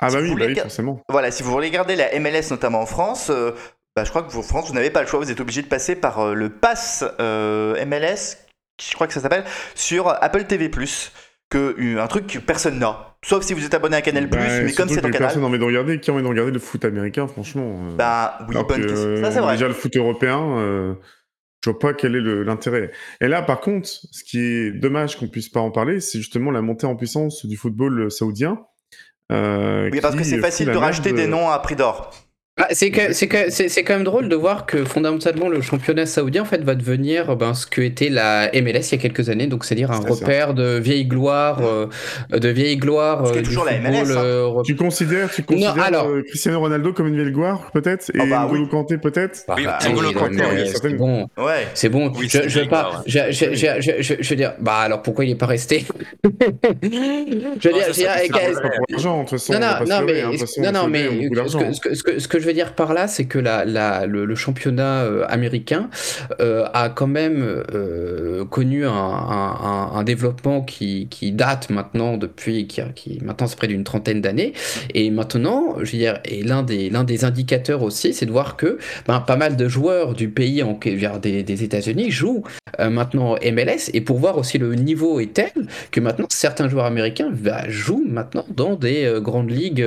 Ah 0.00 0.08
bah 0.10 0.18
oui, 0.20 0.34
bah 0.34 0.46
oui, 0.48 0.56
forcément. 0.56 1.00
Voilà, 1.08 1.30
si 1.30 1.44
vous 1.44 1.52
voulez 1.52 1.70
garder 1.70 1.94
la 1.94 2.18
MLS 2.18 2.50
notamment 2.50 2.80
en 2.80 2.86
France, 2.86 3.30
euh, 3.30 3.52
bah, 3.94 4.02
je 4.02 4.10
crois 4.10 4.24
que 4.24 4.36
en 4.36 4.42
France, 4.42 4.66
vous 4.66 4.74
n'avez 4.74 4.90
pas 4.90 5.02
le 5.02 5.06
choix, 5.06 5.20
vous 5.20 5.30
êtes 5.30 5.40
obligé 5.40 5.62
de 5.62 5.68
passer 5.68 5.94
par 5.94 6.34
le 6.34 6.50
pass 6.50 7.04
MLS 7.20 8.38
je 8.82 8.94
crois 8.94 9.06
que 9.06 9.12
ça 9.12 9.20
s'appelle, 9.20 9.44
sur 9.74 10.08
Apple 10.08 10.44
TV+. 10.44 10.70
Que, 11.50 11.76
euh, 11.78 12.02
un 12.02 12.06
truc 12.06 12.26
que 12.26 12.38
personne 12.38 12.78
n'a. 12.78 13.16
Sauf 13.24 13.44
si 13.44 13.54
vous 13.54 13.64
êtes 13.64 13.74
abonné 13.74 13.96
à 13.96 14.02
Canal+, 14.02 14.26
Bah, 14.28 14.38
mais 14.40 14.72
comme 14.72 14.88
c'est 14.88 14.98
en 14.98 15.02
Canal... 15.02 15.18
Personne 15.18 15.42
n'a 15.42 15.48
envie 15.48 15.58
de 15.58 15.64
regarder. 15.64 16.00
Qui 16.00 16.10
a 16.10 16.14
envie 16.14 16.22
de 16.22 16.28
regarder 16.28 16.50
le 16.50 16.58
foot 16.58 16.84
américain, 16.84 17.26
franchement 17.26 17.80
euh, 17.90 17.96
Bah 17.96 18.38
oui, 18.48 18.54
bonne 18.54 18.80
que, 18.82 18.88
question. 18.88 19.16
Ça 19.22 19.30
c'est 19.30 19.38
euh, 19.38 19.42
vrai. 19.42 19.52
Déjà, 19.54 19.68
le 19.68 19.74
foot 19.74 19.96
européen, 19.96 20.58
euh, 20.58 20.94
je 21.64 21.70
vois 21.70 21.78
pas 21.78 21.94
quel 21.94 22.16
est 22.16 22.44
l'intérêt. 22.44 22.90
Et 23.20 23.28
là, 23.28 23.42
par 23.42 23.60
contre, 23.60 23.88
ce 23.88 24.24
qui 24.24 24.38
est 24.40 24.72
dommage 24.72 25.16
qu'on 25.16 25.28
puisse 25.28 25.48
pas 25.48 25.60
en 25.60 25.70
parler, 25.70 26.00
c'est 26.00 26.18
justement 26.18 26.50
la 26.50 26.60
montée 26.60 26.86
en 26.86 26.96
puissance 26.96 27.46
du 27.46 27.56
football 27.56 28.10
saoudien. 28.10 28.58
euh, 29.32 29.88
Oui, 29.92 30.00
parce 30.00 30.16
que 30.16 30.24
c'est 30.24 30.38
facile 30.38 30.70
de 30.70 30.76
racheter 30.76 31.12
des 31.12 31.26
noms 31.26 31.48
à 31.50 31.58
prix 31.60 31.76
d'or. 31.76 32.10
Ah, 32.56 32.68
c'est 32.70 32.92
que- 32.92 33.12
c'est 33.12 33.26
que- 33.26 33.50
c'est- 33.50 33.68
c'est 33.68 33.82
quand 33.82 33.94
même 33.94 34.04
drôle 34.04 34.28
de 34.28 34.36
voir 34.36 34.64
que 34.64 34.84
fondamentalement 34.84 35.48
le 35.48 35.60
championnat 35.60 36.06
saoudien 36.06 36.42
en 36.42 36.44
fait 36.44 36.62
va 36.62 36.76
devenir 36.76 37.34
ben, 37.34 37.52
ce 37.52 37.66
que 37.66 37.80
était 37.80 38.08
la 38.10 38.48
MLS 38.54 38.92
il 38.92 38.92
y 38.92 38.94
a 38.94 38.98
quelques 39.02 39.28
années, 39.28 39.48
donc 39.48 39.64
c'est-à-dire 39.64 39.90
un 39.90 40.00
ça. 40.00 40.08
repère 40.08 40.54
de 40.54 40.78
vieille 40.78 41.04
gloire, 41.06 41.60
euh, 41.64 41.88
de 42.30 42.48
vieille 42.50 42.76
gloire 42.76 43.24
euh, 43.26 43.42
toujours 43.42 43.64
la 43.64 43.72
MLS, 43.80 44.08
hein. 44.12 44.22
euh. 44.22 44.62
Tu 44.64 44.76
considères, 44.76 45.32
tu 45.34 45.42
considères 45.42 45.82
alors- 45.82 46.06
euh, 46.06 46.22
Cristiano 46.22 46.60
Ronaldo 46.60 46.92
comme 46.92 47.08
une 47.08 47.16
vieille 47.20 47.32
gloire, 47.32 47.72
peut-être? 47.72 48.10
Et 48.14 48.20
Oh, 48.20 48.24
bah, 48.30 48.44
N'Golo 48.44 48.62
oui. 48.62 48.68
Kanté, 48.68 48.98
peut-être? 48.98 49.42
Bah, 49.48 49.54
Oui, 49.58 49.64
bah, 49.64 49.78
oui, 49.82 50.70
c'est 50.72 50.94
bon, 50.96 51.26
Ouais. 51.36 51.66
c'est 51.74 51.88
bon. 51.88 52.12
Oui, 52.16 52.28
je, 52.30 52.38
je 52.48 52.58
vieille 52.60 52.68
pas, 52.68 53.02
je, 53.04 53.18
je- 53.30 53.52
je- 53.52 53.80
je- 53.80 54.00
je- 54.00 54.14
je 54.20 54.30
veux 54.30 54.36
dire, 54.36 54.52
bah 54.60 54.76
alors 54.76 55.02
pourquoi 55.02 55.24
il 55.24 55.32
est 55.32 55.34
pas 55.34 55.46
resté? 55.46 55.84
Je 56.84 56.88
veux 56.88 57.72
Non, 57.72 57.78
dire, 57.78 57.86
veux 57.88 57.92
non, 59.50 59.58
non, 59.88 60.06
mais, 60.06 60.20
hein, 60.22 60.72
non, 60.72 60.88
mais 60.88 61.08
ce 61.74 62.28
que, 62.28 62.43
je 62.44 62.48
veux 62.50 62.54
dire 62.54 62.74
par 62.74 62.92
là, 62.92 63.08
c'est 63.08 63.24
que 63.24 63.38
le, 63.38 64.34
championnat 64.34 65.04
euh, 65.04 65.24
américain 65.28 65.88
euh, 66.40 66.66
a 66.74 66.90
quand 66.90 67.06
même 67.06 67.62
euh, 67.72 68.44
connu 68.44 68.84
un, 68.84 70.02
développement 70.04 70.60
qui, 70.60 71.08
date 71.32 71.70
maintenant 71.70 72.18
depuis, 72.18 72.66
qui, 72.66 73.18
maintenant 73.22 73.46
c'est 73.46 73.56
près 73.56 73.66
d'une 73.66 73.82
trentaine 73.82 74.20
d'années. 74.20 74.52
Et 74.92 75.10
maintenant, 75.10 75.76
je 75.80 75.92
veux 75.92 75.98
dire, 75.98 76.20
et 76.26 76.42
l'un 76.42 76.62
des, 76.62 77.24
indicateurs 77.24 77.82
aussi, 77.82 78.12
c'est 78.12 78.26
de 78.26 78.30
voir 78.30 78.56
que 78.56 78.78
ben, 79.06 79.20
pas 79.20 79.36
mal 79.36 79.56
de 79.56 79.66
joueurs 79.66 80.12
du 80.12 80.28
pays, 80.28 80.62
en, 80.62 80.78
des, 81.22 81.42
des 81.42 81.64
États-Unis, 81.64 82.10
jouent 82.10 82.44
maintenant 82.78 83.36
MLS. 83.36 83.90
Et 83.94 84.02
pour 84.02 84.18
voir 84.18 84.36
aussi 84.36 84.58
le 84.58 84.74
niveau 84.74 85.18
est 85.20 85.32
tel 85.32 85.52
que 85.90 86.00
maintenant 86.00 86.26
certains 86.28 86.68
joueurs 86.68 86.84
américains 86.84 87.30
bah, 87.32 87.62
jouent 87.68 88.04
maintenant 88.06 88.44
dans 88.54 88.74
des 88.74 89.10
grandes 89.22 89.50
ligues 89.50 89.80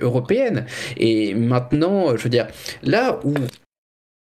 européennes. 0.00 0.66
Et 1.00 1.34
maintenant, 1.34 2.16
je 2.16 2.22
veux 2.22 2.28
dire, 2.28 2.46
là 2.82 3.18
où 3.24 3.34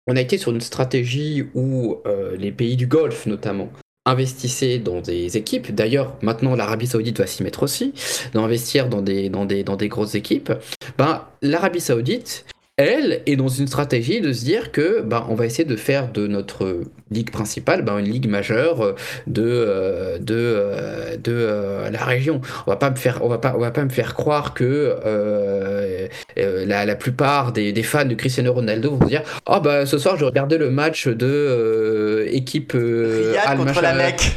on 0.06 0.16
a 0.16 0.20
été 0.20 0.36
sur 0.38 0.50
une 0.50 0.60
stratégie 0.60 1.44
où 1.54 1.98
euh, 2.06 2.36
les 2.36 2.52
pays 2.52 2.76
du 2.76 2.86
Golfe 2.86 3.26
notamment 3.26 3.70
investissaient 4.06 4.78
dans 4.78 5.00
des 5.00 5.36
équipes. 5.36 5.74
D'ailleurs, 5.74 6.16
maintenant 6.20 6.54
l'Arabie 6.54 6.86
Saoudite 6.86 7.18
va 7.18 7.26
s'y 7.26 7.42
mettre 7.42 7.62
aussi, 7.62 7.94
d'investir 8.34 8.88
dans 8.88 9.00
des, 9.00 9.30
dans 9.30 9.46
des, 9.46 9.62
dans 9.64 9.76
des 9.76 9.88
grosses 9.88 10.14
équipes. 10.14 10.52
Ben, 10.98 11.26
l'Arabie 11.40 11.80
Saoudite, 11.80 12.44
elle, 12.76 13.22
est 13.26 13.36
dans 13.36 13.48
une 13.48 13.66
stratégie 13.66 14.20
de 14.20 14.32
se 14.32 14.44
dire 14.44 14.72
que 14.72 15.00
ben, 15.02 15.24
on 15.28 15.34
va 15.34 15.46
essayer 15.46 15.64
de 15.64 15.76
faire 15.76 16.10
de 16.10 16.26
notre 16.26 16.80
ligue 17.10 17.30
principale 17.30 17.82
ben, 17.82 17.98
une 17.98 18.10
ligue 18.10 18.28
majeure 18.28 18.80
euh, 18.82 18.92
de, 19.26 19.44
euh, 19.44 20.18
de, 20.18 20.34
euh, 20.34 21.16
de 21.16 21.32
euh, 21.32 21.90
la 21.90 22.04
région. 22.04 22.40
On 22.66 22.70
va 22.70 22.76
pas 22.76 22.90
me 22.90 22.96
faire, 22.96 23.20
on 23.22 23.28
va 23.28 23.38
pas, 23.38 23.54
on 23.56 23.60
va 23.60 23.70
pas 23.70 23.84
me 23.84 23.90
faire 23.90 24.14
croire 24.14 24.54
que 24.54 24.96
la, 26.36 26.84
la 26.84 26.94
plupart 26.96 27.52
des, 27.52 27.72
des 27.72 27.82
fans 27.82 28.04
de 28.04 28.14
Cristiano 28.14 28.52
Ronaldo 28.52 28.90
vont 28.90 29.00
se 29.02 29.06
dire 29.06 29.22
ah 29.46 29.60
bah 29.60 29.86
ce 29.86 29.98
soir 29.98 30.16
je 30.16 30.24
regardais 30.24 30.58
le 30.58 30.70
match 30.70 31.06
de 31.06 31.26
euh, 31.26 32.28
équipe 32.30 32.72
euh, 32.74 33.34
Al 33.44 33.58
contre 33.58 33.80
la. 33.80 33.94
Mecque. 33.94 34.32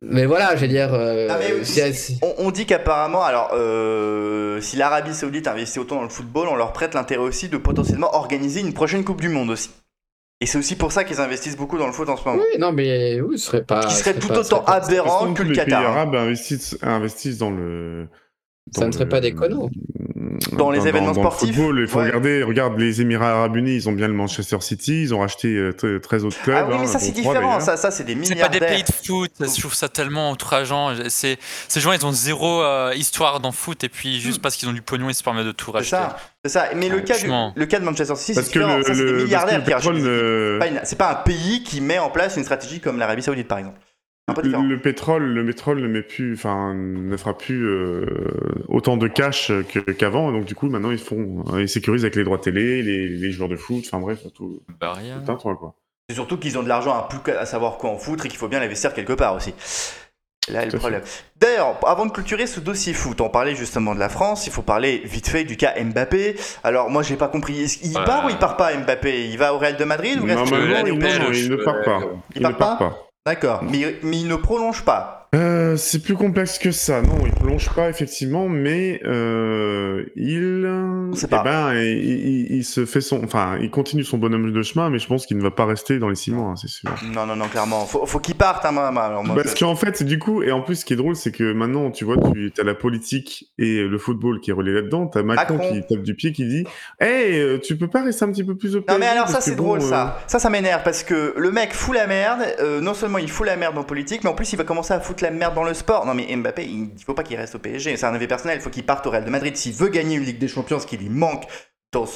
Mais 0.00 0.26
voilà, 0.26 0.54
je 0.54 0.60
veux 0.60 0.68
dire. 0.68 0.94
euh, 0.94 1.26
Ah, 1.30 1.38
mais 1.40 1.64
c'est- 1.64 1.92
c'est- 1.92 2.14
On, 2.22 2.46
on 2.46 2.50
dit 2.52 2.66
qu'apparemment, 2.66 3.24
alors, 3.24 3.50
euh, 3.54 4.60
si 4.60 4.76
l'Arabie 4.76 5.12
Saoudite 5.12 5.48
investit 5.48 5.80
autant 5.80 5.96
dans 5.96 6.02
le 6.04 6.08
football, 6.08 6.46
on 6.48 6.54
leur 6.56 6.72
prête 6.72 6.94
l'intérêt 6.94 7.22
aussi 7.22 7.48
de 7.48 7.56
potentiellement 7.56 8.14
organiser 8.14 8.60
une 8.60 8.72
prochaine 8.74 9.02
Coupe 9.04 9.20
du 9.20 9.28
Monde 9.28 9.50
aussi. 9.50 9.70
Et 10.40 10.46
c'est 10.46 10.56
aussi 10.56 10.76
pour 10.76 10.92
ça 10.92 11.02
qu'ils 11.02 11.20
investissent 11.20 11.56
beaucoup 11.56 11.78
dans 11.78 11.88
le 11.88 11.92
foot 11.92 12.08
en 12.08 12.16
ce 12.16 12.24
moment. 12.28 12.40
Oui, 12.40 12.60
non, 12.60 12.70
mais 12.70 13.20
oui, 13.20 13.40
ce 13.40 13.46
serait 13.46 13.64
pas. 13.64 13.82
Ce 13.82 13.88
qui 13.88 13.94
serait 13.94 14.14
tout 14.14 14.28
pas- 14.28 14.38
autant 14.38 14.64
serait 14.64 14.76
aberrant 14.76 15.34
que 15.34 15.42
le 15.42 15.48
les 15.50 15.56
pays 15.56 15.64
Qatar. 15.66 15.82
hein. 15.82 15.90
arabes 15.96 16.14
investissent, 16.14 16.78
investissent 16.80 17.38
dans 17.38 17.50
le. 17.50 18.06
Ça 18.76 18.86
ne 18.86 18.92
serait 18.92 19.08
pas 19.08 19.20
déconnant. 19.20 19.68
Dans 20.52 20.70
les 20.70 20.86
événements 20.86 21.12
dans 21.12 21.22
sportifs, 21.22 21.48
Le 21.48 21.54
football, 21.54 21.80
il 21.80 21.86
faut 21.88 21.98
ouais. 21.98 22.06
regarder, 22.06 22.42
regarde 22.42 22.78
les 22.78 23.00
Émirats 23.00 23.30
Arabes 23.32 23.56
Unis, 23.56 23.74
ils 23.76 23.88
ont 23.88 23.92
bien 23.92 24.06
le 24.08 24.14
Manchester 24.14 24.58
City, 24.60 25.02
ils 25.02 25.14
ont 25.14 25.20
racheté 25.20 25.48
euh, 25.56 25.72
t- 25.72 26.00
13 26.00 26.24
autres 26.24 26.40
clubs. 26.42 26.56
Ah 26.58 26.66
oui, 26.68 26.76
mais 26.78 26.84
hein, 26.84 26.86
ça 26.86 26.98
c'est 26.98 27.12
différent, 27.12 27.60
ça, 27.60 27.76
ça 27.76 27.90
c'est 27.90 28.04
des 28.04 28.12
C'est 28.24 28.34
pas 28.36 28.48
des 28.48 28.60
milliardaires. 28.60 28.68
pays 28.68 28.82
de 28.82 28.92
foot, 29.06 29.30
je 29.40 29.60
trouve 29.60 29.74
ça 29.74 29.88
tellement 29.88 30.30
outrageant. 30.30 30.92
C'est- 31.08 31.38
Ces 31.68 31.80
gens, 31.80 31.92
ils 31.92 32.04
ont 32.06 32.12
zéro 32.12 32.62
euh, 32.62 32.92
histoire 32.94 33.40
dans 33.40 33.52
foot, 33.52 33.82
et 33.84 33.88
puis 33.88 34.20
juste 34.20 34.40
parce 34.42 34.56
qu'ils 34.56 34.68
ont 34.68 34.72
du 34.72 34.82
pognon, 34.82 35.08
ils 35.08 35.14
se 35.14 35.22
permettent 35.22 35.46
de 35.46 35.52
tout. 35.52 35.66
C'est 35.72 35.78
racheter. 35.78 35.90
ça, 35.96 36.16
c'est 36.44 36.50
ça. 36.50 36.64
Mais 36.76 36.88
le 36.88 37.00
cas, 37.00 37.18
du, 37.18 37.26
le 37.56 37.66
cas 37.66 37.80
de 37.80 37.84
Manchester 37.84 38.14
City, 38.16 38.34
c'est 38.34 38.42
différent. 38.44 38.76
le, 38.76 38.82
Ça, 38.84 38.94
c'est 38.94 39.04
des 39.04 39.12
milliardaires 39.24 39.62
euh, 39.66 40.58
pas 40.58 40.66
une- 40.68 40.80
C'est 40.84 40.98
pas 40.98 41.10
un 41.10 41.14
pays 41.16 41.62
qui 41.64 41.80
met 41.80 41.98
en 41.98 42.10
place 42.10 42.36
une 42.36 42.44
stratégie 42.44 42.80
comme 42.80 42.98
l'Arabie 42.98 43.22
Saoudite, 43.22 43.48
par 43.48 43.58
exemple. 43.58 43.78
Différent. 44.42 44.62
le 44.62 44.78
pétrole, 44.80 45.24
le 45.24 45.44
pétrole 45.46 45.80
ne 45.80 45.88
met 45.88 46.02
plus, 46.02 46.34
enfin, 46.34 46.74
ne 46.74 47.16
fera 47.16 47.36
plus 47.36 47.64
euh, 47.66 48.06
autant 48.68 48.96
de 48.96 49.08
cash 49.08 49.50
qu'avant. 49.98 50.32
donc 50.32 50.44
du 50.44 50.54
coup, 50.54 50.68
maintenant, 50.68 50.90
ils 50.90 50.98
font, 50.98 51.44
euh, 51.52 51.62
ils 51.62 51.68
sécurisent 51.68 52.04
avec 52.04 52.16
les 52.16 52.24
droits 52.24 52.38
télé, 52.38 52.82
les, 52.82 53.08
les 53.08 53.30
joueurs 53.32 53.48
de 53.48 53.56
foot. 53.56 53.84
Enfin 53.86 54.00
bref, 54.00 54.20
tout, 54.34 54.60
Bah, 54.80 54.92
rien. 54.92 55.20
tout 55.24 55.32
un 55.32 55.36
toit, 55.36 55.56
quoi. 55.56 55.74
C'est 56.08 56.14
surtout 56.14 56.38
qu'ils 56.38 56.56
ont 56.58 56.62
de 56.62 56.68
l'argent 56.68 56.94
à 56.96 57.06
plus 57.08 57.18
qu'à 57.20 57.44
savoir 57.44 57.76
quoi 57.78 57.90
en 57.90 57.98
foutre 57.98 58.24
et 58.26 58.28
qu'il 58.28 58.38
faut 58.38 58.48
bien 58.48 58.60
l'investir 58.60 58.94
quelque 58.94 59.12
part 59.12 59.34
aussi. 59.34 59.52
Là, 60.50 60.62
est 60.62 60.66
le 60.70 60.76
à 60.76 60.78
problème. 60.78 61.02
D'ailleurs, 61.38 61.76
avant 61.86 62.06
de 62.06 62.10
clôturer 62.10 62.46
ce 62.46 62.58
dossier 62.60 62.94
foot, 62.94 63.20
on 63.20 63.28
parlait 63.28 63.54
justement 63.54 63.94
de 63.94 64.00
la 64.00 64.08
France, 64.08 64.46
il 64.46 64.50
faut 64.52 64.62
parler 64.62 65.02
vite 65.04 65.28
fait 65.28 65.44
du 65.44 65.58
cas 65.58 65.74
Mbappé. 65.78 66.36
Alors, 66.64 66.88
moi, 66.88 67.02
j'ai 67.02 67.16
pas 67.16 67.28
compris. 67.28 67.66
Ouais. 67.84 68.04
part 68.06 68.24
ou 68.24 68.30
il 68.30 68.38
part 68.38 68.56
pas, 68.56 68.74
Mbappé? 68.74 69.28
Il 69.28 69.36
va 69.36 69.52
au 69.52 69.58
Real 69.58 69.76
de 69.76 69.84
Madrid 69.84 70.18
ou 70.18 70.26
il, 70.26 70.28
non, 70.28 70.36
prochaine, 70.46 70.68
non, 71.22 71.28
il 71.28 71.34
je- 71.34 71.50
ne 71.52 71.56
part 71.56 71.82
pas. 71.82 72.00
Il 72.34 72.36
Il, 72.36 72.42
part 72.42 72.52
ne 72.52 72.56
part 72.56 72.78
pas? 72.78 72.88
pas. 72.88 73.07
D'accord, 73.26 73.62
mais, 73.62 73.98
il 74.02 74.26
ne 74.26 74.36
prolonge 74.36 74.84
pas. 74.84 75.17
Euh, 75.34 75.76
c'est 75.76 76.02
plus 76.02 76.14
complexe 76.14 76.58
que 76.58 76.70
ça. 76.70 77.02
Non, 77.02 77.18
il 77.26 77.32
plonge 77.32 77.68
pas 77.74 77.90
effectivement, 77.90 78.48
mais 78.48 79.00
euh, 79.04 80.04
il, 80.16 80.66
eh 81.22 81.26
pas. 81.26 81.42
ben, 81.42 81.74
il, 81.74 81.98
il- 81.98 82.56
il 82.56 82.64
se 82.64 82.86
fait 82.86 83.02
son, 83.02 83.22
enfin, 83.24 83.58
il 83.60 83.70
continue 83.70 84.04
son 84.04 84.16
bonhomme 84.16 84.50
de 84.50 84.62
chemin, 84.62 84.88
mais 84.88 84.98
je 84.98 85.06
pense 85.06 85.26
qu'il 85.26 85.36
ne 85.36 85.42
va 85.42 85.50
pas 85.50 85.66
rester 85.66 85.98
dans 85.98 86.08
les 86.08 86.14
six 86.14 86.30
mois, 86.32 86.52
hein, 86.52 86.56
c'est 86.56 86.68
sûr. 86.68 86.88
Non, 87.14 87.26
non, 87.26 87.36
non, 87.36 87.46
clairement. 87.48 87.84
Faut, 87.84 88.06
faut 88.06 88.20
qu'il 88.20 88.36
parte, 88.36 88.64
hein, 88.64 88.72
moi, 88.72 88.90
moi, 88.90 89.02
alors, 89.04 89.22
moi, 89.22 89.36
Parce 89.36 89.54
je- 89.54 89.60
qu'en 89.64 89.76
fait, 89.76 90.02
du 90.02 90.18
coup, 90.18 90.42
et 90.42 90.50
en 90.50 90.62
plus, 90.62 90.76
ce 90.76 90.84
qui 90.86 90.94
est 90.94 90.96
drôle, 90.96 91.14
c'est 91.14 91.30
que 91.30 91.52
maintenant, 91.52 91.90
tu 91.90 92.06
vois, 92.06 92.16
tu 92.32 92.50
as 92.58 92.64
la 92.64 92.74
politique 92.74 93.50
et 93.58 93.82
le 93.82 93.98
football 93.98 94.40
qui 94.40 94.48
est 94.50 94.54
relié 94.54 94.72
là-dedans. 94.72 95.08
T'as 95.08 95.22
Macron, 95.22 95.56
Macron. 95.58 95.72
qui 95.74 95.86
tape 95.86 96.02
du 96.04 96.14
pied, 96.14 96.32
qui 96.32 96.46
dit, 96.46 96.64
hey, 97.00 97.38
euh, 97.38 97.58
tu 97.58 97.76
peux 97.76 97.88
pas 97.88 98.02
rester 98.02 98.24
un 98.24 98.30
petit 98.32 98.44
peu 98.44 98.56
plus 98.56 98.76
au 98.76 98.78
Non 98.88 98.98
mais 98.98 99.06
alors 99.06 99.28
ça 99.28 99.42
c'est 99.42 99.56
drôle 99.56 99.80
bon, 99.80 99.84
euh, 99.84 99.88
ça. 99.90 100.20
Ça 100.26 100.38
ça 100.38 100.48
m'énerve 100.48 100.82
parce 100.84 101.02
que 101.02 101.34
le 101.36 101.50
mec 101.52 101.74
fout 101.74 101.94
la 101.94 102.06
merde, 102.06 102.40
non 102.80 102.94
seulement 102.94 103.18
il 103.18 103.28
fout 103.30 103.46
la 103.46 103.56
merde 103.56 103.76
en 103.76 103.84
politique, 103.84 104.24
mais 104.24 104.30
en 104.30 104.34
plus 104.34 104.50
il 104.52 104.56
va 104.56 104.64
commencer 104.64 104.94
à 104.94 105.00
foutre 105.00 105.17
la 105.20 105.30
merde 105.30 105.54
dans 105.54 105.64
le 105.64 105.74
sport. 105.74 106.06
Non 106.06 106.14
mais 106.14 106.34
Mbappé, 106.34 106.64
il 106.64 106.90
il 106.96 107.04
faut 107.04 107.14
pas 107.14 107.22
qu'il 107.22 107.36
reste 107.36 107.54
au 107.54 107.58
PSG, 107.58 107.96
c'est 107.96 108.06
un 108.06 108.14
avis 108.14 108.26
personnel, 108.26 108.58
il 108.58 108.62
faut 108.62 108.70
qu'il 108.70 108.84
parte 108.84 109.06
au 109.06 109.10
Real 109.10 109.24
de 109.24 109.30
Madrid 109.30 109.56
s'il 109.56 109.72
veut 109.74 109.88
gagner 109.88 110.16
une 110.16 110.24
Ligue 110.24 110.38
des 110.38 110.48
Champions, 110.48 110.78
ce 110.80 110.86
qui 110.86 110.96
lui 110.96 111.08
manque. 111.08 111.44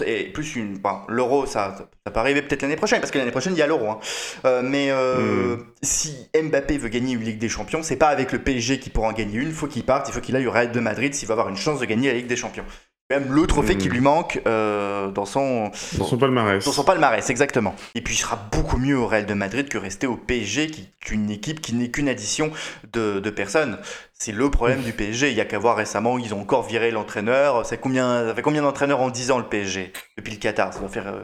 Et 0.04 0.24
plus 0.24 0.56
une, 0.56 0.76
bon, 0.76 0.98
l'euro, 1.08 1.46
ça, 1.46 1.74
ça 2.04 2.10
peut 2.10 2.20
arriver 2.20 2.42
peut-être 2.42 2.60
l'année 2.60 2.76
prochaine, 2.76 3.00
parce 3.00 3.10
que 3.10 3.16
l'année 3.16 3.30
prochaine 3.30 3.54
il 3.54 3.58
y 3.58 3.62
a 3.62 3.66
l'euro. 3.66 3.88
hein. 3.88 3.98
Euh, 4.44 4.60
mais 4.62 4.88
euh, 4.90 5.56
si 5.82 6.28
Mbappé 6.34 6.76
veut 6.76 6.90
gagner 6.90 7.14
une 7.14 7.22
Ligue 7.22 7.38
des 7.38 7.48
Champions, 7.48 7.82
c'est 7.82 7.96
pas 7.96 8.08
avec 8.08 8.32
le 8.32 8.38
PSG 8.40 8.78
qu'il 8.80 8.92
pourra 8.92 9.08
en 9.08 9.12
gagner 9.12 9.38
une. 9.38 9.48
Il 9.48 9.54
faut 9.54 9.66
qu'il 9.68 9.82
parte, 9.84 10.08
il 10.08 10.12
faut 10.12 10.20
qu'il 10.20 10.36
aille 10.36 10.46
au 10.46 10.50
Real 10.52 10.72
de 10.72 10.80
Madrid 10.80 11.14
s'il 11.14 11.26
va 11.26 11.32
avoir 11.32 11.48
une 11.48 11.56
chance 11.56 11.80
de 11.80 11.86
gagner 11.86 12.08
la 12.08 12.14
Ligue 12.18 12.26
des 12.26 12.36
Champions. 12.36 12.64
Même 13.10 13.32
le 13.32 13.46
trophée 13.46 13.76
qui 13.76 13.88
lui 13.90 14.00
manque 14.00 14.40
euh, 14.46 15.10
dans 15.10 15.26
son 15.26 15.70
Dans 15.98 16.04
son 16.06 16.16
palmarès. 16.16 16.64
dans 16.64 16.72
son 16.72 16.84
palmarès, 16.84 17.28
exactement. 17.28 17.74
Et 17.94 18.00
puis 18.00 18.14
il 18.14 18.18
sera 18.18 18.36
beaucoup 18.50 18.78
mieux 18.78 18.96
au 18.96 19.06
Real 19.06 19.26
de 19.26 19.34
Madrid 19.34 19.68
que 19.68 19.76
rester 19.76 20.06
au 20.06 20.16
PSG, 20.16 20.68
qui 20.68 20.80
est 20.82 21.10
une 21.10 21.30
équipe 21.30 21.60
qui 21.60 21.74
n'est 21.74 21.90
qu'une 21.90 22.08
addition 22.08 22.50
de, 22.92 23.20
de 23.20 23.30
personnes. 23.30 23.78
C'est 24.14 24.32
le 24.32 24.50
problème 24.50 24.80
du 24.82 24.92
PSG. 24.92 25.30
Il 25.30 25.36
y 25.36 25.40
a 25.40 25.44
qu'à 25.44 25.58
voir 25.58 25.76
récemment, 25.76 26.16
ils 26.18 26.32
ont 26.32 26.40
encore 26.40 26.62
viré 26.62 26.90
l'entraîneur. 26.90 27.66
C'est 27.66 27.76
combien, 27.78 28.24
ça 28.28 28.34
fait 28.34 28.42
combien 28.42 28.62
d'entraîneurs 28.62 29.00
en 29.02 29.10
10 29.10 29.30
ans 29.32 29.38
le 29.38 29.44
PSG 29.44 29.92
Depuis 30.16 30.32
le 30.32 30.38
Qatar, 30.38 30.72
ça 30.72 30.80
doit 30.80 30.88
faire 30.88 31.08
euh, 31.08 31.22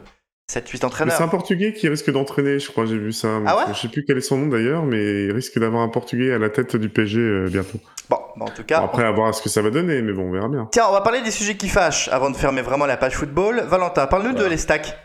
7-8 0.50 1.04
Mais 1.04 1.10
c'est 1.10 1.22
un 1.22 1.28
Portugais 1.28 1.74
qui 1.74 1.88
risque 1.88 2.10
d'entraîner, 2.10 2.58
je 2.58 2.70
crois, 2.70 2.86
j'ai 2.86 2.96
vu 2.96 3.12
ça. 3.12 3.28
Ah 3.46 3.56
ouais 3.58 3.64
je 3.74 3.78
sais 3.80 3.88
plus 3.88 4.04
quel 4.06 4.16
est 4.16 4.22
son 4.22 4.38
nom 4.38 4.46
d'ailleurs, 4.46 4.82
mais 4.84 5.24
il 5.26 5.32
risque 5.32 5.58
d'avoir 5.58 5.82
un 5.82 5.88
Portugais 5.88 6.32
à 6.32 6.38
la 6.38 6.48
tête 6.48 6.74
du 6.76 6.88
PSG 6.88 7.20
euh, 7.20 7.48
bientôt. 7.50 7.78
Bon, 8.08 8.16
bah, 8.36 8.46
en 8.46 8.50
tout 8.50 8.64
cas. 8.64 8.78
Bon, 8.80 8.86
après, 8.86 9.04
à 9.04 9.10
voir 9.10 9.34
ce 9.34 9.42
que 9.42 9.50
ça 9.50 9.60
va 9.60 9.68
donner, 9.68 10.00
mais 10.00 10.14
bon, 10.14 10.22
on 10.28 10.32
verra 10.32 10.48
bien. 10.48 10.66
Tiens, 10.72 10.86
on 10.88 10.92
va 10.92 11.02
parler 11.02 11.20
des 11.20 11.30
sujets 11.30 11.56
qui 11.58 11.68
fâchent 11.68 12.08
avant 12.08 12.30
de 12.30 12.36
fermer 12.36 12.62
vraiment 12.62 12.86
la 12.86 12.96
page 12.96 13.14
football. 13.14 13.60
Valentin, 13.66 14.06
parle-nous 14.06 14.32
de 14.32 14.44
les 14.46 14.56
stacks. 14.56 14.96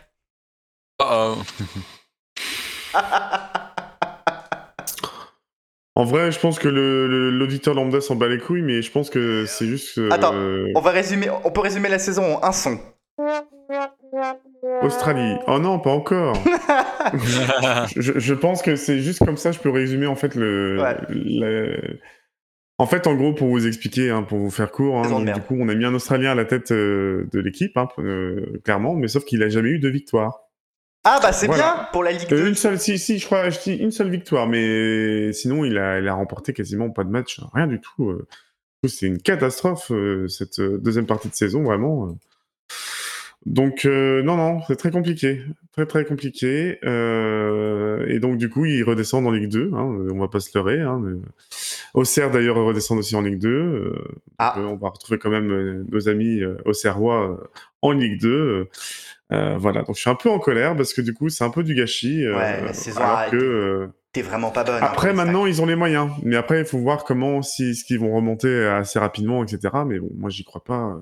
Oh, 1.02 1.34
En 5.96 6.04
vrai, 6.04 6.32
je 6.32 6.40
pense 6.40 6.58
que 6.58 6.68
le- 6.68 7.06
le- 7.06 7.30
l'auditeur 7.30 7.74
lambda 7.74 8.00
s'en 8.00 8.16
bat 8.16 8.26
les 8.28 8.38
couilles, 8.38 8.62
mais 8.62 8.80
je 8.82 8.90
pense 8.90 9.10
que 9.10 9.44
c'est 9.46 9.66
juste. 9.66 9.98
euh, 9.98 10.08
Attends, 10.10 10.32
On 10.74 10.80
va 10.80 10.90
résumer, 10.90 11.28
on 11.44 11.50
peut 11.52 11.60
résumer 11.60 11.88
la 11.88 11.98
saison 12.00 12.36
en 12.38 12.42
un 12.44 12.52
son. 12.52 12.80
Australie. 14.82 15.36
Oh 15.46 15.58
non, 15.58 15.78
pas 15.78 15.90
encore. 15.90 16.36
je, 17.96 18.18
je 18.18 18.34
pense 18.34 18.62
que 18.62 18.76
c'est 18.76 19.00
juste 19.00 19.24
comme 19.24 19.36
ça, 19.36 19.52
je 19.52 19.58
peux 19.58 19.70
résumer 19.70 20.06
en 20.06 20.16
fait 20.16 20.34
le. 20.34 20.78
Ouais. 20.80 20.96
le- 21.10 21.98
En 22.78 22.86
fait, 22.86 23.06
en 23.06 23.14
gros, 23.14 23.32
pour 23.32 23.48
vous 23.48 23.66
expliquer, 23.66 24.10
hein, 24.10 24.22
pour 24.22 24.38
vous 24.38 24.50
faire 24.50 24.72
court, 24.72 24.98
hein, 24.98 25.08
donc, 25.08 25.24
du 25.32 25.40
coup, 25.40 25.56
on 25.58 25.68
a 25.68 25.74
mis 25.74 25.84
un 25.84 25.94
Australien 25.94 26.32
à 26.32 26.34
la 26.34 26.44
tête 26.44 26.72
euh, 26.72 27.28
de 27.32 27.38
l'équipe, 27.40 27.76
hein, 27.76 27.88
euh, 27.98 28.60
clairement, 28.64 28.94
mais 28.94 29.06
sauf 29.08 29.24
qu'il 29.24 29.42
a 29.42 29.48
jamais 29.48 29.68
eu 29.70 29.78
de 29.78 29.88
victoire. 29.88 30.40
Ah 31.06 31.20
bah 31.22 31.32
c'est 31.32 31.46
Voilà. 31.46 31.62
bien 31.62 31.88
pour 31.92 32.02
la 32.02 32.12
Ligue 32.12 32.32
Euh, 32.32 32.42
2. 32.44 32.48
une 32.48 32.54
seule, 32.54 32.78
si, 32.80 32.98
si, 32.98 33.18
je 33.18 33.26
crois, 33.26 33.50
je 33.50 33.60
dis 33.60 33.74
une 33.76 33.90
seule 33.90 34.08
victoire, 34.10 34.46
mais 34.48 35.32
sinon, 35.34 35.64
il 35.64 35.76
a, 35.78 35.98
il 36.00 36.08
a 36.08 36.14
remporté 36.14 36.52
quasiment 36.54 36.88
pas 36.90 37.04
de 37.04 37.10
match, 37.10 37.40
rien 37.52 37.66
du 37.66 37.78
tout. 37.80 38.08
euh. 38.10 38.26
C'est 38.88 39.06
une 39.06 39.18
catastrophe, 39.18 39.92
euh, 39.92 40.28
cette 40.28 40.58
euh, 40.60 40.78
deuxième 40.78 41.06
partie 41.06 41.28
de 41.28 41.34
saison, 41.34 41.62
vraiment. 41.62 42.16
Donc, 43.46 43.84
euh, 43.84 44.22
non, 44.22 44.36
non, 44.36 44.60
c'est 44.66 44.76
très 44.76 44.90
compliqué. 44.90 45.42
Très, 45.72 45.84
très 45.86 46.04
compliqué. 46.04 46.78
Euh, 46.84 48.06
et 48.08 48.18
donc, 48.18 48.38
du 48.38 48.48
coup, 48.48 48.64
ils 48.64 48.82
redescendent 48.82 49.26
en 49.26 49.30
Ligue 49.32 49.50
2, 49.50 49.70
hein, 49.74 49.98
on 50.12 50.18
va 50.18 50.28
pas 50.28 50.40
se 50.40 50.56
leurrer. 50.56 50.80
Hein, 50.80 51.00
mais- 51.02 51.18
Auxerre, 51.92 52.30
d'ailleurs, 52.30 52.56
redescend 52.56 52.98
aussi 52.98 53.14
en 53.16 53.20
Ligue 53.20 53.38
2. 53.38 53.48
euh, 53.50 53.94
Ah. 54.38 54.54
on 54.58 54.76
va 54.76 54.88
retrouver 54.88 55.18
quand 55.18 55.30
même 55.30 55.84
nos 55.90 56.08
amis 56.08 56.40
auxerrois 56.64 57.38
en 57.82 57.92
Ligue 57.92 58.20
2. 58.20 58.28
euh. 58.30 58.68
Euh, 59.32 59.56
voilà, 59.58 59.82
donc 59.82 59.96
je 59.96 60.00
suis 60.02 60.10
un 60.10 60.14
peu 60.14 60.28
en 60.30 60.38
colère 60.38 60.76
parce 60.76 60.92
que 60.92 61.00
du 61.00 61.12
coup, 61.14 61.28
c'est 61.30 61.44
un 61.44 61.50
peu 61.50 61.62
du 61.62 61.74
gâchis. 61.74 62.26
Ouais, 62.28 62.62
la 62.62 62.72
saison 62.74 63.00
alors 63.00 63.18
a 63.18 63.30
que 63.30 63.84
été 63.84 63.92
T'es 64.12 64.22
vraiment 64.22 64.50
pas 64.50 64.64
bonne. 64.64 64.76
hein, 64.76 64.80
après, 64.82 65.12
maintenant, 65.14 65.46
ils 65.46 65.60
ont 65.62 65.66
les 65.66 65.74
moyens. 65.76 66.10
Mais 66.22 66.36
après, 66.36 66.60
il 66.60 66.64
faut 66.66 66.78
voir 66.78 67.04
comment, 67.04 67.42
si, 67.42 67.74
ce 67.74 67.84
qu'ils 67.84 67.98
vont 67.98 68.14
remonter 68.14 68.64
assez 68.66 68.98
rapidement, 68.98 69.42
etc. 69.42 69.74
Mais 69.86 69.98
bon, 69.98 70.10
moi, 70.16 70.30
j'y 70.30 70.44
crois 70.44 70.62
pas 70.62 70.98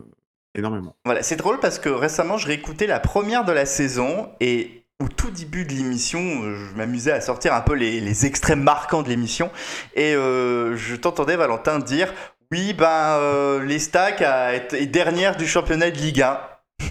énormément. 0.54 0.94
Voilà, 1.04 1.22
c'est 1.22 1.36
drôle 1.36 1.58
parce 1.60 1.78
que 1.78 1.88
récemment, 1.88 2.36
je 2.36 2.46
réécoutais 2.46 2.86
la 2.86 3.00
première 3.00 3.44
de 3.44 3.52
la 3.52 3.66
saison 3.66 4.28
et 4.40 4.84
au 5.02 5.08
tout 5.08 5.30
début 5.30 5.64
de 5.64 5.72
l'émission, 5.72 6.20
euh, 6.20 6.54
je 6.54 6.76
m'amusais 6.76 7.10
à 7.12 7.20
sortir 7.20 7.54
un 7.54 7.60
peu 7.60 7.74
les, 7.74 8.00
les 8.00 8.26
extraits 8.26 8.56
marquants 8.58 9.02
de 9.02 9.08
l'émission 9.08 9.50
et 9.94 10.14
euh, 10.14 10.76
je 10.76 10.94
t'entendais, 10.96 11.36
Valentin, 11.36 11.78
dire 11.80 12.12
Oui, 12.52 12.72
ben, 12.74 13.16
euh, 13.18 13.64
les 13.64 13.78
stacks 13.78 14.22
été 14.54 14.86
dernière 14.86 15.36
du 15.36 15.46
championnat 15.46 15.90
de 15.90 15.96
Ligue 15.96 16.22
1. 16.22 16.38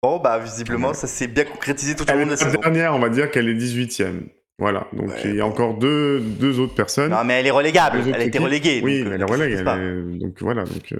Bon, 0.00 0.18
bah, 0.20 0.38
visiblement, 0.38 0.94
ça 0.94 1.08
s'est 1.08 1.26
bien 1.26 1.42
concrétisé 1.44 1.96
tout 1.96 2.04
au 2.08 2.14
long 2.14 2.20
est 2.20 2.24
de 2.26 2.30
la 2.30 2.36
saison. 2.36 2.60
dernière, 2.60 2.94
on 2.94 3.00
va 3.00 3.08
dire 3.08 3.32
qu'elle 3.32 3.48
est 3.48 3.54
18e. 3.54 4.28
Voilà, 4.60 4.86
donc 4.92 5.08
Ouais, 5.08 5.20
il 5.24 5.34
y 5.34 5.40
a 5.40 5.44
bon. 5.44 5.50
encore 5.50 5.74
deux, 5.74 6.20
deux 6.20 6.60
autres 6.60 6.74
personnes. 6.76 7.10
Non, 7.10 7.24
mais 7.24 7.40
elle 7.40 7.46
est 7.48 7.50
relégable. 7.50 7.98
Elle 8.06 8.14
a 8.14 8.24
été 8.24 8.38
reléguée. 8.38 8.80
Oui, 8.84 9.02
donc, 9.02 9.08
euh, 9.12 9.14
elle 9.14 9.52
est 9.52 9.56
est- 9.56 10.18
Donc 10.20 10.36
voilà, 10.40 10.62
donc 10.62 10.92
euh, 10.92 10.98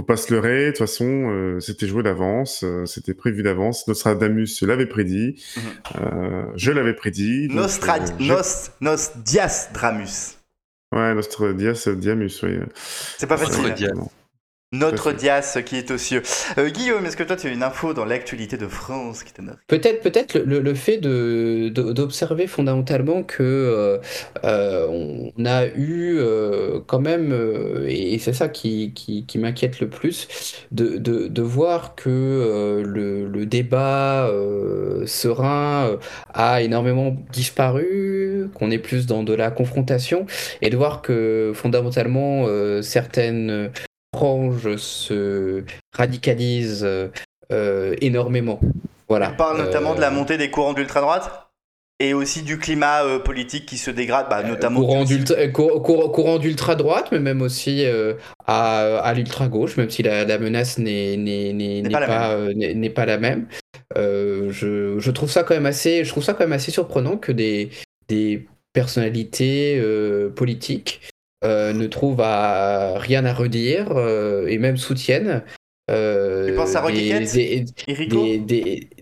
faut 0.00 0.06
pas 0.06 0.16
se 0.16 0.32
leurrer. 0.32 0.66
De 0.66 0.70
toute 0.70 0.78
façon, 0.78 1.04
euh, 1.30 1.60
c'était 1.60 1.86
joué 1.86 2.02
d'avance, 2.02 2.62
euh, 2.64 2.86
c'était 2.86 3.12
prévu 3.12 3.42
d'avance. 3.42 3.86
Nostradamus 3.86 4.62
l'avait 4.62 4.86
prédit, 4.86 5.42
Mhm. 5.56 5.62
euh, 6.02 6.44
je 6.56 6.70
l'avais 6.72 6.94
prédit. 6.94 7.48
Nostrad, 7.50 8.02
euh, 8.02 8.12
j'ai- 8.18 8.28
Nos, 8.32 8.42
Nos 8.92 8.96
Dias 9.22 9.68
Dramus. 9.74 10.36
Ouais, 10.92 11.14
Nostradias, 11.14 11.86
Diamus, 11.96 12.40
oui. 12.42 12.58
C'est 13.18 13.26
pas 13.26 13.36
facile. 13.36 13.74
Notre. 14.72 15.12
Dias 15.12 15.58
qui 15.66 15.76
est 15.76 15.90
aux 15.90 15.98
cieux. 15.98 16.22
Euh, 16.56 16.70
Guillaume, 16.70 17.04
est-ce 17.04 17.16
que 17.16 17.24
toi 17.24 17.34
tu 17.34 17.48
as 17.48 17.50
une 17.50 17.64
info 17.64 17.92
dans 17.92 18.04
l'actualité 18.04 18.56
de 18.56 18.68
France 18.68 19.24
qui 19.24 19.42
marque 19.42 19.58
Peut-être 19.66 20.00
peut-être 20.00 20.38
le, 20.38 20.60
le- 20.60 20.74
fait 20.74 20.98
de, 20.98 21.68
d'observer 21.70 22.46
fondamentalement 22.46 23.24
que 23.24 23.42
euh, 23.42 23.98
euh, 24.44 24.86
on 25.36 25.44
a 25.44 25.66
eu 25.66 26.16
euh, 26.18 26.78
quand 26.86 27.00
même, 27.00 27.32
euh, 27.32 27.84
et 27.88 28.18
c'est 28.20 28.32
ça 28.32 28.48
qui, 28.48 28.92
qui, 28.94 29.26
qui 29.26 29.38
m'inquiète 29.38 29.80
le 29.80 29.88
plus, 29.88 30.28
de, 30.70 30.98
de, 30.98 31.26
de 31.26 31.42
voir 31.42 31.96
que 31.96 32.08
euh, 32.08 32.82
le, 32.84 33.26
le 33.26 33.46
débat 33.46 34.28
euh, 34.28 35.04
serein 35.06 35.98
a 36.32 36.62
énormément 36.62 37.16
disparu, 37.32 38.48
qu'on 38.54 38.70
est 38.70 38.78
plus 38.78 39.06
dans 39.06 39.24
de 39.24 39.34
la 39.34 39.50
confrontation, 39.50 40.26
et 40.62 40.70
de 40.70 40.76
voir 40.76 41.02
que 41.02 41.50
fondamentalement 41.56 42.44
euh, 42.46 42.82
certaines 42.82 43.70
franges 44.14 44.76
se 44.76 45.64
radicalisent 45.92 46.84
euh, 46.84 47.08
euh, 47.52 47.94
énormément. 48.00 48.60
Voilà. 49.08 49.30
On 49.32 49.36
parle 49.36 49.58
notamment 49.58 49.92
Euh, 49.92 49.96
de 49.96 50.00
la 50.00 50.10
montée 50.10 50.38
des 50.38 50.50
courants 50.50 50.72
d'ultra-droite 50.72 51.46
et 51.98 52.14
aussi 52.14 52.42
du 52.42 52.58
climat 52.58 53.04
euh, 53.04 53.18
politique 53.18 53.66
qui 53.66 53.76
se 53.76 53.90
dégrade, 53.90 54.26
bah, 54.30 54.42
notamment. 54.42 54.80
courant 54.80 55.02
aussi- 55.02 55.16
d'ultra, 55.16 55.34
euh, 55.36 55.48
cour- 55.48 55.82
cour- 55.82 56.12
courant 56.12 56.38
d'ultra 56.38 56.74
droite, 56.74 57.08
mais 57.12 57.18
même 57.18 57.42
aussi 57.42 57.84
euh, 57.84 58.14
à, 58.46 58.98
à 58.98 59.12
l'ultra 59.14 59.48
gauche, 59.48 59.76
même 59.76 59.90
si 59.90 60.02
la, 60.02 60.24
la 60.24 60.38
menace 60.38 60.78
n'est 60.78 61.82
pas 61.90 62.00
la 62.00 62.06
pas, 62.06 62.30
euh, 62.32 62.54
n'est 62.54 62.74
n'est 62.74 62.90
pas 62.90 63.04
la 63.06 63.18
même. 63.18 63.46
Euh, 63.98 64.50
je, 64.50 64.98
je 64.98 65.10
trouve 65.10 65.30
ça 65.30 65.42
quand 65.42 65.54
même 65.54 65.66
assez, 65.66 66.04
je 66.04 66.10
trouve 66.10 66.22
ça 66.24 66.32
quand 66.32 66.44
même 66.44 66.52
assez 66.52 66.70
surprenant 66.70 67.16
que 67.16 67.32
des, 67.32 67.70
des 68.08 68.46
personnalités 68.72 69.78
euh, 69.82 70.30
politiques 70.30 71.00
euh, 71.44 71.72
ne 71.72 71.86
trouvent 71.86 72.20
à, 72.20 72.98
rien 72.98 73.24
à 73.24 73.32
redire 73.32 73.92
euh, 73.96 74.46
et 74.46 74.58
même 74.58 74.76
soutiennent. 74.76 75.42
euh, 75.90 76.48
Tu 76.48 76.54
penses 76.54 76.76
à 76.76 76.80
Rocky 76.82 77.08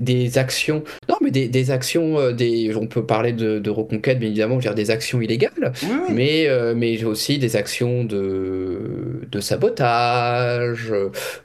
des- 0.00 0.38
actions. 0.38 0.84
Non, 1.08 1.16
mais 1.20 1.30
des, 1.30 1.70
actions. 1.70 2.30
Des, 2.32 2.74
on 2.76 2.86
peut 2.86 3.04
parler 3.04 3.32
de, 3.32 3.58
de 3.58 3.70
reconquête, 3.70 4.18
bien 4.18 4.28
évidemment, 4.28 4.54
je 4.60 4.68
veux 4.68 4.74
dire 4.74 4.74
des 4.74 4.90
actions 4.90 5.20
illégales, 5.20 5.72
Oui, 5.82 5.88
oui. 6.08 6.14
mais, 6.14 6.48
mais 6.74 7.04
aussi 7.04 7.38
des 7.38 7.56
actions 7.56 8.04
de, 8.04 9.26
de 9.30 9.40
sabotage, 9.40 10.92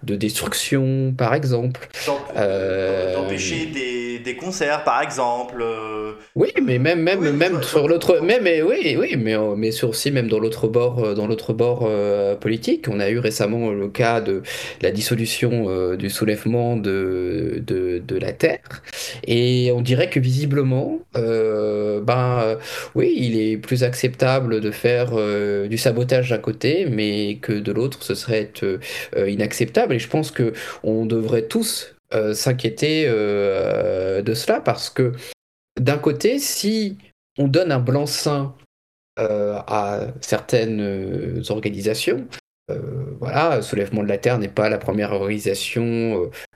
de 0.04 0.16
destruction, 0.16 1.14
par 1.18 1.34
exemple. 1.34 1.90
D'em- 2.36 3.14
D'empêcher 3.16 3.66
des, 3.68 4.03
des 4.24 4.36
concerts, 4.36 4.84
par 4.84 5.02
exemple. 5.02 5.62
euh, 5.62 6.14
Oui, 6.36 6.50
mais 6.64 6.80
même, 6.80 7.02
même, 7.02 7.20
Oui, 7.20 7.32
même 7.32 7.62
sur 7.64 7.88
l'autre, 7.88 8.20
même, 8.22 8.44
mais 8.44 8.62
oui, 8.62 8.96
oui, 9.00 9.16
mais, 9.18 9.36
euh, 9.36 9.56
mais 9.56 9.72
sur 9.72 9.90
aussi 9.90 10.12
même 10.12 10.28
dans 10.28 10.40
l'autre 10.40 10.68
bord, 10.68 11.04
euh, 11.04 11.14
dans 11.14 11.28
l'autre 11.28 11.54
bord 11.54 11.86
euh, 11.88 12.36
politique, 12.36 12.88
on 12.90 13.00
a 13.00 13.10
eu 13.10 13.20
récemment 13.20 13.72
le 13.72 13.88
cas 13.90 14.22
de 14.22 14.42
la 14.82 14.92
dissolution 14.92 15.66
euh, 15.70 15.96
du 15.98 16.10
soulèvement 16.10 16.76
de, 16.78 17.62
de, 17.66 18.00
de 18.00 18.18
la 18.18 18.34
terre, 18.34 18.60
et 19.28 19.72
on 19.76 19.82
dirait 19.82 20.10
que 20.10 20.20
visiblement, 20.20 21.00
euh, 21.16 22.02
ben 22.02 22.58
oui, 22.96 23.14
il 23.16 23.40
est 23.40 23.58
plus 23.58 23.84
acceptable 23.84 24.62
de 24.62 24.72
faire 24.72 25.12
du 25.68 25.78
sabotage 25.78 26.30
d'un 26.30 26.38
côté, 26.38 26.88
mais 26.90 27.38
que 27.42 27.54
de 27.54 27.72
l'autre, 27.72 28.04
ce 28.04 28.16
serait 28.16 28.52
inacceptable. 29.28 29.96
Et 29.96 30.00
je 30.00 30.08
pense 30.08 30.32
que 30.32 30.54
on 30.84 31.06
devrait 31.06 31.44
tous 31.44 31.93
s'inquiéter 32.34 33.06
euh, 33.08 34.22
de 34.22 34.34
cela 34.34 34.60
parce 34.62 34.90
que 34.90 35.14
d'un 35.80 35.98
côté, 35.98 36.40
si 36.40 36.98
on 37.38 37.48
donne 37.48 37.72
un 37.72 37.80
blanc-seing 37.80 38.54
euh, 39.20 39.58
à 39.68 40.08
certaines 40.22 40.82
euh, 40.82 41.42
organisations, 41.50 42.28
euh, 42.72 43.16
voilà, 43.20 43.62
Soulèvement 43.62 44.04
de 44.04 44.08
la 44.08 44.18
Terre 44.18 44.38
n'est 44.38 44.48
pas 44.48 44.70
la 44.70 44.78
première 44.78 45.12
organisation 45.12 45.84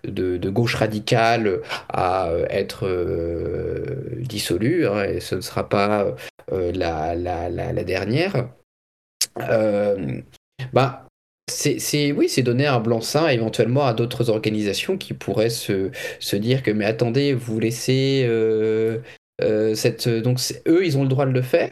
euh, 0.08 0.38
de, 0.38 0.50
gauche 0.50 0.76
radicale 0.76 1.62
à 1.90 2.30
euh, 2.30 2.46
être 2.50 2.88
euh, 2.88 4.16
dissolue, 4.22 4.88
hein, 4.88 5.04
et 5.04 5.20
ce 5.20 5.36
ne 5.36 5.42
sera 5.42 5.68
pas 5.68 6.16
euh, 6.52 6.72
la, 6.74 7.16
la, 7.16 7.50
la, 7.50 7.74
la 7.74 7.84
dernière. 7.84 8.50
Euh, 9.40 10.22
bah, 10.74 11.07
c'est, 11.50 11.80
c'est- 11.80 12.12
oui, 12.12 12.28
c'est 12.30 12.44
donner 12.44 12.68
un 12.68 12.80
blanc-seing 12.80 13.28
éventuellement 13.30 13.86
à 13.86 13.94
d'autres 13.94 14.30
organisations 14.30 14.98
qui 14.98 15.14
pourraient 15.14 15.50
se, 15.50 15.92
se 16.20 16.36
dire 16.36 16.62
que 16.64 16.72
mais 16.72 16.86
attendez, 16.86 17.34
vous 17.34 17.60
laissez 17.60 18.26
euh, 18.28 19.00
euh, 19.42 19.74
cette 19.76 20.08
donc 20.10 20.40
eux 20.68 20.86
ils 20.86 20.98
ont 20.98 21.04
le 21.04 21.10
droit 21.10 21.26
de 21.26 21.32
le 21.32 21.42
faire. 21.42 21.72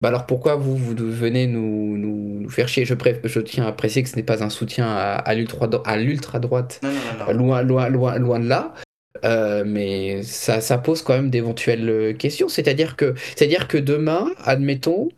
Bah 0.00 0.10
alors 0.10 0.26
pourquoi 0.26 0.54
vous, 0.54 0.76
vous 0.76 0.94
venez 0.96 1.48
nous, 1.48 1.96
nous, 1.98 2.40
nous 2.42 2.48
faire 2.48 2.68
chier? 2.68 2.84
Je, 2.84 2.94
préf- 2.94 3.18
je 3.24 3.40
tiens 3.40 3.66
à 3.66 3.72
préciser 3.72 4.04
que 4.04 4.08
ce 4.08 4.14
n'est 4.14 4.22
pas 4.22 4.44
un 4.44 4.50
soutien 4.50 4.86
à, 4.86 5.14
à 5.16 5.34
l'ultra 5.34 5.66
droite, 5.66 6.78
Non, 6.84 6.90
non, 6.90 7.26
non, 7.26 7.32
loin 7.32 7.62
loin 7.62 7.88
loin 7.88 8.18
loin 8.18 8.38
de 8.38 8.48
là. 8.48 8.74
Euh, 9.24 9.64
mais 9.66 10.22
ça, 10.22 10.60
ça 10.60 10.78
pose 10.78 11.02
quand 11.02 11.14
même 11.14 11.30
d'éventuelles 11.30 12.16
questions. 12.16 12.48
C'est-à-dire 12.48 12.94
que, 12.94 13.14
c'est-à-dire 13.34 13.66
que 13.66 13.76
demain, 13.76 14.30
admettons, 14.44 15.08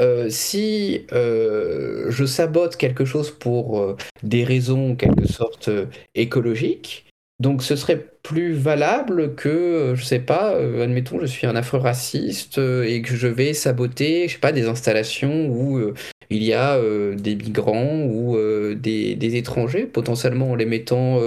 euh, 0.00 0.28
si 0.30 1.06
euh, 1.12 2.10
je 2.10 2.24
sabote 2.24 2.76
quelque 2.76 3.04
chose 3.04 3.30
pour 3.30 3.80
euh, 3.80 3.96
des 4.22 4.44
raisons 4.44 4.92
en 4.92 4.96
quelque 4.96 5.26
sorte 5.26 5.70
écologiques, 6.14 7.06
donc 7.40 7.62
ce 7.62 7.76
serait 7.76 8.04
plus 8.22 8.52
valable 8.52 9.34
que, 9.34 9.94
je 9.94 10.04
sais 10.04 10.18
pas, 10.18 10.56
admettons, 10.56 11.20
je 11.20 11.26
suis 11.26 11.46
un 11.46 11.56
affreux 11.56 11.78
raciste 11.78 12.58
euh, 12.58 12.82
et 12.82 13.00
que 13.02 13.14
je 13.14 13.28
vais 13.28 13.54
saboter, 13.54 14.28
je 14.28 14.34
sais 14.34 14.40
pas, 14.40 14.52
des 14.52 14.66
installations 14.66 15.46
où 15.48 15.80
il 16.30 16.42
y 16.42 16.52
a 16.52 16.78
des 17.14 17.36
migrants 17.36 18.02
ou 18.02 18.36
des, 18.74 19.14
des 19.14 19.36
étrangers, 19.36 19.86
potentiellement 19.86 20.50
en 20.50 20.54
les 20.56 20.66
mettant 20.66 21.20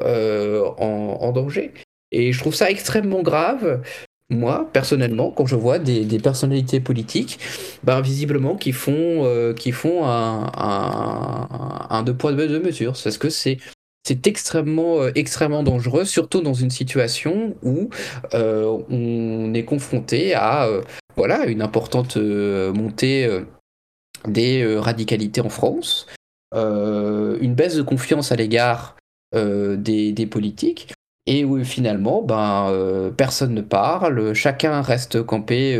en 0.00 1.32
danger. 1.32 1.72
Et 2.12 2.32
je 2.32 2.38
trouve 2.38 2.54
ça 2.54 2.70
extrêmement 2.70 3.22
grave, 3.22 3.82
moi, 4.30 4.68
personnellement, 4.72 5.30
quand 5.30 5.46
je 5.46 5.56
vois 5.56 5.78
des, 5.78 6.18
personnalités 6.18 6.80
politiques, 6.80 7.38
ben, 7.82 8.00
visiblement, 8.02 8.56
qui 8.56 8.72
font, 8.72 9.24
euh, 9.24 9.54
un, 10.54 12.02
deux 12.02 12.14
poids, 12.14 12.32
deux 12.32 12.60
mesures. 12.60 12.92
Parce 13.02 13.16
que 13.16 13.30
c'est 13.30 13.58
extrêmement, 14.26 15.00
euh, 15.00 15.12
extrêmement 15.14 15.62
dangereux, 15.62 16.04
surtout 16.04 16.42
dans 16.42 16.52
une 16.54 16.70
situation 16.70 17.56
où 17.62 17.88
euh, 18.34 18.78
on 18.90 19.54
est 19.54 19.64
confronté 19.64 20.34
à 20.34 20.68
voilà, 21.16 21.46
une 21.46 21.62
importante 21.62 22.16
montée 22.16 23.28
des 24.26 24.76
radicalités 24.78 25.40
en 25.40 25.48
France, 25.48 26.06
une 26.54 27.54
baisse 27.54 27.76
de 27.76 27.82
confiance 27.82 28.30
à 28.30 28.36
l'égard 28.36 28.96
des, 29.32 30.28
politiques. 30.30 30.92
Et 31.30 31.44
où 31.44 31.62
finalement, 31.62 32.22
ben, 32.22 32.72
personne 33.14 33.52
ne 33.52 33.60
parle, 33.60 34.32
chacun 34.32 34.80
reste 34.80 35.22
campé 35.22 35.78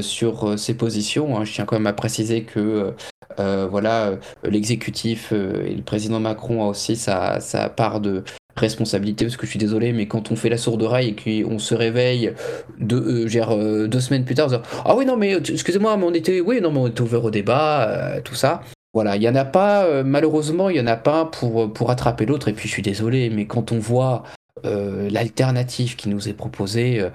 sur 0.00 0.58
ses 0.58 0.74
positions. 0.74 1.38
Hein. 1.38 1.44
Je 1.44 1.52
tiens 1.52 1.64
quand 1.64 1.76
même 1.76 1.86
à 1.86 1.92
préciser 1.92 2.42
que 2.42 2.92
euh, 3.38 3.66
voilà, 3.70 4.12
l'exécutif 4.44 5.30
euh, 5.32 5.64
et 5.66 5.74
le 5.74 5.82
président 5.82 6.20
Macron 6.20 6.64
a 6.64 6.66
aussi 6.68 6.96
sa, 6.96 7.38
part 7.74 8.00
de 8.00 8.24
responsabilité 8.56 9.24
parce 9.24 9.36
que 9.36 9.46
je 9.46 9.50
suis 9.50 9.58
désolé 9.58 9.92
mais 9.92 10.06
quand 10.06 10.32
on 10.32 10.36
fait 10.36 10.50
la 10.50 10.58
sourde 10.58 10.82
oreille 10.82 11.14
et 11.16 11.44
qu'on 11.46 11.58
se 11.58 11.74
réveille 11.74 12.34
deux, 12.78 13.26
euh, 13.34 14.00
semaines 14.00 14.24
plus 14.24 14.34
tard 14.34 14.50
ah 14.84 14.94
oui 14.96 15.06
non 15.06 15.16
mais 15.16 15.34
excusez-moi 15.34 15.96
mais 15.96 16.04
on 16.04 16.12
était 16.12 16.40
oui 16.40 16.60
non 16.60 16.70
mais 16.70 16.80
on 16.80 16.86
était 16.88 17.00
ouvert 17.00 17.24
au 17.24 17.30
débat 17.30 18.20
tout 18.22 18.34
ça 18.34 18.60
voilà 18.92 19.16
il 19.16 19.22
y 19.22 19.28
en 19.28 19.36
a 19.36 19.46
pas 19.46 20.02
malheureusement 20.02 20.68
il 20.68 20.76
y 20.76 20.80
en 20.80 20.88
a 20.88 20.96
pas 20.96 21.24
pour 21.24 21.72
pour 21.72 21.90
attraper 21.90 22.26
l'autre 22.26 22.48
et 22.48 22.52
puis 22.52 22.68
je 22.68 22.72
suis 22.72 22.82
désolé 22.82 23.30
mais 23.30 23.46
quand 23.46 23.72
on 23.72 23.78
voit 23.78 24.24
l'alternative 24.64 25.96
qui 25.96 26.08
nous 26.08 26.28
est 26.28 26.34
proposée 26.34 27.08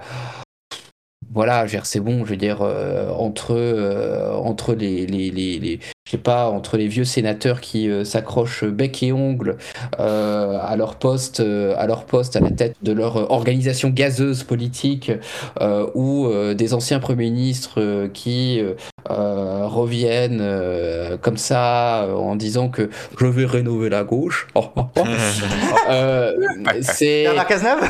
voilà, 1.32 1.66
c'est 1.82 2.00
bon, 2.00 2.24
je 2.24 2.30
veux 2.30 2.36
dire, 2.36 2.62
entre, 2.62 3.54
entre 4.42 4.74
les, 4.74 5.06
je 6.06 6.12
sais 6.12 6.18
pas, 6.18 6.48
entre 6.48 6.76
les 6.76 6.86
vieux 6.86 7.04
sénateurs 7.04 7.60
qui 7.60 7.90
euh, 7.90 8.04
s'accrochent 8.04 8.64
bec 8.64 9.02
et 9.02 9.12
ongle 9.12 9.56
euh, 9.98 10.58
à 10.62 10.76
leur 10.76 10.96
poste, 10.96 11.40
euh, 11.40 11.74
à 11.76 11.88
leur 11.88 12.04
poste 12.04 12.36
à 12.36 12.40
la 12.40 12.52
tête 12.52 12.76
de 12.80 12.92
leur 12.92 13.30
organisation 13.32 13.90
gazeuse 13.90 14.44
politique, 14.44 15.10
ou 15.94 16.28
des 16.54 16.74
anciens 16.74 17.00
premiers 17.00 17.30
ministres 17.30 18.06
qui 18.12 18.60
reviennent 19.08 20.42
comme 21.20 21.36
ça 21.36 22.06
en 22.14 22.36
disant 22.36 22.68
que 22.68 22.90
je 23.18 23.26
vais 23.26 23.46
rénover 23.46 23.88
la 23.88 24.04
gauche. 24.04 24.46
c'est 26.82 27.24
Bernard 27.24 27.46
Cazeneuve. 27.46 27.88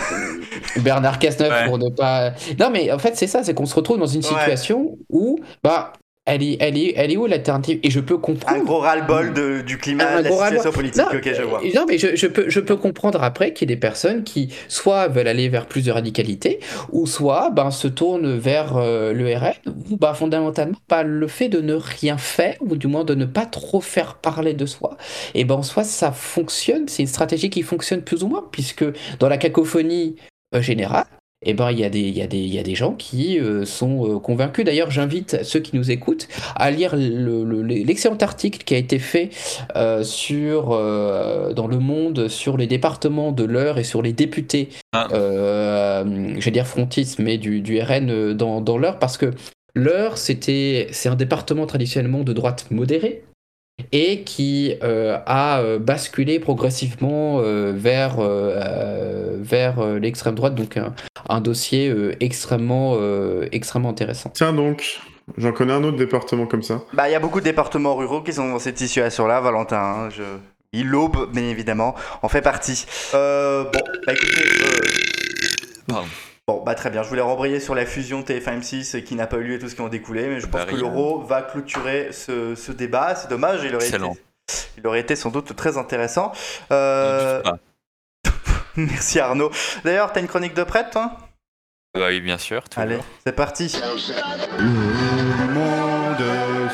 Bernard 0.78 1.18
Cazeneuve 1.18 1.66
pour 1.66 1.78
ne 1.78 1.90
pas. 1.90 2.32
Non, 2.58 2.70
mais 2.70 2.90
en 2.92 2.98
fait, 2.98 3.16
c'est 3.16 3.26
ça, 3.26 3.42
c'est 3.42 3.54
qu'on 3.54 3.66
se 3.66 3.74
retrouve 3.74 3.98
dans 3.98 4.06
une 4.06 4.22
situation 4.22 4.96
où, 5.10 5.38
bah, 5.62 5.92
elle 6.26 6.42
est, 6.42 6.56
elle 6.58 6.76
est, 6.76 6.92
elle 6.96 7.12
est 7.12 7.16
où 7.16 7.26
l'alternative? 7.26 7.78
Et 7.84 7.90
je 7.90 8.00
peux 8.00 8.18
comprendre. 8.18 8.60
Un 8.60 8.64
gros 8.64 8.78
ras-le-bol 8.78 9.32
du 9.64 9.78
climat, 9.78 10.22
de 10.22 10.28
la 10.28 10.30
situation 10.30 10.72
politique. 10.72 10.98
Non, 11.00 11.16
ok, 11.16 11.32
je 11.32 11.42
vois. 11.42 11.60
Non, 11.74 11.84
mais 11.88 11.98
je, 11.98 12.16
je, 12.16 12.26
peux, 12.26 12.50
je 12.50 12.58
peux 12.58 12.76
comprendre 12.76 13.22
après 13.22 13.52
qu'il 13.52 13.70
y 13.70 13.72
ait 13.72 13.76
des 13.76 13.80
personnes 13.80 14.24
qui 14.24 14.52
soit 14.66 15.06
veulent 15.06 15.28
aller 15.28 15.48
vers 15.48 15.66
plus 15.66 15.84
de 15.84 15.92
radicalité, 15.92 16.58
ou 16.90 17.06
soit 17.06 17.50
ben, 17.50 17.70
se 17.70 17.86
tournent 17.86 18.36
vers 18.36 18.76
euh, 18.76 19.12
le 19.12 19.34
RN, 19.36 19.52
ou 19.90 19.96
ben, 19.96 20.14
fondamentalement 20.14 20.78
pas 20.88 21.04
le 21.04 21.28
fait 21.28 21.48
de 21.48 21.60
ne 21.60 21.74
rien 21.74 22.18
faire, 22.18 22.56
ou 22.60 22.76
du 22.76 22.88
moins 22.88 23.04
de 23.04 23.14
ne 23.14 23.24
pas 23.24 23.46
trop 23.46 23.80
faire 23.80 24.16
parler 24.16 24.52
de 24.52 24.66
soi. 24.66 24.96
Et 25.34 25.44
ben 25.44 25.54
en 25.54 25.62
soi, 25.62 25.84
ça 25.84 26.10
fonctionne. 26.10 26.88
C'est 26.88 27.02
une 27.02 27.08
stratégie 27.08 27.50
qui 27.50 27.62
fonctionne 27.62 28.02
plus 28.02 28.24
ou 28.24 28.28
moins, 28.28 28.44
puisque 28.50 28.84
dans 29.20 29.28
la 29.28 29.38
cacophonie 29.38 30.16
euh, 30.56 30.60
générale, 30.60 31.06
eh 31.42 31.52
ben, 31.52 31.70
il 31.70 31.78
y, 31.78 31.84
a 31.84 31.90
des, 31.90 32.00
y, 32.00 32.22
a 32.22 32.26
des, 32.26 32.38
y 32.38 32.58
a 32.58 32.62
des 32.62 32.74
gens 32.74 32.92
qui 32.92 33.38
euh, 33.38 33.66
sont 33.66 34.16
euh, 34.16 34.18
convaincus. 34.18 34.64
D'ailleurs, 34.64 34.90
j'invite 34.90 35.44
ceux 35.44 35.60
qui 35.60 35.76
nous 35.76 35.90
écoutent 35.90 36.28
à 36.54 36.70
lire 36.70 36.96
l'excellent 36.96 38.16
article 38.16 38.64
qui 38.64 38.74
a 38.74 38.78
été 38.78 38.98
fait 38.98 39.28
euh, 39.76 40.02
sur, 40.02 40.70
dans 40.70 41.66
Le 41.66 41.78
Monde 41.78 42.28
sur 42.28 42.56
les 42.56 42.66
départements 42.66 43.32
de 43.32 43.44
l'Eure 43.44 43.78
et 43.78 43.84
sur 43.84 44.00
les 44.00 44.14
députés, 44.14 44.70
ah. 44.92 45.08
je 45.10 46.44
vais 46.44 46.50
dire 46.50 46.66
frontisme, 46.66 47.22
mais 47.22 47.36
du, 47.36 47.60
du 47.60 47.80
RN 47.80 48.32
dans, 48.32 48.60
dans 48.62 48.78
l'Eure, 48.78 48.98
parce 48.98 49.18
que 49.18 49.32
l'Eure, 49.74 50.16
c'est 50.16 50.88
un 51.06 51.14
département 51.14 51.66
traditionnellement 51.66 52.24
de 52.24 52.32
droite 52.32 52.66
modérée, 52.70 53.22
et 53.92 54.22
qui 54.22 54.74
euh, 54.82 55.18
a 55.26 55.60
euh, 55.60 55.78
basculé 55.78 56.38
progressivement 56.38 57.40
euh, 57.40 57.72
vers, 57.74 58.16
vers 59.38 59.84
l'extrême 59.98 60.34
droite, 60.34 60.54
donc 60.54 60.78
un, 61.28 61.40
dossier 61.40 61.92
extrêmement, 62.20 62.98
extrêmement 63.52 63.90
intéressant. 63.90 64.30
Tiens 64.30 64.52
donc, 64.52 65.00
j'en 65.36 65.52
connais 65.52 65.72
un 65.72 65.84
autre 65.84 65.96
département 65.96 66.46
comme 66.46 66.62
ça. 66.62 66.82
Bah, 66.92 67.08
il 67.08 67.12
y 67.12 67.14
a 67.14 67.20
beaucoup 67.20 67.40
de 67.40 67.44
départements 67.44 67.96
ruraux 67.96 68.22
qui 68.22 68.32
sont 68.32 68.48
dans 68.48 68.58
cette 68.58 68.78
situation-là, 68.78 69.40
Valentin. 69.40 69.76
Hein, 69.76 70.08
je... 70.10 70.22
Il 70.72 70.88
l'aube, 70.88 71.32
bien 71.32 71.44
évidemment, 71.44 71.94
en 72.22 72.28
fait 72.28 72.42
partie. 72.42 72.86
bon, 73.12 73.70
bah 74.06 74.12
écoutez... 74.12 74.42
Pardon. 75.86 76.06
Bon, 76.48 76.62
bah 76.62 76.76
très 76.76 76.90
bien, 76.90 77.02
je 77.02 77.08
voulais 77.08 77.22
rembrayer 77.22 77.58
sur 77.58 77.74
la 77.74 77.84
fusion 77.84 78.22
TF1-M6 78.22 79.02
qui 79.02 79.16
n'a 79.16 79.26
pas 79.26 79.38
eu 79.38 79.42
lieu 79.42 79.54
et 79.54 79.58
tout 79.58 79.68
ce 79.68 79.74
qui 79.74 79.82
en 79.82 79.88
découlé, 79.88 80.28
mais 80.28 80.38
je 80.38 80.46
pense 80.46 80.64
bah, 80.64 80.70
que 80.70 80.76
l'euro 80.76 81.20
va 81.20 81.42
clôturer 81.42 82.10
ce, 82.12 82.70
débat. 82.70 83.16
C'est 83.16 83.28
dommage, 83.28 83.64
il 83.64 83.74
aurait, 83.74 83.88
été, 83.88 83.98
il 84.78 84.86
aurait 84.86 85.00
été 85.00 85.16
sans 85.16 85.30
doute 85.30 85.56
très 85.56 85.76
intéressant. 85.76 86.30
Euh, 86.70 87.42
Merci 88.76 89.18
Arnaud. 89.18 89.50
D'ailleurs, 89.82 90.12
t'as 90.12 90.20
une 90.20 90.28
chronique 90.28 90.54
de 90.54 90.62
prête, 90.62 90.90
toi? 90.90 91.16
Bah 91.94 92.06
Oui, 92.10 92.20
bien 92.20 92.38
sûr. 92.38 92.62
Allez, 92.76 92.98
c'est 93.24 93.34
parti. 93.34 93.76
Le 94.56 94.64
monde 95.52 96.22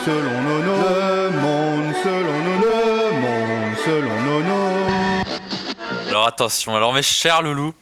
selon 0.05 0.43
Nono, 0.43 0.73
le 0.75 1.31
monde 1.31 1.95
selon 2.05 2.43
Nono, 2.45 2.73
le 3.11 3.21
monde 3.23 3.77
selon 3.87 4.21
Nono. 4.21 4.83
Alors 6.09 6.27
attention, 6.27 6.77
alors 6.77 6.93
mes 6.93 7.01
chers 7.01 7.41
loulous, 7.41 7.73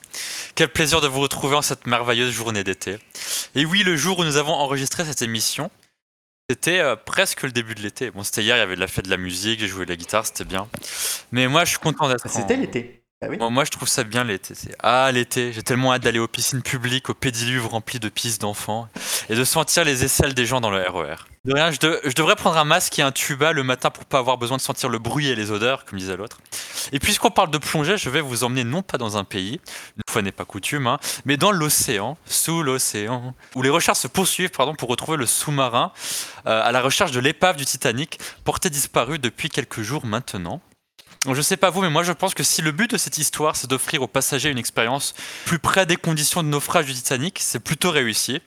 quel 0.55 0.68
plaisir 0.68 1.01
de 1.01 1.09
vous 1.09 1.20
retrouver 1.20 1.57
en 1.57 1.62
cette 1.62 1.86
merveilleuse 1.86 2.32
journée 2.32 2.64
d'été. 2.64 2.98
Et 3.55 3.64
oui, 3.64 3.82
le 3.82 3.96
jour 3.96 4.18
où 4.18 4.24
nous 4.24 4.36
avons 4.36 4.53
enregistré 4.53 5.05
cette 5.05 5.22
émission, 5.22 5.70
c'était 6.48 6.80
euh, 6.80 6.96
presque 6.96 7.42
le 7.42 7.53
début 7.53 7.74
de 7.74 7.82
l'été. 7.82 8.11
Bon, 8.11 8.22
c'était 8.22 8.42
hier, 8.42 8.57
il 8.57 8.61
y 8.61 8.62
avait 8.62 8.74
de 8.74 8.80
la 8.80 8.88
fête 8.88 9.05
de 9.05 9.11
la 9.11 9.16
musique, 9.16 9.61
j'ai 9.61 9.68
joué 9.68 9.84
de 9.84 9.90
la 9.90 9.96
guitare, 9.96 10.26
c'était 10.26 10.44
bien. 10.44 10.68
Mais 11.32 11.46
moi, 11.46 11.64
je 11.64 11.70
suis 11.70 11.78
content 11.78 12.09
d'être. 12.09 12.28
C'était 12.28 12.57
l'été. 12.57 12.99
Ah 13.22 13.50
moi, 13.50 13.66
je 13.66 13.70
trouve 13.70 13.86
ça 13.86 14.02
bien 14.02 14.24
l'été. 14.24 14.54
Ah, 14.78 15.10
l'été, 15.12 15.52
j'ai 15.52 15.62
tellement 15.62 15.92
hâte 15.92 16.02
d'aller 16.02 16.18
aux 16.18 16.26
piscines 16.26 16.62
publiques, 16.62 17.10
aux 17.10 17.14
pédiluves 17.14 17.66
remplis 17.66 18.00
de 18.00 18.08
pistes 18.08 18.40
d'enfants 18.40 18.88
et 19.28 19.34
de 19.34 19.44
sentir 19.44 19.84
les 19.84 20.04
aisselles 20.04 20.32
des 20.32 20.46
gens 20.46 20.62
dans 20.62 20.70
le 20.70 20.80
RER. 20.80 21.16
E 21.16 21.16
de 21.44 21.52
rien, 21.52 21.70
je, 21.70 22.14
devrais 22.14 22.34
prendre 22.34 22.56
un 22.56 22.64
masque 22.64 22.98
et 22.98 23.02
un 23.02 23.12
tuba 23.12 23.52
le 23.52 23.62
matin 23.62 23.90
pour 23.90 24.06
pas 24.06 24.20
avoir 24.20 24.38
besoin 24.38 24.56
de 24.56 24.62
sentir 24.62 24.88
le 24.88 24.98
bruit 24.98 25.28
et 25.28 25.34
les 25.34 25.50
odeurs, 25.50 25.84
comme 25.84 25.98
disait 25.98 26.16
l'autre. 26.16 26.38
Et 26.92 26.98
puisqu'on 26.98 27.30
parle 27.30 27.50
de 27.50 27.58
plongée, 27.58 27.98
je 27.98 28.08
vais 28.08 28.22
vous 28.22 28.42
emmener 28.42 28.64
non 28.64 28.80
pas 28.80 28.96
dans 28.96 29.18
un 29.18 29.24
pays, 29.24 29.60
une 29.96 30.02
fois 30.10 30.22
n'est 30.22 30.32
pas 30.32 30.46
coutume, 30.46 30.86
hein, 30.86 30.98
mais 31.26 31.36
dans 31.36 31.52
l'océan, 31.52 32.16
sous 32.24 32.62
l'océan, 32.62 33.34
où 33.54 33.60
les 33.60 33.68
recherches 33.68 33.98
se 33.98 34.08
poursuivent 34.08 34.50
pardon, 34.50 34.74
pour 34.74 34.88
retrouver 34.88 35.18
le 35.18 35.26
sous-marin 35.26 35.92
euh, 36.46 36.62
à 36.64 36.72
la 36.72 36.80
recherche 36.80 37.12
de 37.12 37.20
l'épave 37.20 37.56
du 37.56 37.66
Titanic, 37.66 38.18
porté 38.44 38.70
disparu 38.70 39.18
depuis 39.18 39.50
quelques 39.50 39.82
jours 39.82 40.06
maintenant. 40.06 40.62
Je 41.28 41.42
sais 41.42 41.58
pas 41.58 41.68
vous, 41.68 41.82
mais 41.82 41.90
moi 41.90 42.02
je 42.02 42.12
pense 42.12 42.32
que 42.32 42.42
si 42.42 42.62
le 42.62 42.72
but 42.72 42.90
de 42.90 42.96
cette 42.96 43.18
histoire 43.18 43.54
c'est 43.54 43.68
d'offrir 43.68 44.00
aux 44.02 44.06
passagers 44.06 44.48
une 44.48 44.58
expérience 44.58 45.14
plus 45.44 45.58
près 45.58 45.84
des 45.84 45.96
conditions 45.96 46.42
de 46.42 46.48
naufrage 46.48 46.86
du 46.86 46.94
Titanic, 46.94 47.38
c'est 47.40 47.60
plutôt 47.60 47.90
réussi. 47.90 48.40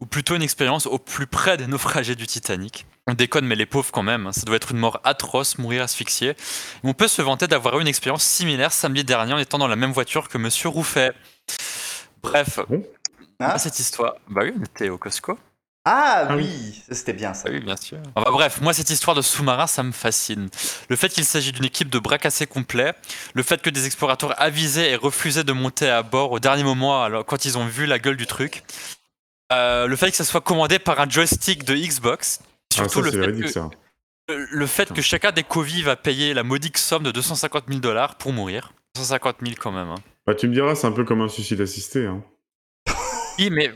Ou 0.00 0.06
plutôt 0.06 0.36
une 0.36 0.42
expérience 0.42 0.86
au 0.86 0.98
plus 0.98 1.26
près 1.26 1.56
des 1.56 1.66
naufragés 1.66 2.14
du 2.14 2.26
Titanic. 2.26 2.86
On 3.08 3.14
déconne, 3.14 3.46
mais 3.46 3.56
les 3.56 3.66
pauvres 3.66 3.90
quand 3.90 4.02
même, 4.02 4.28
hein. 4.28 4.32
ça 4.32 4.42
doit 4.42 4.56
être 4.56 4.72
une 4.72 4.78
mort 4.78 5.00
atroce, 5.02 5.58
mourir 5.58 5.82
asphyxié. 5.82 6.34
On 6.84 6.94
peut 6.94 7.08
se 7.08 7.20
vanter 7.20 7.48
d'avoir 7.48 7.78
eu 7.78 7.82
une 7.82 7.88
expérience 7.88 8.22
similaire 8.22 8.72
samedi 8.72 9.02
dernier 9.02 9.32
en 9.34 9.38
étant 9.38 9.58
dans 9.58 9.66
la 9.66 9.76
même 9.76 9.92
voiture 9.92 10.28
que 10.28 10.38
Monsieur 10.38 10.68
Rouffet. 10.68 11.12
Bref, 12.22 12.60
ah. 13.40 13.58
cette 13.58 13.78
histoire. 13.78 14.14
Bah 14.28 14.42
oui, 14.44 14.52
on 14.58 14.62
était 14.62 14.88
au 14.88 14.98
Costco. 14.98 15.38
Ah, 15.90 16.26
ah 16.28 16.36
oui, 16.36 16.82
c'était 16.90 17.14
bien 17.14 17.32
ça. 17.32 17.48
Oui, 17.50 17.60
bien 17.60 17.76
sûr. 17.76 17.96
Enfin, 18.14 18.30
bref, 18.30 18.60
moi 18.60 18.74
cette 18.74 18.90
histoire 18.90 19.16
de 19.16 19.22
sous-marin, 19.22 19.66
ça 19.66 19.82
me 19.82 19.92
fascine. 19.92 20.50
Le 20.90 20.96
fait 20.96 21.08
qu'il 21.08 21.24
s'agit 21.24 21.50
d'une 21.50 21.64
équipe 21.64 21.88
de 21.88 21.98
bras 21.98 22.18
cassés 22.18 22.46
complets, 22.46 22.92
le 23.32 23.42
fait 23.42 23.62
que 23.62 23.70
des 23.70 23.86
explorateurs 23.86 24.38
avisaient 24.38 24.90
et 24.90 24.96
refusaient 24.96 25.44
de 25.44 25.52
monter 25.52 25.88
à 25.88 26.02
bord 26.02 26.32
au 26.32 26.40
dernier 26.40 26.62
moment 26.62 27.02
alors, 27.02 27.24
quand 27.24 27.46
ils 27.46 27.56
ont 27.56 27.64
vu 27.64 27.86
la 27.86 27.98
gueule 27.98 28.18
du 28.18 28.26
truc, 28.26 28.64
euh, 29.50 29.86
le 29.86 29.96
fait 29.96 30.10
que 30.10 30.16
ça 30.18 30.24
soit 30.24 30.42
commandé 30.42 30.78
par 30.78 31.00
un 31.00 31.08
joystick 31.08 31.64
de 31.64 31.74
Xbox, 31.74 32.40
surtout 32.70 33.00
le, 33.00 33.10
fait 33.10 33.32
que, 33.32 33.62
le 34.28 34.66
fait 34.66 34.92
que 34.92 35.00
chacun 35.00 35.32
des 35.32 35.42
Covid 35.42 35.84
va 35.84 35.96
payer 35.96 36.34
la 36.34 36.42
modique 36.42 36.76
somme 36.76 37.02
de 37.02 37.12
250 37.12 37.64
000 37.66 37.80
dollars 37.80 38.16
pour 38.16 38.34
mourir. 38.34 38.74
250 38.96 39.36
000 39.42 39.54
quand 39.58 39.72
même. 39.72 39.88
Hein. 39.88 40.02
Bah, 40.26 40.34
tu 40.34 40.48
me 40.48 40.52
diras, 40.52 40.74
c'est 40.74 40.86
un 40.86 40.92
peu 40.92 41.04
comme 41.04 41.22
un 41.22 41.28
suicide 41.28 41.62
assisté. 41.62 42.04
Hein. 42.04 42.22
Oui, 43.38 43.48
mais 43.50 43.72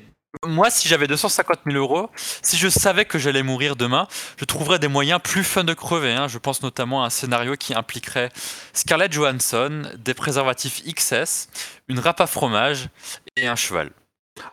moi, 0.47 0.71
si 0.71 0.89
j'avais 0.89 1.07
250 1.07 1.59
000 1.67 1.77
euros, 1.79 2.11
si 2.17 2.57
je 2.57 2.69
savais 2.69 3.05
que 3.05 3.19
j'allais 3.19 3.43
mourir 3.43 3.77
demain, 3.77 4.09
je 4.39 4.45
trouverais 4.45 4.79
des 4.79 4.89
moyens 4.89 5.21
plus 5.23 5.45
fun 5.45 5.65
de 5.65 5.75
crever. 5.75 6.13
Hein. 6.13 6.27
Je 6.29 6.39
pense 6.39 6.63
notamment 6.63 7.03
à 7.03 7.07
un 7.07 7.11
scénario 7.11 7.55
qui 7.57 7.75
impliquerait 7.75 8.31
Scarlett 8.73 9.13
Johansson, 9.13 9.83
des 9.99 10.15
préservatifs 10.15 10.83
XS, 10.85 11.49
une 11.89 11.99
râpe 11.99 12.21
à 12.21 12.27
fromage 12.27 12.89
et 13.37 13.47
un 13.47 13.57
cheval. 13.57 13.91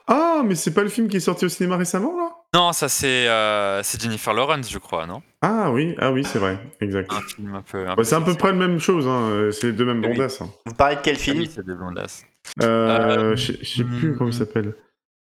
Ah, 0.07 0.41
mais 0.45 0.55
c'est 0.55 0.73
pas 0.73 0.84
le 0.84 0.89
film 0.89 1.07
qui 1.07 1.17
est 1.17 1.21
sorti 1.21 1.45
au 1.45 1.49
cinéma 1.49 1.77
récemment, 1.77 2.15
là? 2.17 2.30
Non, 2.53 2.73
ça 2.73 2.89
c'est 2.89 3.27
euh, 3.30 3.82
c'est 3.84 4.01
Jennifer 4.01 4.34
Lawrence, 4.34 4.69
je 4.69 4.77
crois, 4.80 5.05
non? 5.05 5.21
Ah 5.41 5.71
oui, 5.71 5.95
ah 5.99 6.11
oui, 6.11 6.23
c'est 6.25 6.39
vrai, 6.39 6.59
exact. 6.82 7.11
Un 7.13 7.21
film 7.21 7.55
un 7.55 7.61
peu. 7.61 7.84
un 7.86 7.89
Bah, 7.91 7.95
peu 7.97 8.03
c'est 8.03 8.15
à 8.15 8.21
peu 8.21 8.34
près 8.34 8.49
la 8.49 8.55
même 8.57 8.80
chose, 8.80 9.07
hein. 9.07 9.49
c'est 9.53 9.67
les 9.67 9.73
deux 9.73 9.86
mêmes 9.86 10.01
Oui. 10.03 10.07
blondasses. 10.13 10.41
hein. 10.41 10.49
Vous 10.65 10.73
parlez 10.73 10.97
de 10.97 11.01
quel 11.01 11.15
film? 11.15 11.38
Oui, 11.39 11.49
c'est 11.53 11.65
des 11.65 11.73
blondasses. 11.75 12.23
Euh, 12.61 13.32
Euh, 13.32 13.36
je 13.38 13.53
sais- 13.63 13.84
plus 13.86 14.15
comment 14.17 14.30
il 14.30 14.36
hmm. 14.36 14.39
s'appelle. 14.39 14.75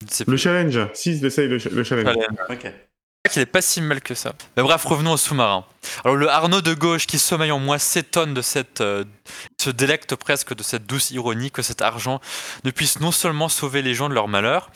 Le 0.01 0.25
plus. 0.25 0.37
challenge, 0.37 0.79
si, 0.93 1.19
c'est 1.19 1.29
ça, 1.29 1.41
le, 1.41 1.57
le 1.57 1.83
challenge. 1.83 2.15
Ok. 2.49 2.71
qu'il 3.31 3.41
est 3.41 3.45
pas 3.45 3.61
si 3.61 3.81
mal 3.81 3.99
que 4.01 4.13
ça. 4.13 4.33
Mais 4.55 4.63
bref, 4.63 4.83
revenons 4.85 5.13
au 5.13 5.17
sous-marin. 5.17 5.65
Alors 6.05 6.15
le 6.15 6.29
Arnaud 6.29 6.61
de 6.61 6.73
gauche 6.73 7.07
qui 7.07 7.17
sommeille 7.19 7.51
en 7.51 7.59
moi 7.59 7.79
s'étonne 7.79 8.33
de 8.33 8.41
cette, 8.41 8.81
euh, 8.81 9.03
se 9.59 9.69
délecte 9.69 10.15
presque 10.15 10.55
de 10.55 10.63
cette 10.63 10.85
douce 10.85 11.11
ironie 11.11 11.51
que 11.51 11.61
cet 11.61 11.81
argent 11.81 12.21
ne 12.63 12.71
puisse 12.71 12.99
non 12.99 13.11
seulement 13.11 13.49
sauver 13.49 13.81
les 13.81 13.95
gens 13.95 14.07
de 14.07 14.13
leur 14.13 14.27
malheur, 14.27 14.69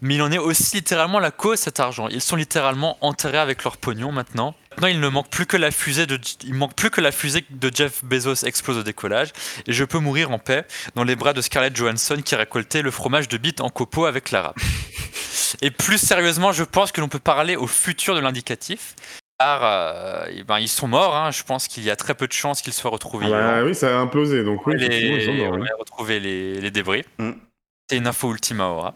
mais 0.00 0.16
il 0.16 0.22
en 0.22 0.30
est 0.32 0.38
aussi 0.38 0.76
littéralement 0.76 1.18
la 1.18 1.30
cause 1.30 1.58
cet 1.60 1.80
argent. 1.80 2.08
Ils 2.08 2.20
sont 2.20 2.36
littéralement 2.36 2.98
enterrés 3.00 3.38
avec 3.38 3.64
leur 3.64 3.76
pognon 3.76 4.12
maintenant. 4.12 4.54
Maintenant, 4.78 4.94
il 4.94 5.00
ne 5.00 5.08
manque 5.08 5.28
plus 5.28 5.44
que 5.44 5.56
la 5.56 5.72
fusée 5.72 6.06
de, 6.06 6.20
il 6.44 6.54
manque 6.54 6.76
plus 6.76 6.90
que 6.90 7.00
la 7.00 7.10
fusée 7.10 7.44
de 7.50 7.68
Jeff 7.74 8.04
Bezos 8.04 8.46
explose 8.46 8.78
au 8.78 8.84
décollage 8.84 9.32
et 9.66 9.72
je 9.72 9.82
peux 9.82 9.98
mourir 9.98 10.30
en 10.30 10.38
paix 10.38 10.64
dans 10.94 11.02
les 11.02 11.16
bras 11.16 11.32
de 11.32 11.40
Scarlett 11.40 11.74
Johansson 11.74 12.22
qui 12.24 12.36
récoltait 12.36 12.82
le 12.82 12.92
fromage 12.92 13.26
de 13.26 13.38
bite 13.38 13.60
en 13.60 13.70
copeaux 13.70 14.04
avec 14.04 14.30
Lara. 14.30 14.54
Et 15.62 15.72
plus 15.72 15.98
sérieusement, 15.98 16.52
je 16.52 16.62
pense 16.62 16.92
que 16.92 17.00
l'on 17.00 17.08
peut 17.08 17.18
parler 17.18 17.56
au 17.56 17.66
futur 17.66 18.14
de 18.14 18.20
l'indicatif. 18.20 18.94
Car 19.40 19.64
euh, 19.64 20.26
eh 20.30 20.44
ben, 20.44 20.60
ils 20.60 20.68
sont 20.68 20.86
morts, 20.86 21.16
hein. 21.16 21.32
je 21.32 21.42
pense 21.42 21.66
qu'il 21.66 21.82
y 21.82 21.90
a 21.90 21.96
très 21.96 22.14
peu 22.14 22.28
de 22.28 22.32
chances 22.32 22.62
qu'ils 22.62 22.72
soient 22.72 22.92
retrouvés. 22.92 23.26
Ah 23.26 23.30
bah 23.30 23.64
oui, 23.64 23.74
ça 23.74 23.98
a 23.98 24.00
implosé, 24.00 24.44
donc 24.44 24.64
oui, 24.64 24.74
effectivement, 24.76 25.16
ils 25.16 25.24
sont 25.24 25.32
les, 25.32 25.48
morts, 25.48 25.68
on 25.76 25.80
retrouver 25.80 26.20
les, 26.20 26.60
les 26.60 26.70
débris. 26.70 27.04
Mm. 27.18 27.32
C'est 27.90 27.96
une 27.96 28.06
info 28.06 28.30
ultima 28.30 28.66
aura. 28.66 28.94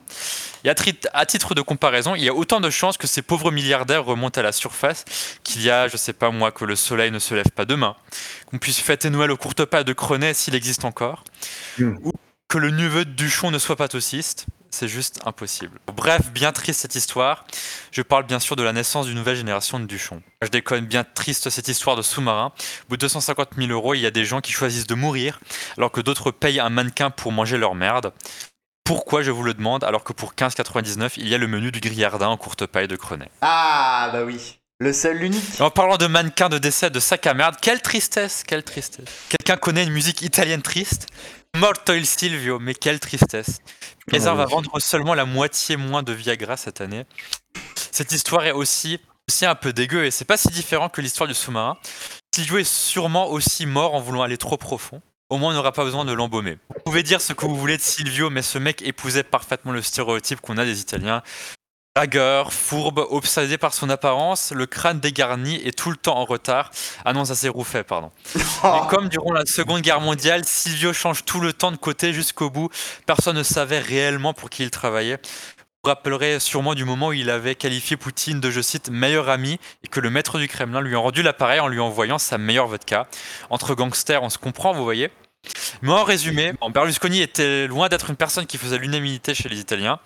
Et 0.65 0.69
à, 0.69 1.27
titre 1.27 1.55
de 1.55 1.63
comparaison, 1.63 2.15
il 2.15 2.23
y 2.23 2.29
a 2.29 2.35
autant 2.35 2.61
de 2.61 2.69
chances 2.69 2.99
que 2.99 3.07
ces 3.07 3.23
pauvres 3.23 3.51
milliardaires 3.51 4.05
remontent 4.05 4.39
à 4.39 4.43
la 4.43 4.53
surface 4.53 5.05
qu'il 5.43 5.63
y 5.63 5.71
a, 5.71 5.89
je 5.89 5.97
sais 5.97 6.13
pas 6.13 6.31
moi, 6.31 6.53
que 6.53 6.65
le 6.67 6.77
soleil 6.77 7.11
ne 7.11 7.19
se 7.19 7.35
lève 7.35 7.51
pas 7.55 7.65
demain, 7.65 7.97
qu'on 8.47 8.59
puisse 8.59 8.79
fêter 8.81 9.09
Noël 9.09 9.31
au 9.31 9.37
courte 9.39 9.65
pas 9.65 9.83
de 9.83 9.93
Crenay 9.95 10.35
s'il 10.35 10.55
existe 10.55 10.85
encore, 10.85 11.25
Mm. 11.79 11.97
ou 12.05 12.13
que 12.49 12.59
le 12.59 12.71
neveu 12.71 13.07
de 13.07 13.11
Duchon 13.13 13.51
ne 13.51 13.59
soit 13.59 13.77
pas 13.77 13.89
tossiste. 13.89 14.45
C'est 14.71 14.89
juste 14.89 15.21
impossible. 15.27 15.79
Bref, 15.95 16.31
bien 16.33 16.51
triste 16.53 16.81
cette 16.81 16.95
histoire. 16.95 17.45
Je 17.91 18.01
parle 18.01 18.25
bien 18.25 18.41
sûr 18.41 18.57
de 18.57 18.63
la 18.63 18.73
naissance 18.73 19.05
d'une 19.07 19.17
nouvelle 19.17 19.37
génération 19.37 19.79
de 19.79 19.85
Duchon. 19.85 20.23
Je 20.41 20.49
déconne 20.49 20.87
bien 20.87 21.05
triste 21.05 21.51
cette 21.51 21.69
histoire 21.69 21.95
de 21.95 22.01
sous-marin. 22.01 22.53
Au 22.87 22.89
bout 22.89 22.97
de 22.97 23.03
250 23.03 23.51
000 23.59 23.71
euros, 23.71 23.93
il 23.95 24.01
y 24.01 24.07
a 24.07 24.11
des 24.11 24.25
gens 24.25 24.41
qui 24.41 24.53
choisissent 24.53 24.87
de 24.87 24.95
mourir 24.95 25.41
alors 25.77 25.93
que 25.93 26.01
d'autres 26.01 26.31
payent 26.31 26.61
un 26.61 26.71
mannequin 26.71 27.11
pour 27.11 27.33
manger 27.33 27.59
leur 27.59 27.75
merde. 27.75 28.13
Pourquoi 28.85 29.23
je 29.23 29.31
vous 29.31 29.43
le 29.43 29.55
demande 29.55 29.85
alors 29.85 30.05
que 30.05 30.13
pour 30.13 30.35
15,99 30.35 31.13
il 31.17 31.29
y 31.29 31.35
a 31.35 31.39
le 31.39 31.47
menu 31.47 31.71
du 31.71 31.81
grillardin 31.81 32.29
en 32.29 32.37
courte 32.37 32.67
paille 32.67 32.89
de 32.89 32.97
Crenay. 32.97 33.29
Ah, 33.41 34.11
bah 34.13 34.25
oui. 34.25 34.59
Le 34.81 34.93
seul, 34.93 35.19
l'unique. 35.19 35.61
En 35.61 35.71
parlant 35.71 35.97
de 35.97 36.09
mannequin 36.09 36.49
de 36.49 36.59
décès 36.59 36.91
de 36.91 36.99
sac 36.99 37.27
à 37.29 37.35
merde, 37.35 37.55
quelle 37.63 37.81
tristesse, 37.81 38.43
quelle 38.45 38.65
tristesse. 38.65 39.07
Quelqu'un 39.29 39.57
connaît 39.57 39.85
une 39.85 39.93
musique 39.93 40.23
italienne 40.23 40.63
triste? 40.63 41.07
Morto 41.57 41.93
il 41.93 42.07
Silvio, 42.07 42.59
mais 42.59 42.75
quelle 42.75 42.99
tristesse. 42.99 43.61
Kaiser 44.11 44.31
Oh, 44.33 44.37
va 44.37 44.47
vendre 44.47 44.81
seulement 44.81 45.15
la 45.15 45.25
moitié 45.25 45.77
moins 45.77 46.03
de 46.03 46.13
Viagra 46.13 46.57
cette 46.57 46.81
année. 46.81 47.05
Cette 47.93 48.11
histoire 48.11 48.45
est 48.45 48.53
aussi, 48.53 48.99
aussi 49.29 49.47
un 49.47 49.55
peu 49.55 49.73
dégueu 49.73 50.05
et 50.05 50.11
c'est 50.11 50.25
pas 50.25 50.37
si 50.37 50.49
différent 50.49 50.89
que 50.89 51.01
l'histoire 51.01 51.29
du 51.29 51.35
sous-marin. 51.35 51.77
Silvio 52.35 52.59
est 52.59 52.65
sûrement 52.65 53.29
aussi 53.29 53.67
mort 53.67 53.95
en 53.95 54.01
voulant 54.01 54.23
aller 54.23 54.39
trop 54.39 54.57
profond. 54.57 55.01
Au 55.33 55.39
moins, 55.39 55.53
on 55.53 55.55
n'aura 55.55 55.73
pas 55.73 55.85
besoin 55.85 56.05
de 56.05 56.13
l'embaumer. 56.13 56.59
Vous 56.69 56.83
pouvez 56.85 57.03
dire 57.03 57.23
ce 57.23 57.33
que 57.33 57.47
vous 57.47 57.57
voulez 57.57 57.79
de 57.79 57.83
Silvio, 57.83 58.29
mais 58.29 58.43
ce 58.43 58.59
mec 58.59 58.83
épousait 58.83 59.23
parfaitement 59.23 59.73
le 59.73 59.81
stéréotype 59.81 60.43
qu'on 60.43 60.59
a 60.59 60.65
des 60.67 60.83
Italiens. 60.83 61.23
Dragueur, 61.97 62.53
fourbe, 62.53 63.07
obsédé 63.09 63.57
par 63.57 63.73
son 63.73 63.89
apparence, 63.89 64.53
le 64.53 64.67
crâne 64.67 65.01
dégarni 65.01 65.59
et 65.65 65.73
tout 65.73 65.91
le 65.91 65.97
temps 65.97 66.19
en 66.19 66.27
retard. 66.27 66.71
Ah 67.07 67.15
non, 67.15 67.25
ça 67.25 67.35
c'est 67.35 67.49
Rouffet, 67.49 67.83
pardon. 67.83 68.11
Et 68.37 68.89
comme 68.91 69.09
durant 69.09 69.33
la 69.33 69.47
Seconde 69.47 69.81
Guerre 69.81 70.03
mondiale, 70.03 70.45
Silvio 70.45 70.93
change 70.93 71.25
tout 71.25 71.41
le 71.41 71.55
temps 71.55 71.73
de 71.73 71.79
côté 71.79 72.13
jusqu'au 72.13 72.51
bout, 72.51 72.69
personne 73.07 73.39
ne 73.39 73.43
savait 73.43 73.81
réellement 73.81 74.35
pour 74.35 74.51
qui 74.51 74.65
il 74.65 74.71
travaillait. 74.71 75.17
Vous 75.17 75.89
vous 75.89 75.95
rappellerez 75.95 76.41
sûrement 76.41 76.75
du 76.75 76.85
moment 76.85 77.09
où 77.09 77.13
il 77.15 77.31
avait 77.31 77.55
qualifié 77.55 77.97
Poutine 77.97 78.39
de, 78.39 78.51
je 78.51 78.61
cite, 78.61 78.91
meilleur 78.91 79.31
ami 79.31 79.59
et 79.83 79.89
que 79.89 79.99
le 79.99 80.11
maître 80.11 80.39
du 80.39 80.47
Kremlin 80.47 80.83
lui 80.83 80.95
a 80.95 80.99
rendu 80.99 81.23
l'appareil 81.23 81.61
en 81.61 81.69
lui 81.69 81.81
envoyant 81.81 82.19
sa 82.19 82.37
meilleure 82.37 82.67
vodka. 82.67 83.09
Entre 83.49 83.75
gangsters, 83.75 84.23
on 84.23 84.29
se 84.29 84.37
comprend, 84.37 84.75
vous 84.75 84.85
voyez 84.85 85.11
mais 85.83 85.91
en 85.91 86.05
résumé, 86.05 86.53
Berlusconi 86.73 87.21
était 87.21 87.67
loin 87.67 87.89
d'être 87.89 88.09
une 88.11 88.17
personne 88.17 88.47
qui 88.47 88.57
faisait 88.57 88.79
l'unanimité 88.79 89.35
chez 89.35 89.49
les 89.49 89.59
Italiens, 89.59 89.99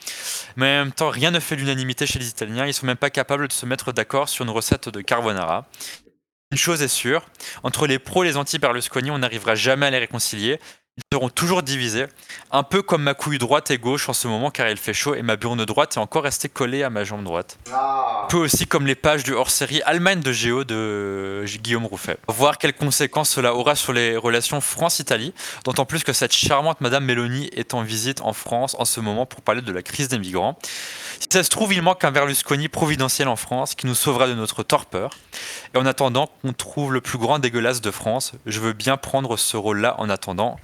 mais 0.57 0.79
en 0.79 0.85
même 0.85 0.93
temps, 0.93 1.11
rien 1.11 1.31
ne 1.31 1.39
fait 1.39 1.55
l'unanimité 1.55 2.07
chez 2.07 2.19
les 2.19 2.29
Italiens. 2.29 2.67
Ils 2.67 2.73
sont 2.73 2.87
même 2.87 2.97
pas 2.97 3.11
capables 3.11 3.47
de 3.47 3.53
se 3.53 3.67
mettre 3.67 3.93
d'accord 3.93 4.29
sur 4.29 4.45
une 4.45 4.51
recette 4.51 4.89
de 4.89 5.01
carbonara. 5.03 5.67
Une 6.53 6.59
chose 6.59 6.81
est 6.81 6.89
sûre, 6.89 7.27
entre 7.63 7.87
les 7.87 7.99
pros 7.99 8.25
et 8.25 8.27
les 8.29 8.37
anti-Berlusconi, 8.37 9.11
on 9.11 9.19
n'arrivera 9.19 9.55
jamais 9.55 9.87
à 9.87 9.91
les 9.91 9.99
réconcilier. 9.99 10.61
Ils 10.99 11.15
seront 11.15 11.29
toujours 11.29 11.63
divisés, 11.63 12.07
un 12.51 12.63
peu 12.63 12.81
comme 12.81 13.03
ma 13.03 13.13
couille 13.13 13.37
droite 13.37 13.71
et 13.71 13.77
gauche 13.77 14.09
en 14.09 14.15
ce 14.15 14.29
moment 14.29 14.51
car 14.51 14.71
il 14.71 14.79
fait 14.79 14.95
chaud 14.95 15.15
et 15.15 15.21
ma 15.21 15.37
burne 15.37 15.63
droite 15.67 15.95
est 15.97 16.01
encore 16.01 16.23
restée 16.23 16.49
collée 16.49 16.83
à 16.83 16.89
ma 16.89 17.05
jambe 17.05 17.23
droite. 17.23 17.59
Un 17.71 18.27
peu 18.31 18.39
aussi 18.39 18.67
comme 18.67 18.87
les 18.87 18.95
pages 18.95 19.23
du 19.23 19.35
hors-série 19.35 19.83
Allemagne 19.83 20.21
de 20.21 20.33
Géo 20.33 20.65
de 20.65 21.45
Guillaume 21.63 21.85
Rouffet. 21.85 22.17
Voir 22.29 22.57
quelles 22.57 22.73
conséquences 22.73 23.29
cela 23.29 23.55
aura 23.55 23.75
sur 23.75 23.93
les 23.93 24.17
relations 24.17 24.63
France-Italie, 24.63 25.35
d'autant 25.67 25.85
plus 25.85 26.03
que 26.03 26.15
cette 26.15 26.33
charmante 26.33 26.81
Madame 26.81 27.05
Mélanie 27.05 27.51
est 27.53 27.75
en 27.75 27.83
visite 27.83 28.23
en 28.23 28.33
France 28.33 28.75
en 28.79 28.87
ce 28.87 29.01
moment 29.01 29.27
pour 29.27 29.43
parler 29.43 29.61
de 29.61 29.73
la 29.73 29.83
crise 29.83 30.09
des 30.09 30.19
migrants. 30.19 30.59
Si 31.21 31.29
ça 31.31 31.43
se 31.43 31.49
trouve, 31.51 31.73
il 31.73 31.83
manque 31.83 32.05
un 32.05 32.11
Berlusconi 32.11 32.69
providentiel 32.69 33.29
en 33.29 33.37
France 33.37 33.75
qui 33.75 33.87
nous 33.87 33.95
sauvera 33.95 34.27
de 34.27 34.35
notre 34.35 34.63
torpeur. 34.63 35.11
Et 35.75 35.79
en 35.79 35.87
attendant 35.87 36.29
qu'on 36.43 36.53
trouve 36.53 36.93
le 36.93 37.01
plus 37.01 37.19
grand 37.19 37.39
dégueulasse 37.39 37.81
de 37.81 37.91
France, 37.91 38.33
je 38.47 38.61
veux 38.61 38.73
bien 38.73 38.97
prendre 38.97 39.37
ce 39.37 39.57
rôle-là 39.57 39.97
en 39.99 40.09
attendant. 40.09 40.57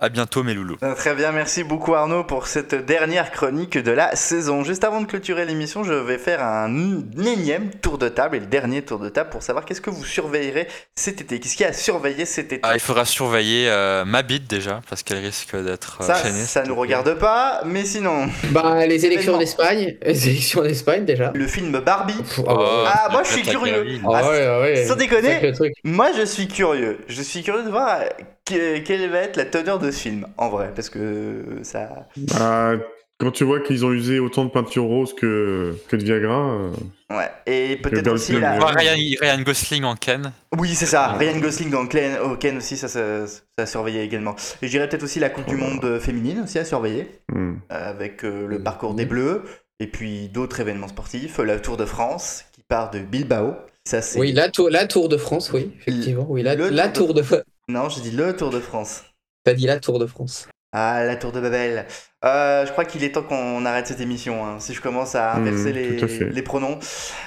À 0.00 0.08
bientôt 0.10 0.42
mes 0.44 0.54
loulous. 0.54 0.76
Euh, 0.82 0.94
Très 0.94 1.14
bien, 1.14 1.32
merci 1.32 1.64
beaucoup 1.64 1.94
Arnaud 1.94 2.22
pour 2.24 2.46
cette 2.46 2.74
dernière 2.74 3.32
chronique 3.32 3.76
de 3.78 3.90
la 3.90 4.14
saison. 4.14 4.62
Juste 4.62 4.84
avant 4.84 5.00
de 5.00 5.06
clôturer 5.06 5.44
l'émission, 5.44 5.82
je 5.84 5.92
vais 5.92 6.18
faire 6.18 6.42
un 6.44 7.02
énième 7.18 7.70
tour 7.70 7.98
de 7.98 8.08
table 8.08 8.36
et 8.36 8.40
le 8.40 8.46
dernier 8.46 8.82
tour 8.82 8.98
de 9.00 9.08
table 9.08 9.30
pour 9.30 9.42
savoir 9.42 9.64
qu'est-ce 9.64 9.80
que 9.80 9.90
vous 9.90 10.04
surveillerez 10.04 10.68
cet 10.94 11.20
été. 11.20 11.40
Qu'est-ce 11.40 11.56
qu'il 11.56 11.64
y 11.64 11.66
a 11.66 11.70
à 11.70 11.72
surveiller 11.72 12.26
cet 12.26 12.52
été? 12.52 12.60
Ah, 12.62 12.74
il 12.74 12.80
faudra 12.80 13.04
surveiller 13.04 13.68
euh, 13.68 14.04
ma 14.04 14.22
bite 14.22 14.48
déjà, 14.48 14.80
parce 14.88 15.02
qu'elle 15.02 15.18
risque 15.18 15.56
d'être 15.56 15.98
euh, 16.00 16.06
Ça, 16.06 16.14
chaînée. 16.22 16.44
ça 16.44 16.62
nous 16.62 16.76
regarde 16.76 17.14
pas, 17.18 17.62
mais 17.64 17.84
sinon, 17.84 18.28
Bah, 18.50 18.86
les 18.86 19.04
élections 19.06 19.36
d'Espagne. 19.36 19.96
Les 20.04 20.28
élections 20.28 20.62
d'Espagne 20.62 21.04
déjà. 21.04 21.32
le 21.34 21.46
film 21.46 21.72
Barbie. 21.80 22.14
Pff, 22.14 22.40
Oh. 22.46 22.84
Ah, 22.86 23.08
moi, 23.10 23.22
je 23.24 23.32
suis 23.32 23.42
curieux. 23.42 23.84
Ah 24.04 24.28
ouais, 24.28 24.60
ouais. 24.60 24.84
sans 24.86 24.96
déconner. 24.96 25.52
Moi, 25.84 26.08
je 26.18 26.24
suis 26.24 26.48
curieux. 26.48 26.98
Je 27.08 27.22
suis 27.22 27.42
curieux 27.42 27.64
de 27.64 27.70
voir 27.70 28.00
que- 28.44 28.78
quelle 28.78 29.10
va 29.10 29.18
être 29.20 29.36
la 29.36 29.44
teneur 29.44 29.78
de 29.78 29.90
ce 29.90 29.98
film, 30.00 30.26
en 30.36 30.48
vrai, 30.48 30.70
parce 30.74 30.88
que 30.90 31.58
ça. 31.62 32.06
Bah, 32.38 32.72
quand 33.18 33.32
tu 33.32 33.42
vois 33.44 33.60
qu'ils 33.60 33.84
ont 33.84 33.92
usé 33.92 34.20
autant 34.20 34.44
de 34.44 34.50
peinture 34.50 34.84
rose 34.84 35.12
que, 35.14 35.74
que 35.88 35.96
de 35.96 36.04
Viagra, 36.04 36.50
euh, 36.50 36.70
Ouais. 37.10 37.30
Et 37.46 37.76
peut-être 37.76 38.12
aussi 38.12 38.32
la. 38.38 38.52
Ryan, 38.60 38.94
Ryan 39.20 39.40
Gosling 39.42 39.82
en 39.84 39.96
Ken. 39.96 40.30
Oui, 40.58 40.74
c'est 40.74 40.86
ça. 40.86 41.14
Ryan 41.14 41.38
Gosling 41.38 41.70
dans 41.70 41.86
Ken, 41.86 42.18
oh, 42.22 42.36
Ken 42.36 42.58
aussi, 42.58 42.76
ça, 42.76 42.86
ça, 42.86 43.26
ça 43.26 43.40
a 43.56 43.66
surveillé 43.66 44.02
également. 44.02 44.36
Et 44.62 44.66
je 44.66 44.70
dirais 44.70 44.88
peut-être 44.88 45.02
aussi 45.04 45.18
la 45.18 45.30
Coupe 45.30 45.46
du 45.46 45.56
Monde 45.56 45.82
euh, 45.84 45.98
féminine 46.00 46.42
aussi 46.44 46.58
à 46.58 46.64
surveiller, 46.66 47.08
hmm. 47.32 47.54
euh, 47.72 47.90
avec 47.90 48.24
euh, 48.24 48.46
le 48.46 48.62
parcours 48.62 48.92
des 48.94 49.06
Bleus, 49.06 49.42
et 49.80 49.86
puis 49.86 50.28
d'autres 50.28 50.60
événements 50.60 50.88
sportifs, 50.88 51.38
la 51.38 51.58
Tour 51.60 51.76
de 51.76 51.84
France 51.84 52.44
qui 52.52 52.62
part 52.62 52.90
de 52.90 53.00
Bilbao. 53.00 53.56
Ça, 53.84 54.02
c'est... 54.02 54.18
Oui, 54.18 54.32
la 54.32 54.50
tour, 54.50 54.68
la 54.68 54.86
tour 54.86 55.08
de 55.08 55.16
France, 55.16 55.50
oui, 55.52 55.72
effectivement. 55.78 56.26
Oui, 56.28 56.42
la, 56.42 56.54
Le 56.54 56.68
la 56.68 56.88
Tour 56.88 57.06
tour 57.06 57.14
de. 57.14 57.24
Non, 57.68 57.88
j'ai 57.88 58.02
dit 58.02 58.10
le 58.10 58.36
Tour 58.36 58.50
de 58.50 58.60
France. 58.60 59.04
T'as 59.44 59.54
dit 59.54 59.66
la 59.66 59.80
tour 59.80 59.98
de 59.98 60.06
France. 60.06 60.48
Ah, 60.72 61.04
la 61.04 61.16
Tour 61.16 61.32
de 61.32 61.40
Babel. 61.40 61.86
Euh, 62.24 62.66
je 62.66 62.72
crois 62.72 62.84
qu'il 62.84 63.04
est 63.04 63.12
temps 63.12 63.22
qu'on 63.22 63.64
arrête 63.64 63.86
cette 63.86 64.00
émission, 64.00 64.44
hein, 64.44 64.56
si 64.58 64.74
je 64.74 64.80
commence 64.80 65.14
à 65.14 65.34
inverser 65.34 65.72
Mm, 65.72 66.30
les, 66.30 66.42
pronoms. 66.42 66.78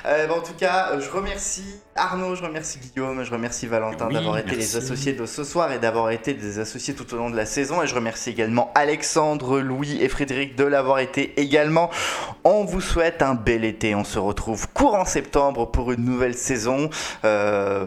Euh, 0.06 0.28
bon, 0.28 0.36
en 0.36 0.42
tout 0.42 0.54
cas, 0.54 1.00
je 1.00 1.10
remercie 1.10 1.80
Arnaud, 1.96 2.36
je 2.36 2.44
remercie 2.44 2.80
Guillaume, 2.80 3.24
je 3.24 3.32
remercie 3.32 3.68
Valentin 3.68 4.08
Oui, 4.08 4.16
d'avoir 4.16 4.38
été 4.38 4.56
les 4.56 4.76
associés 4.76 5.14
de 5.14 5.26
ce 5.26 5.46
soir 5.46 5.72
et 5.72 5.80
d'avoir 5.80 6.12
été 6.12 6.34
des 6.34 6.60
associés 6.60 6.94
tout 6.94 7.14
au 7.14 7.18
long 7.18 7.30
de 7.30 7.38
la 7.38 7.46
saison. 7.46 7.82
Et 7.82 7.88
je 7.88 7.96
remercie 7.96 8.32
également 8.32 8.70
Alexandre, 8.76 9.62
Louis 9.62 10.02
et 10.02 10.10
Frédéric 10.10 10.58
de 10.58 10.66
l'avoir 10.66 11.00
été 11.00 11.40
également. 11.40 11.90
On 12.44 12.66
vous 12.66 12.82
souhaite 12.82 13.22
un 13.22 13.36
bel 13.36 13.64
été. 13.64 13.96
On 13.96 14.04
se 14.04 14.20
retrouve 14.20 14.68
courant 14.74 15.06
septembre 15.06 15.72
pour 15.72 15.94
une 15.94 16.04
nouvelle 16.04 16.36
saison. 16.36 16.90
Euh, 17.24 17.86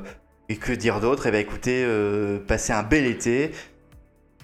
et 0.48 0.56
que 0.56 0.72
dire 0.72 1.00
d'autre? 1.00 1.26
Eh 1.26 1.30
bien, 1.30 1.40
écoutez, 1.40 1.82
euh, 1.84 2.38
passez 2.46 2.72
un 2.72 2.82
bel 2.82 3.06
été. 3.06 3.52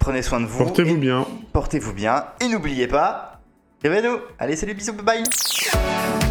Prenez 0.01 0.23
soin 0.23 0.41
de 0.41 0.47
vous. 0.47 0.57
portez-vous 0.57 0.97
bien. 0.97 1.27
Portez-vous 1.53 1.93
bien 1.93 2.25
et 2.41 2.47
n'oubliez 2.47 2.87
pas, 2.87 3.39
nous 3.83 4.17
Allez, 4.39 4.55
salut, 4.55 4.73
bisous, 4.73 4.93
bye 4.93 5.23
bye 5.23 6.30